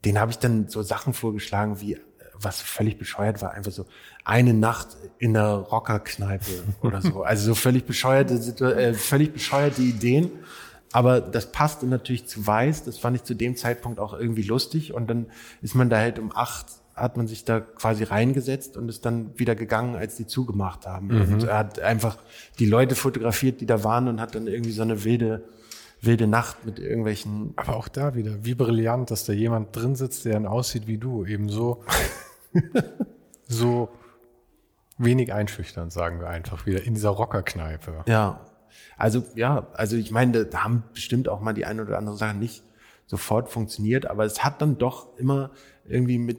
[0.05, 1.99] den habe ich dann so Sachen vorgeschlagen wie
[2.41, 3.87] was völlig bescheuert war, einfach so
[4.25, 4.89] eine Nacht
[5.19, 6.51] in der Rockerkneipe
[6.83, 7.23] oder so.
[7.23, 10.31] Also so völlig bescheuerte, äh, völlig bescheuerte Ideen.
[10.93, 12.85] Aber das passte natürlich zu Weiß.
[12.85, 14.95] Das fand ich zu dem Zeitpunkt auch irgendwie lustig.
[14.95, 15.27] Und dann
[15.63, 19.39] ist man da halt um acht, hat man sich da quasi reingesetzt und ist dann
[19.39, 21.09] wieder gegangen, als die zugemacht haben.
[21.09, 21.35] Mhm.
[21.35, 22.19] Und er hat einfach
[22.59, 25.45] die Leute fotografiert, die da waren und hat dann irgendwie so eine wilde,
[26.01, 27.53] wilde Nacht mit irgendwelchen.
[27.57, 30.99] Aber auch da wieder, wie brillant, dass da jemand drin sitzt, der dann aussieht wie
[30.99, 31.25] du.
[31.27, 31.85] Eben so
[33.47, 33.89] so
[34.99, 38.05] wenig einschüchternd, sagen wir einfach wieder, in dieser Rockerkneipe.
[38.07, 38.41] Ja.
[38.97, 42.37] Also, ja, also ich meine, da haben bestimmt auch mal die eine oder andere Sache
[42.37, 42.63] nicht
[43.07, 45.51] sofort funktioniert, aber es hat dann doch immer
[45.85, 46.39] irgendwie mit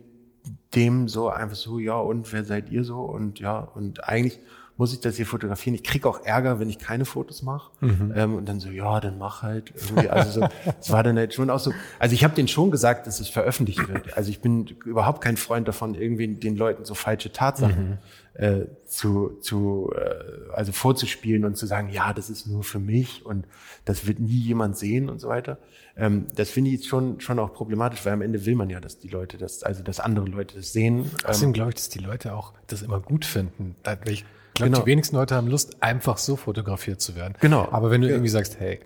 [0.76, 3.02] dem so einfach so, ja, und wer seid ihr so?
[3.02, 4.40] Und ja, und eigentlich
[4.80, 5.76] muss ich das hier fotografieren.
[5.76, 7.70] Ich krieg auch Ärger, wenn ich keine Fotos mache.
[7.82, 8.14] Mhm.
[8.16, 10.08] Ähm, und dann so, ja, dann mach halt irgendwie.
[10.08, 10.48] Also so,
[10.80, 11.74] es war dann halt schon auch so.
[12.00, 14.16] Also ich habe denen schon gesagt, dass es veröffentlicht wird.
[14.16, 18.00] Also ich bin überhaupt kein Freund davon, irgendwie den Leuten so falsche Tatsachen
[18.40, 18.42] mhm.
[18.42, 23.26] äh, zu, zu äh, also vorzuspielen und zu sagen, ja, das ist nur für mich
[23.26, 23.46] und
[23.84, 25.58] das wird nie jemand sehen und so weiter.
[25.98, 28.98] Ähm, das finde ich schon schon auch problematisch, weil am Ende will man ja, dass
[28.98, 31.12] die Leute das, also dass andere Leute das sehen.
[31.26, 33.76] Außerdem ähm, glaube ich, dass die Leute auch das immer gut finden.
[33.84, 34.24] Da, ich
[34.60, 34.84] glaube, genau.
[34.84, 37.34] die wenigsten Leute haben Lust, einfach so fotografiert zu werden.
[37.40, 37.68] Genau.
[37.72, 38.80] Aber wenn du irgendwie sagst, hey,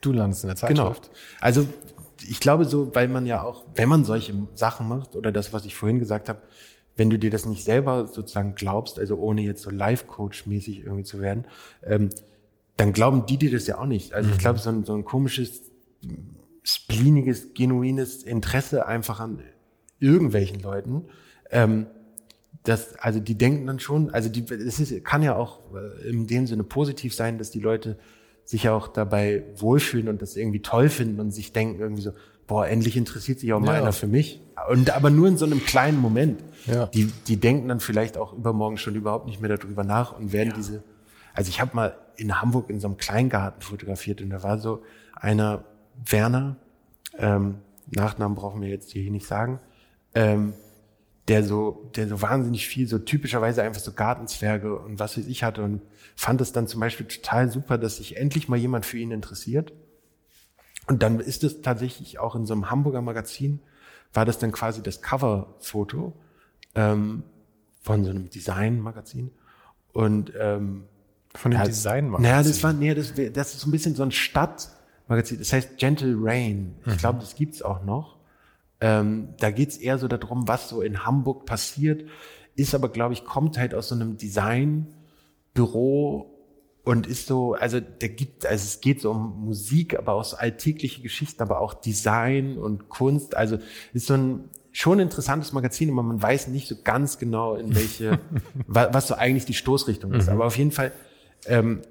[0.00, 1.02] du landest in der Zeitschrift.
[1.02, 1.16] Genau.
[1.40, 1.66] Also
[2.28, 5.64] ich glaube so, weil man ja auch, wenn man solche Sachen macht oder das, was
[5.64, 6.40] ich vorhin gesagt habe,
[6.96, 11.20] wenn du dir das nicht selber sozusagen glaubst, also ohne jetzt so Life-Coach-mäßig irgendwie zu
[11.20, 11.46] werden,
[11.82, 12.10] ähm,
[12.76, 14.12] dann glauben die dir das ja auch nicht.
[14.12, 14.34] Also mhm.
[14.34, 15.62] ich glaube, so ein, so ein komisches,
[16.62, 19.42] spleeniges, genuines Interesse einfach an
[19.98, 21.04] irgendwelchen Leuten,
[21.50, 21.86] ähm,
[22.64, 26.26] das, also die denken dann schon, also die, es ist, kann ja auch äh, in
[26.26, 27.98] dem Sinne positiv sein, dass die Leute
[28.44, 32.12] sich auch dabei wohlfühlen und das irgendwie toll finden und sich denken irgendwie so,
[32.46, 33.82] boah, endlich interessiert sich auch mal ja.
[33.82, 34.42] einer für mich.
[34.68, 36.42] Und aber nur in so einem kleinen Moment.
[36.66, 36.86] Ja.
[36.86, 40.50] Die, die denken dann vielleicht auch übermorgen schon überhaupt nicht mehr darüber nach und werden
[40.50, 40.56] ja.
[40.56, 40.82] diese,
[41.32, 44.82] also ich habe mal in Hamburg in so einem Kleingarten fotografiert und da war so
[45.14, 45.64] einer,
[46.04, 46.56] Werner,
[47.18, 47.56] ähm,
[47.86, 49.60] Nachnamen brauchen wir jetzt hier nicht sagen,
[50.14, 50.54] ähm,
[51.30, 55.44] der so, der so wahnsinnig viel, so typischerweise einfach so Gartenzwerge und was weiß ich
[55.44, 55.80] hatte und
[56.16, 59.72] fand es dann zum Beispiel total super, dass sich endlich mal jemand für ihn interessiert.
[60.88, 63.60] Und dann ist es tatsächlich auch in so einem Hamburger Magazin,
[64.12, 66.14] war das dann quasi das Coverfoto
[66.74, 67.22] ähm,
[67.80, 69.30] von so einem Design-Magazin.
[69.92, 70.82] Und ähm,
[71.36, 72.28] von dem Design-Magazin?
[72.28, 75.38] Naja, das war, nee, das, das ist so ein bisschen so ein Stadtmagazin.
[75.38, 76.74] Das heißt Gentle Rain.
[76.80, 76.96] Ich mhm.
[76.96, 78.19] glaube, das gibt's auch noch.
[78.80, 82.08] Ähm, da geht's eher so darum, was so in Hamburg passiert,
[82.56, 86.34] ist aber, glaube ich, kommt halt aus so einem Designbüro
[86.82, 90.36] und ist so, also der gibt, also es geht so um Musik, aber auch so
[90.36, 93.36] alltägliche Geschichten, aber auch Design und Kunst.
[93.36, 93.58] Also
[93.92, 98.18] ist so ein schon interessantes Magazin, aber man weiß nicht so ganz genau, in welche,
[98.66, 100.26] was so eigentlich die Stoßrichtung ist.
[100.26, 100.32] Mhm.
[100.32, 100.92] Aber auf jeden Fall
[101.46, 101.82] ähm,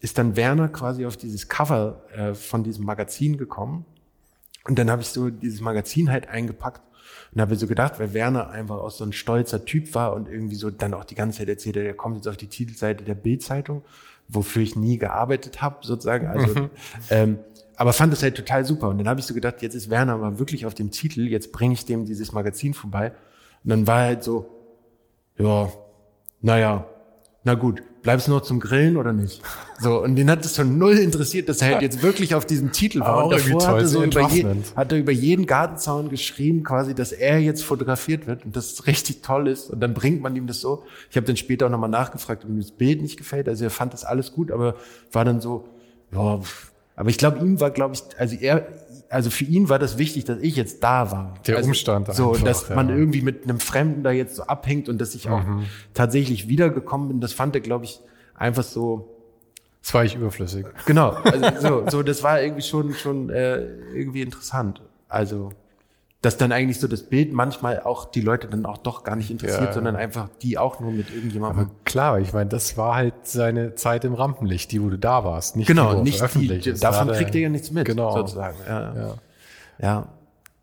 [0.00, 3.84] ist dann Werner quasi auf dieses Cover äh, von diesem Magazin gekommen
[4.68, 6.82] und dann habe ich so dieses Magazin halt eingepackt
[7.32, 10.56] und habe so gedacht, weil Werner einfach auch so ein stolzer Typ war und irgendwie
[10.56, 13.82] so dann auch die ganze Zeit erzählt, der kommt jetzt auf die Titelseite der Bildzeitung,
[14.28, 16.26] wofür ich nie gearbeitet habe, sozusagen.
[16.26, 16.70] Also, mhm.
[17.10, 17.38] ähm,
[17.76, 18.88] aber fand es halt total super.
[18.88, 21.52] Und dann habe ich so gedacht, jetzt ist Werner mal wirklich auf dem Titel, jetzt
[21.52, 23.12] bringe ich dem dieses Magazin vorbei.
[23.64, 24.48] Und dann war halt so,
[25.38, 25.70] ja,
[26.40, 26.86] naja,
[27.44, 29.42] na gut, bleibst du noch zum Grillen oder nicht?
[29.80, 32.70] So, und den hat es schon null interessiert, dass er halt jetzt wirklich auf diesem
[32.70, 33.24] Titel war.
[33.24, 34.46] und davor hat er, so über je,
[34.76, 39.22] hat er über jeden Gartenzaun geschrieben, quasi, dass er jetzt fotografiert wird und das richtig
[39.22, 39.70] toll ist.
[39.70, 40.84] Und dann bringt man ihm das so.
[41.10, 43.48] Ich habe dann später auch nochmal nachgefragt, ob ihm das Bild nicht gefällt.
[43.48, 44.76] Also er fand das alles gut, aber
[45.10, 45.64] war dann so,
[46.12, 46.40] ja,
[46.94, 48.68] aber ich glaube, ihm war, glaube ich, also er,
[49.08, 51.34] also für ihn war das wichtig, dass ich jetzt da war.
[51.46, 52.12] Der also, Umstand.
[52.14, 52.74] So, einfach, dass ja.
[52.74, 55.64] man irgendwie mit einem Fremden da jetzt so abhängt und dass ich auch mhm.
[55.94, 58.00] tatsächlich wiedergekommen bin, das fand er, glaube ich,
[58.34, 59.12] einfach so.
[59.82, 60.66] Das war ich überflüssig.
[60.86, 61.10] Genau.
[61.10, 63.62] Also so, so das war irgendwie schon, schon äh,
[63.94, 64.82] irgendwie interessant.
[65.08, 65.50] Also
[66.22, 69.30] dass dann eigentlich so das Bild manchmal auch die Leute dann auch doch gar nicht
[69.30, 69.72] interessiert, Ja.
[69.72, 71.66] sondern einfach die auch nur mit irgendjemandem.
[71.66, 75.24] Aber klar, ich meine, das war halt seine Zeit im Rampenlicht, die, wo du da
[75.24, 75.56] warst.
[75.56, 76.82] Nicht genau, die, wo nicht die, veröffentlicht ist.
[76.82, 78.12] davon er- kriegt ihr ja nichts mit, Genau.
[78.16, 78.56] sozusagen.
[78.66, 79.14] Ja, ja.
[79.78, 80.08] Ja.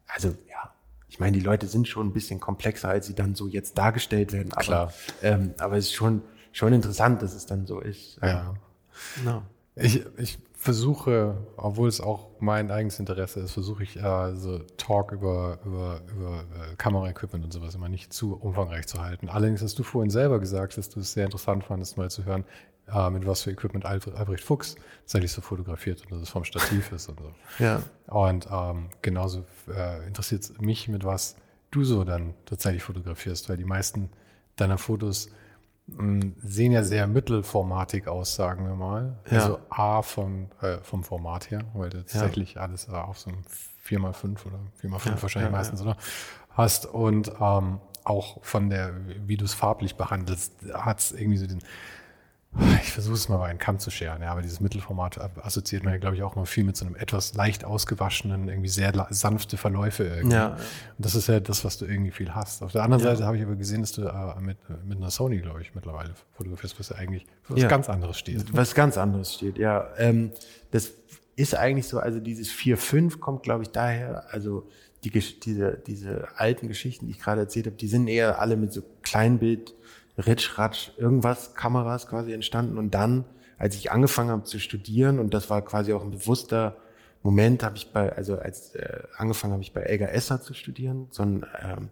[0.08, 0.72] Also, ja.
[1.08, 4.34] Ich meine, die Leute sind schon ein bisschen komplexer, als sie dann so jetzt dargestellt
[4.34, 4.52] werden.
[4.54, 4.94] Aber, Klar.
[5.22, 8.18] Ähm, aber es ist schon, schon interessant, dass es dann so ist.
[8.22, 8.54] Ja.
[9.26, 9.44] Ja.
[9.76, 15.12] Ich, ich versuche, obwohl es auch mein eigenes Interesse ist, versuche ich äh, so Talk
[15.12, 19.28] über, über, über äh, Kameraequipment und sowas immer nicht zu umfangreich zu halten.
[19.28, 22.46] Allerdings hast du vorhin selber gesagt, dass du es sehr interessant fandest, mal zu hören,
[22.88, 26.94] äh, mit was für Equipment Albrecht, Fuchs tatsächlich so fotografiert und dass es vom Stativ
[26.94, 27.34] ist und so.
[27.60, 27.84] Ja.
[28.08, 31.36] Und ähm, genauso äh, interessiert es mich, mit was
[31.72, 34.12] du so dann tatsächlich fotografierst, weil die meisten
[34.56, 35.30] deiner Fotos
[35.86, 39.18] sehen ja sehr mittelformatig aus, sagen wir mal.
[39.30, 39.40] Ja.
[39.40, 43.44] Also A von, äh, vom Format her, weil du tatsächlich alles äh, auf so einem
[43.86, 45.98] 4x5 oder 4x5 Ja, wahrscheinlich ja, meistens, oder?
[46.52, 48.94] Hast und ähm, auch von der,
[49.28, 51.60] wie du es farblich behandelst, hat es irgendwie so den,
[52.84, 55.94] ich versuche es mal bei einem Kamm zu scheren, ja, aber dieses Mittelformat assoziiert man
[55.94, 59.58] ja, glaube ich, auch mal viel mit so einem etwas leicht ausgewaschenen, irgendwie sehr sanfte
[59.58, 60.36] Verläufe irgendwie.
[60.36, 60.50] Ja.
[60.50, 60.60] Und
[61.00, 62.62] das ist ja das, was du irgendwie viel hast.
[62.62, 65.40] Auf der anderen Seite habe ich aber gesehen, dass du äh, mit, mit einer Sony,
[65.40, 67.68] glaube ich, mittlerweile fotografierst, was ja eigentlich für was Ja.
[67.68, 68.46] ganz anderes steht.
[68.56, 69.88] Was ganz anderes steht, ja.
[69.98, 70.32] Ähm,
[70.72, 70.92] das
[71.36, 74.68] ist eigentlich so, also dieses 4-5 kommt, glaube ich, daher, also
[75.04, 78.72] die, diese, diese alten Geschichten, die ich gerade erzählt habe, die sind eher alle mit
[78.72, 79.74] so Kleinbild,
[80.18, 82.78] Ritsch, Ratsch, irgendwas Kameras quasi entstanden.
[82.78, 83.26] Und dann,
[83.58, 86.78] als ich angefangen habe zu studieren, und das war quasi auch ein bewusster
[87.24, 91.08] Moment, habe ich bei, also als äh, angefangen habe ich bei Elgar Esser zu studieren,
[91.12, 91.90] so ein ähm,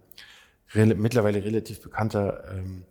[0.76, 2.84] rel mittlerweile relativ bekannter ähm,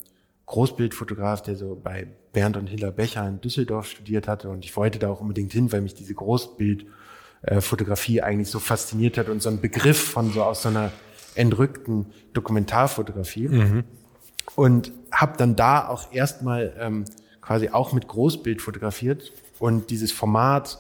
[0.47, 4.49] Großbildfotograf, der so bei Bernd und Hilla Becher in Düsseldorf studiert hatte.
[4.49, 9.29] Und ich wollte da auch unbedingt hin, weil mich diese Großbildfotografie eigentlich so fasziniert hat
[9.29, 10.91] und so ein Begriff von so aus so einer
[11.37, 13.49] entrückten Dokumentarfotografie.
[14.57, 17.05] Und habe dann da auch erstmal ähm,
[17.41, 19.33] quasi auch mit Großbild fotografiert.
[19.59, 20.79] Und dieses Format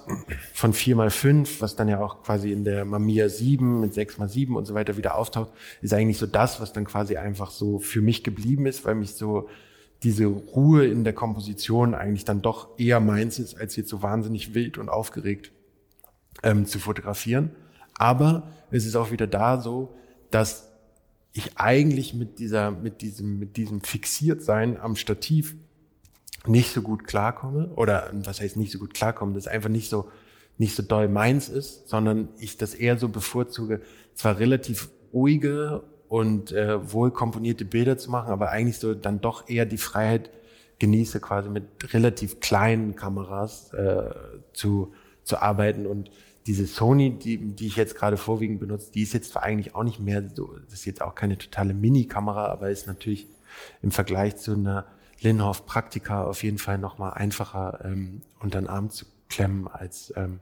[0.55, 4.73] von 4x5, was dann ja auch quasi in der Mamiya 7 mit 6x7 und so
[4.73, 5.51] weiter wieder auftaucht,
[5.83, 9.15] ist eigentlich so das, was dann quasi einfach so für mich geblieben ist, weil mich
[9.15, 9.49] so
[10.03, 14.55] diese Ruhe in der Komposition eigentlich dann doch eher meins ist, als jetzt so wahnsinnig
[14.55, 15.53] wild und aufgeregt
[16.43, 17.51] ähm, zu fotografieren.
[17.99, 19.95] Aber es ist auch wieder da so,
[20.31, 20.70] dass
[21.33, 25.57] ich eigentlich mit dieser, mit diesem, mit diesem Fixiertsein am Stativ
[26.47, 30.11] nicht so gut klarkomme oder was heißt nicht so gut klarkomme, das einfach nicht so,
[30.59, 33.81] nicht so doll meins ist, sondern ich das eher so bevorzuge,
[34.15, 39.49] zwar relativ ruhige und äh, wohl komponierte Bilder zu machen, aber eigentlich so dann doch
[39.49, 40.31] eher die Freiheit
[40.79, 44.11] genieße, quasi mit relativ kleinen Kameras äh,
[44.53, 44.93] zu,
[45.23, 46.11] zu arbeiten und
[46.47, 49.85] diese Sony, die, die ich jetzt gerade vorwiegend benutze, die ist jetzt zwar eigentlich auch
[49.85, 53.29] nicht mehr so, das ist jetzt auch keine totale Mini-Kamera, aber ist natürlich
[53.83, 54.87] im Vergleich zu einer
[55.21, 60.41] Linhof Praktika auf jeden Fall nochmal einfacher ähm, unter den Arm zu klemmen als ähm,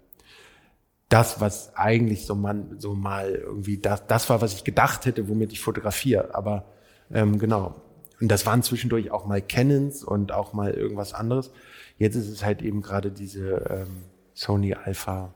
[1.08, 5.28] das, was eigentlich so man so mal irgendwie das, das war, was ich gedacht hätte,
[5.28, 6.34] womit ich fotografiere.
[6.34, 6.66] Aber
[7.10, 7.82] ähm, genau.
[8.20, 11.50] Und das waren zwischendurch auch mal Canons und auch mal irgendwas anderes.
[11.98, 14.04] Jetzt ist es halt eben gerade diese ähm,
[14.34, 15.34] Sony Alpha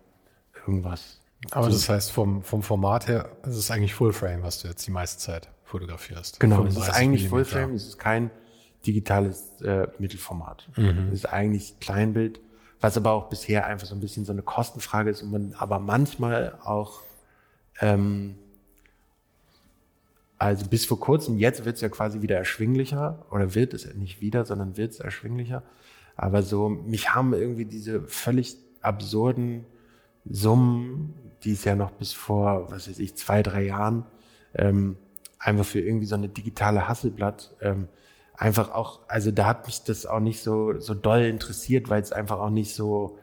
[0.66, 1.20] irgendwas.
[1.50, 4.92] Aber das heißt, vom, vom Format her, ist es eigentlich Fullframe, was du jetzt die
[4.92, 6.38] meiste Zeit fotografierst.
[6.38, 7.28] Genau, es ist 35 eigentlich.
[7.28, 8.30] Fullframe, es ist kein
[8.86, 10.68] digitales äh, Mittelformat.
[10.76, 11.08] Mhm.
[11.08, 12.40] Es ist eigentlich Kleinbild,
[12.80, 15.78] was aber auch bisher einfach so ein bisschen so eine Kostenfrage ist und man aber
[15.78, 17.00] manchmal auch,
[17.80, 18.36] ähm,
[20.38, 24.20] also bis vor kurzem, jetzt wird es ja quasi wieder erschwinglicher, oder wird es nicht
[24.20, 25.62] wieder, sondern wird es erschwinglicher.
[26.16, 29.64] Aber so, mich haben irgendwie diese völlig absurden
[30.28, 34.04] Summen, die es ja noch bis vor, was weiß ich, zwei, drei Jahren
[34.54, 34.96] ähm,
[35.38, 37.88] einfach für irgendwie so eine digitale Hasselblatt ähm,
[38.34, 42.12] einfach auch, also da hat mich das auch nicht so, so doll interessiert, weil es
[42.12, 43.18] einfach auch nicht so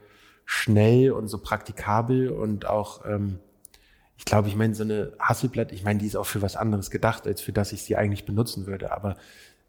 [0.45, 3.39] schnell und so praktikabel und auch, ähm,
[4.17, 6.89] ich glaube, ich meine, so eine Hasselblatt, ich meine, die ist auch für was anderes
[6.89, 8.91] gedacht, als für das ich sie eigentlich benutzen würde.
[8.91, 9.15] Aber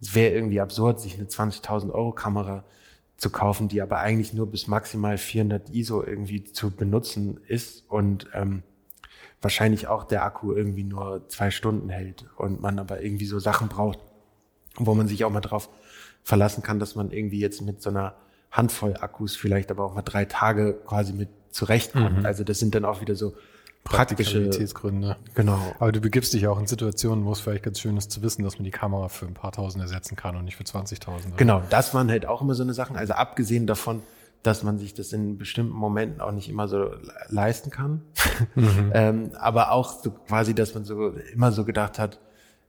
[0.00, 2.64] es wäre irgendwie absurd, sich eine 20.000 Euro Kamera
[3.20, 8.28] zu kaufen, die aber eigentlich nur bis maximal 400 ISO irgendwie zu benutzen ist und
[8.32, 8.62] ähm,
[9.42, 13.68] wahrscheinlich auch der Akku irgendwie nur zwei Stunden hält und man aber irgendwie so Sachen
[13.68, 13.98] braucht,
[14.76, 15.68] wo man sich auch mal drauf
[16.24, 18.14] verlassen kann, dass man irgendwie jetzt mit so einer
[18.50, 22.24] Handvoll Akkus vielleicht aber auch mal drei Tage quasi mit zurechtkommt.
[22.24, 23.34] Also das sind dann auch wieder so
[23.84, 24.50] praktische,
[25.34, 25.58] genau.
[25.78, 28.44] Aber du begibst dich auch in Situationen, wo es vielleicht ganz schön ist zu wissen,
[28.44, 31.08] dass man die Kamera für ein paar Tausend ersetzen kann und nicht für 20.000.
[31.08, 31.36] oder?
[31.36, 32.96] Genau, das waren halt auch immer so eine Sachen.
[32.96, 34.02] Also abgesehen davon,
[34.42, 36.90] dass man sich das in bestimmten Momenten auch nicht immer so
[37.28, 38.02] leisten kann.
[38.54, 38.90] Mhm.
[38.94, 42.20] ähm, aber auch so quasi, dass man so immer so gedacht hat,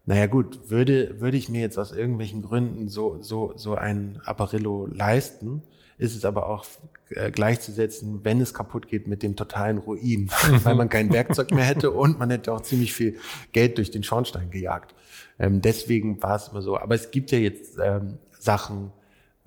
[0.05, 4.87] naja gut, würde, würde ich mir jetzt aus irgendwelchen Gründen so, so, so ein Apparillo
[4.91, 5.61] leisten,
[6.01, 6.65] ist es aber auch
[7.11, 10.31] äh, gleichzusetzen, wenn es kaputt geht, mit dem totalen Ruin,
[10.63, 13.19] weil man kein Werkzeug mehr hätte und man hätte auch ziemlich viel
[13.51, 14.95] Geld durch den Schornstein gejagt.
[15.37, 16.75] Ähm, deswegen war es immer so.
[16.79, 18.91] Aber es gibt ja jetzt ähm, Sachen,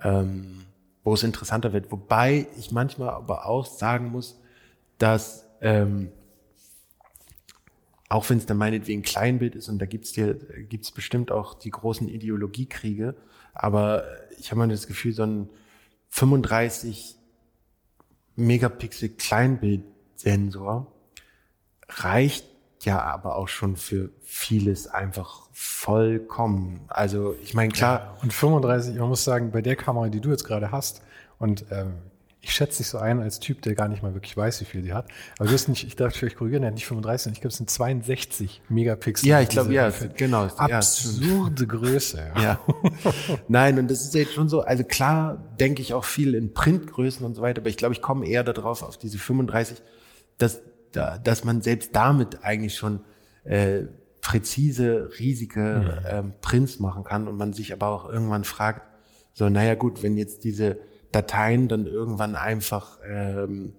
[0.01, 0.61] ähm,
[1.03, 1.91] wo es interessanter wird.
[1.91, 4.41] Wobei ich manchmal aber auch sagen muss,
[4.99, 6.11] dass ähm,
[8.09, 10.35] auch wenn es dann meinetwegen Kleinbild ist und da gibt's dir
[10.69, 13.17] gibt's bestimmt auch die großen Ideologiekriege,
[13.55, 14.05] aber
[14.39, 15.49] ich habe mal das Gefühl, so ein
[16.15, 17.17] 35
[18.37, 20.87] Megapixel Kleinbildsensor
[21.89, 22.47] reicht
[22.83, 26.85] ja aber auch schon für vieles einfach vollkommen.
[26.87, 27.99] Also ich meine, klar.
[27.99, 31.03] Ja, und 35, man muss sagen, bei der Kamera, die du jetzt gerade hast,
[31.41, 31.95] und ähm,
[32.45, 34.83] ich schätze dich so ein als Typ, der gar nicht mal wirklich weiß, wie viel
[34.83, 35.09] die hat.
[35.39, 37.53] Aber du hast nicht, ich darf dich vielleicht korrigieren, der hat nicht 35, ich glaube,
[37.53, 39.29] es sind 62 Megapixel.
[39.29, 40.45] Ja, ich glaube, ja, genau.
[40.57, 41.69] Absurde ja.
[41.69, 42.33] Größe.
[42.37, 42.43] Ja.
[42.43, 42.61] ja.
[43.49, 47.25] Nein, und das ist jetzt schon so, also klar denke ich auch viel in Printgrößen
[47.25, 49.83] und so weiter, aber ich glaube, ich komme eher darauf, auf diese 35,
[50.37, 50.61] dass,
[50.93, 53.01] dass man selbst damit eigentlich schon
[53.45, 53.85] äh,
[54.21, 56.07] präzise, riesige mhm.
[56.09, 58.83] ähm, Prints machen kann und man sich aber auch irgendwann fragt,
[59.33, 60.79] so, naja gut, wenn jetzt diese
[61.15, 63.75] Dateien dann irgendwann einfach, ähm,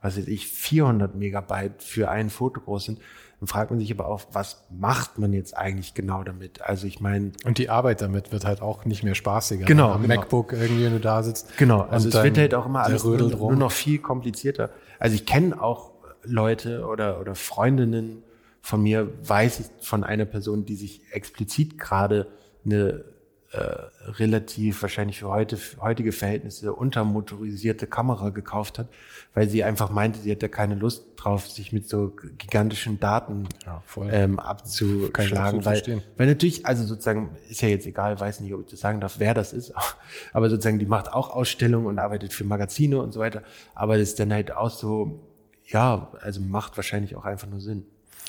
[0.00, 3.00] was weiß ich, 400 Megabyte für ein Foto groß sind,
[3.40, 6.60] dann fragt man sich aber auch, was macht man jetzt eigentlich genau damit?
[6.62, 7.32] Also ich meine.
[7.44, 9.64] Und die Arbeit damit wird halt auch nicht mehr spaßiger.
[9.64, 9.92] Genau.
[9.92, 10.16] Am genau.
[10.16, 11.56] MacBook irgendwie, wenn du da sitzt.
[11.56, 11.82] Genau.
[11.82, 14.70] Also es wird halt auch immer alles nur, nur, noch viel komplizierter.
[14.98, 15.92] Also ich kenne auch
[16.24, 18.24] Leute oder, oder Freundinnen
[18.60, 22.26] von mir, weiß ich von einer Person, die sich explizit gerade
[22.64, 23.04] eine
[23.50, 23.60] äh,
[24.08, 28.88] relativ wahrscheinlich für heute für heutige Verhältnisse untermotorisierte Kamera gekauft hat,
[29.32, 33.82] weil sie einfach meinte, sie hätte keine Lust drauf, sich mit so gigantischen Daten ja,
[34.10, 35.64] ähm, abzuschlagen.
[35.64, 39.00] Weil, weil natürlich, also sozusagen, ist ja jetzt egal, weiß nicht, ob ich das sagen
[39.00, 39.72] darf, wer das ist,
[40.34, 43.42] aber sozusagen, die macht auch Ausstellungen und arbeitet für Magazine und so weiter.
[43.74, 45.20] Aber das ist dann halt auch so,
[45.64, 47.86] ja, also macht wahrscheinlich auch einfach nur Sinn.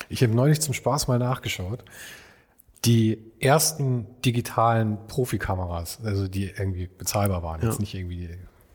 [0.08, 1.84] Ich habe neulich zum Spaß mal nachgeschaut
[2.84, 7.68] die ersten digitalen Profikameras, also die irgendwie bezahlbar waren, ja.
[7.68, 8.30] jetzt nicht irgendwie,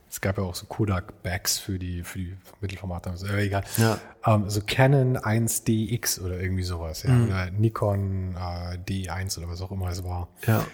[0.09, 3.63] es gab ja auch so Kodak-Bags für die, für die Mittelformate, also egal.
[3.77, 3.97] Ja.
[4.25, 7.27] Ähm, so Canon 1DX oder irgendwie sowas, ja, mhm.
[7.27, 10.27] oder Nikon äh, D1 oder was auch immer es war.
[10.45, 10.65] Ja.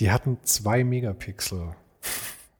[0.00, 1.74] Die hatten zwei Megapixel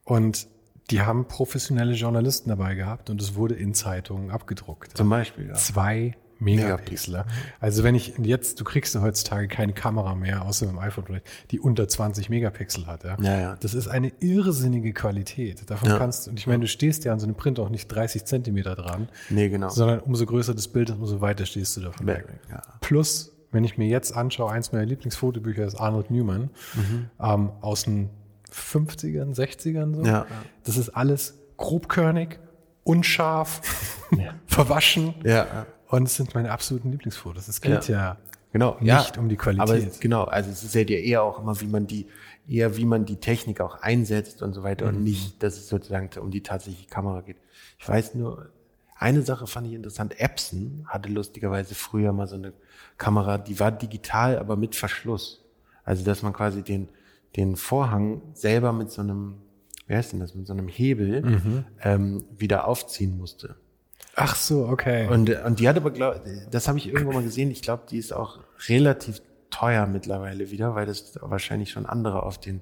[0.04, 0.46] und
[0.90, 4.96] die haben professionelle Journalisten dabei gehabt und es wurde in Zeitungen abgedruckt.
[4.96, 5.54] Zum Beispiel, ja.
[5.54, 7.24] Zwei Megapixel.
[7.60, 11.04] Also wenn ich jetzt, du kriegst ja heutzutage keine Kamera mehr, außer mit dem iPhone
[11.04, 13.04] vielleicht, die unter 20 Megapixel hat.
[13.04, 13.16] Ja?
[13.20, 13.56] Ja, ja.
[13.60, 15.70] Das ist eine irrsinnige Qualität.
[15.70, 15.98] Davon ja.
[15.98, 18.74] kannst und ich meine, du stehst ja an so einem Print auch nicht 30 Zentimeter
[18.74, 19.08] dran.
[19.28, 19.68] Nee, genau.
[19.68, 22.26] Sondern umso größer das Bild ist, umso weiter stehst du davon weg.
[22.50, 22.62] Ja.
[22.80, 27.10] Plus, wenn ich mir jetzt anschaue, eins meiner Lieblingsfotobücher ist Arnold Newman mhm.
[27.20, 28.10] ähm, aus den
[28.52, 30.04] 50ern, 60ern so.
[30.04, 30.26] Ja.
[30.64, 32.38] Das ist alles grobkörnig,
[32.84, 33.60] unscharf,
[34.46, 35.14] verwaschen.
[35.24, 35.66] Ja.
[35.90, 37.48] Und es sind meine absoluten Lieblingsfotos.
[37.48, 38.16] Es geht ja, ja
[38.52, 39.68] genau, nicht ja, um die Qualität.
[39.68, 42.06] Aber genau, also es ist ja eher auch immer, wie man die,
[42.48, 44.98] eher wie man die Technik auch einsetzt und so weiter mhm.
[44.98, 47.38] und nicht, dass es sozusagen um die tatsächliche Kamera geht.
[47.78, 48.50] Ich weiß nur,
[48.96, 50.20] eine Sache fand ich interessant.
[50.20, 52.52] Epson hatte lustigerweise früher mal so eine
[52.96, 55.44] Kamera, die war digital, aber mit Verschluss.
[55.84, 56.88] Also, dass man quasi den,
[57.34, 59.36] den Vorhang selber mit so einem,
[59.88, 61.64] wer ist denn das, mit so einem Hebel mhm.
[61.82, 63.56] ähm, wieder aufziehen musste.
[64.16, 65.08] Ach so, okay.
[65.08, 66.20] Und, und die hat aber, glaub,
[66.50, 70.74] das habe ich irgendwo mal gesehen, ich glaube, die ist auch relativ teuer mittlerweile wieder,
[70.74, 72.60] weil das wahrscheinlich schon andere auf den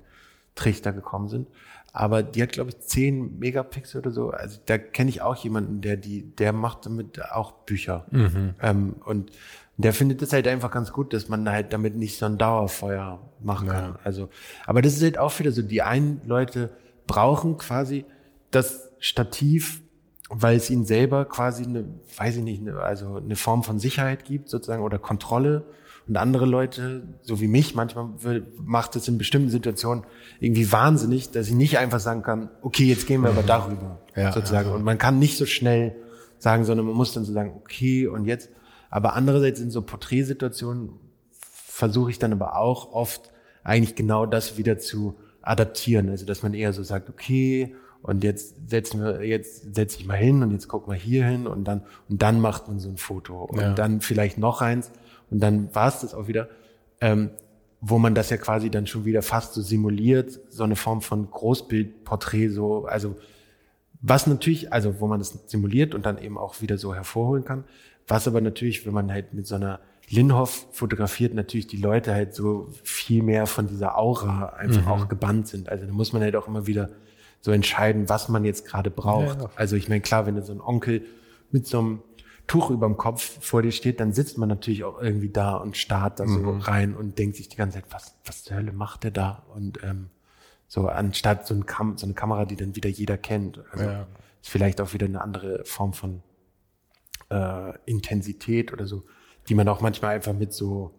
[0.54, 1.48] Trichter gekommen sind.
[1.92, 4.30] Aber die hat, glaube ich, 10 Megapixel oder so.
[4.30, 8.06] Also da kenne ich auch jemanden, der die, der macht damit auch Bücher.
[8.10, 8.54] Mhm.
[8.60, 9.32] Ähm, und
[9.78, 13.20] der findet es halt einfach ganz gut, dass man halt damit nicht so ein Dauerfeuer
[13.40, 13.84] machen kann.
[13.94, 13.98] Ja.
[14.04, 14.28] Also,
[14.66, 16.70] aber das ist halt auch wieder so, die einen Leute
[17.06, 18.04] brauchen quasi
[18.50, 19.82] das Stativ
[20.28, 21.84] weil es ihnen selber quasi eine,
[22.16, 25.64] weiß ich nicht, eine, also eine Form von Sicherheit gibt sozusagen oder Kontrolle.
[26.06, 28.08] Und andere Leute, so wie mich, manchmal
[28.56, 30.04] macht es in bestimmten Situationen
[30.40, 34.32] irgendwie wahnsinnig, dass ich nicht einfach sagen kann, okay, jetzt gehen wir aber darüber, ja,
[34.32, 34.70] sozusagen.
[34.70, 34.74] Ja.
[34.74, 35.94] Und man kann nicht so schnell
[36.38, 38.50] sagen, sondern man muss dann so sagen, okay, und jetzt.
[38.90, 40.92] Aber andererseits in so Porträtsituationen
[41.30, 43.30] versuche ich dann aber auch oft
[43.62, 46.08] eigentlich genau das wieder zu adaptieren.
[46.08, 47.74] Also, dass man eher so sagt, okay,
[48.08, 51.46] und jetzt setzen wir, jetzt setze ich mal hin und jetzt guck mal hier hin
[51.46, 53.74] und dann, und dann macht man so ein Foto und ja.
[53.74, 54.90] dann vielleicht noch eins
[55.30, 56.48] und dann war es das auch wieder,
[57.02, 57.28] ähm,
[57.82, 61.30] wo man das ja quasi dann schon wieder fast so simuliert, so eine Form von
[61.30, 63.14] Großbildporträt, so, also
[64.00, 67.64] Was natürlich, also wo man das simuliert und dann eben auch wieder so hervorholen kann.
[68.06, 72.34] Was aber natürlich, wenn man halt mit so einer Linhoff fotografiert, natürlich die Leute halt
[72.34, 74.88] so viel mehr von dieser Aura einfach mhm.
[74.88, 75.68] auch gebannt sind.
[75.68, 76.88] Also da muss man halt auch immer wieder
[77.40, 79.40] so entscheiden, was man jetzt gerade braucht.
[79.40, 79.50] Ja.
[79.56, 81.04] Also ich meine, klar, wenn du so ein Onkel
[81.50, 82.02] mit so einem
[82.46, 86.18] Tuch überm Kopf vor dir steht, dann sitzt man natürlich auch irgendwie da und starrt
[86.18, 86.60] da so mhm.
[86.60, 89.44] rein und denkt sich die ganze Zeit, was, was zur Hölle macht der da?
[89.54, 90.08] Und ähm,
[90.66, 93.60] so anstatt so, ein Kam so eine Kamera, die dann wieder jeder kennt.
[93.70, 94.06] Also ja.
[94.40, 96.22] ist vielleicht auch wieder eine andere Form von
[97.30, 99.04] äh, Intensität oder so,
[99.48, 100.97] die man auch manchmal einfach mit so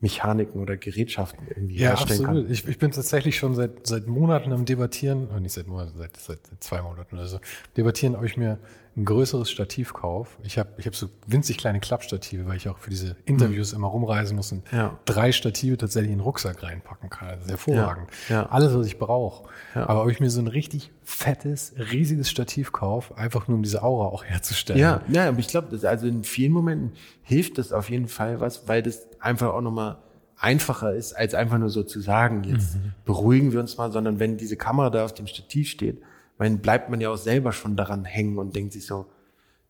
[0.00, 2.44] Mechaniken oder Gerätschaften irgendwie ja, herstellen absolut.
[2.44, 2.52] kann.
[2.52, 6.16] Ich, ich bin tatsächlich schon seit, seit Monaten am Debattieren, oh, nicht seit Monaten, seit,
[6.16, 7.38] seit zwei Monaten oder so,
[7.76, 8.58] debattieren, ob ich mir
[8.96, 10.36] ein größeres Stativ kaufe.
[10.42, 13.78] Ich habe ich hab so winzig kleine Klappstative, weil ich auch für diese Interviews mhm.
[13.78, 14.98] immer rumreisen muss und ja.
[15.04, 17.28] drei Stative tatsächlich in den Rucksack reinpacken kann.
[17.28, 18.08] Das ist hervorragend.
[18.28, 18.42] Ja.
[18.42, 18.46] Ja.
[18.50, 19.48] Alles, was ich brauche.
[19.74, 23.82] Aber ob ich mir so ein richtig fettes, riesiges Stativ kaufe, einfach nur um diese
[23.82, 24.80] Aura auch herzustellen.
[24.80, 26.92] Ja, ja aber ich glaube, also in vielen Momenten
[27.22, 29.98] hilft das auf jeden Fall was, weil das einfach auch nochmal
[30.36, 32.92] einfacher ist, als einfach nur so zu sagen, jetzt mhm.
[33.04, 36.02] beruhigen wir uns mal, sondern wenn diese Kamera da auf dem Stativ steht,
[36.48, 39.06] dann bleibt man ja auch selber schon daran hängen und denkt sich so,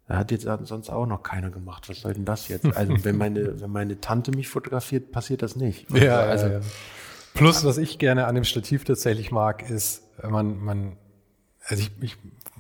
[0.07, 1.89] da hat jetzt sonst auch noch keiner gemacht.
[1.89, 2.67] Was soll denn das jetzt?
[2.77, 5.91] Also wenn meine, wenn meine Tante mich fotografiert, passiert das nicht.
[5.93, 6.61] Ja, also, ja, ja.
[7.35, 10.97] Plus, was ich gerne an dem Stativ tatsächlich mag, ist, man, man,
[11.69, 12.17] also ich, ich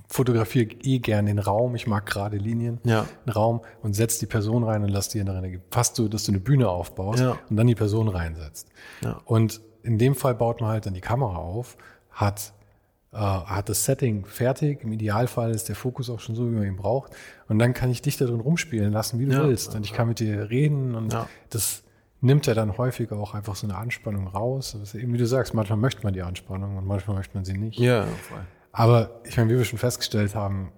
[0.06, 1.74] fotografiere eh gern den Raum.
[1.74, 3.06] Ich mag gerade Linien, ja.
[3.24, 6.24] einen Raum und setz die Person rein und lass die in der Fast so, dass
[6.24, 7.38] du eine Bühne aufbaust ja.
[7.48, 8.68] und dann die Person reinsetzt.
[9.02, 9.20] Ja.
[9.24, 11.76] Und in dem Fall baut man halt dann die Kamera auf,
[12.10, 12.52] hat
[13.12, 14.84] äh, hat das Setting fertig.
[14.84, 17.12] Im Idealfall ist der Fokus auch schon so, wie man ihn braucht.
[17.48, 19.74] Und dann kann ich dich da drin rumspielen lassen, wie du ja, willst.
[19.74, 21.28] Und ich kann mit dir reden und ja.
[21.50, 21.82] das
[22.20, 24.76] nimmt ja dann häufig auch einfach so eine Anspannung raus.
[24.78, 27.56] Also eben wie du sagst, manchmal möchte man die Anspannung und manchmal möchte man sie
[27.56, 27.78] nicht.
[27.78, 28.44] Ja, voll.
[28.72, 30.70] Aber ich meine, wie wir schon festgestellt haben,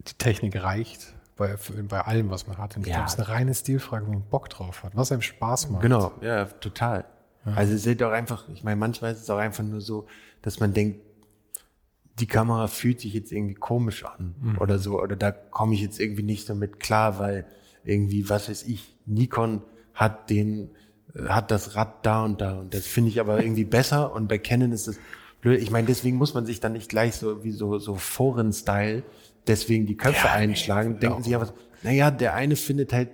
[0.00, 1.56] die Technik reicht bei,
[1.88, 2.76] bei allem, was man hat.
[2.76, 2.96] Und ich ja.
[2.96, 5.82] glaube, es ist eine reine Stilfrage, wo man Bock drauf hat, was einem Spaß macht.
[5.82, 7.04] Genau, ja, total.
[7.46, 7.52] Ja.
[7.54, 10.06] Also es ist doch einfach, ich meine, manchmal ist es auch einfach nur so,
[10.42, 11.00] dass man denkt,
[12.20, 14.58] die Kamera fühlt sich jetzt irgendwie komisch an mhm.
[14.58, 17.46] oder so, oder da komme ich jetzt irgendwie nicht damit klar, weil
[17.84, 19.62] irgendwie, was weiß ich, Nikon
[19.94, 20.70] hat den,
[21.14, 24.28] äh, hat das Rad da und da und das finde ich aber irgendwie besser und
[24.28, 24.98] bei Canon ist das
[25.40, 25.60] blöd.
[25.60, 29.02] Ich meine, deswegen muss man sich dann nicht gleich so wie so, so Foren-Style
[29.46, 33.10] deswegen die Köpfe ja, einschlagen, nee, denken sich aber, naja, der eine findet halt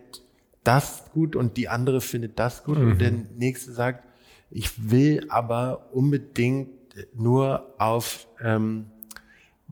[0.62, 2.93] das gut und die andere findet das gut mhm.
[2.93, 4.05] und der nächste sagt,
[4.51, 6.68] ich will aber unbedingt
[7.14, 8.86] nur auf, ähm,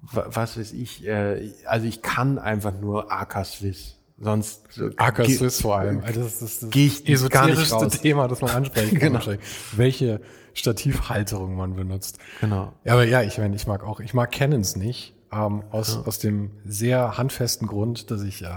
[0.02, 3.96] was weiß ich, äh, also ich kann einfach nur AK Swiss.
[4.20, 6.02] Sonst AK Swiss vor allem.
[6.02, 9.12] Also das ist das, ich esoterischste Thema, das man ansprechen kann.
[9.20, 9.38] genau.
[9.76, 10.20] Welche
[10.54, 12.18] Stativhalterung man benutzt.
[12.40, 12.72] Genau.
[12.84, 16.02] Ja, aber ja, ich meine, ich mag auch, ich mag Canons nicht, ähm, aus, ja.
[16.02, 18.48] aus dem sehr handfesten Grund, dass ich, äh,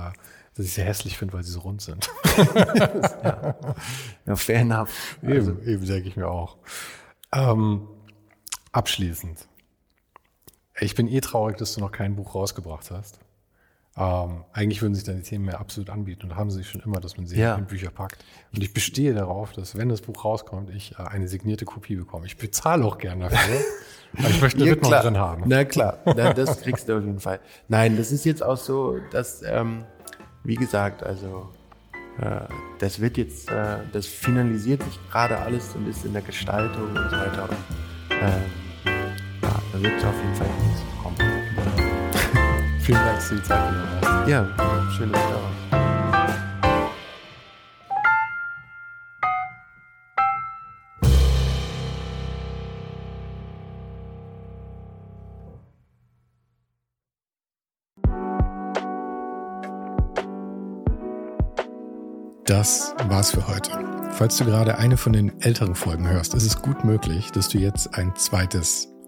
[0.55, 2.09] dass ich sie hässlich finde, weil sie so rund sind.
[2.55, 3.55] ja.
[4.25, 5.17] ja, fair enough.
[5.21, 5.51] Also.
[5.51, 6.57] Eben, eben denke ich mir auch.
[7.31, 7.87] Ähm,
[8.71, 9.47] Abschließend.
[10.79, 13.19] Ich bin eh traurig, dass du noch kein Buch rausgebracht hast.
[13.97, 17.17] Ähm, eigentlich würden sich deine Themen mehr absolut anbieten und haben sie schon immer, dass
[17.17, 17.55] man sie ja.
[17.55, 18.23] in Bücher packt.
[18.53, 22.25] Und ich bestehe darauf, dass wenn das Buch rauskommt, ich äh, eine signierte Kopie bekomme.
[22.25, 23.59] Ich bezahle auch gerne dafür.
[24.17, 25.43] aber ich möchte eine ja, Widmung drin haben.
[25.45, 27.41] Na klar, Na, das kriegst du auf jeden Fall.
[27.67, 29.83] Nein, das ist jetzt auch so, dass, ähm,
[30.43, 31.49] wie gesagt, also
[32.19, 32.41] äh,
[32.79, 37.09] das wird jetzt, äh, das finalisiert sich gerade alles und ist in der Gestaltung und
[37.09, 37.49] so weiter.
[37.49, 37.57] Und,
[38.21, 38.60] ähm,
[39.83, 41.15] wird auf jeden Fall nichts kommen.
[42.81, 44.27] Vielen Dank, dass du die Zeit genommen hast.
[44.29, 44.47] Ja,
[44.97, 45.51] schön, dass du da warst.
[62.45, 63.71] Das war's für heute.
[64.11, 67.57] Falls du gerade eine von den älteren Folgen hörst, ist es gut möglich, dass du
[67.57, 68.90] jetzt ein zweites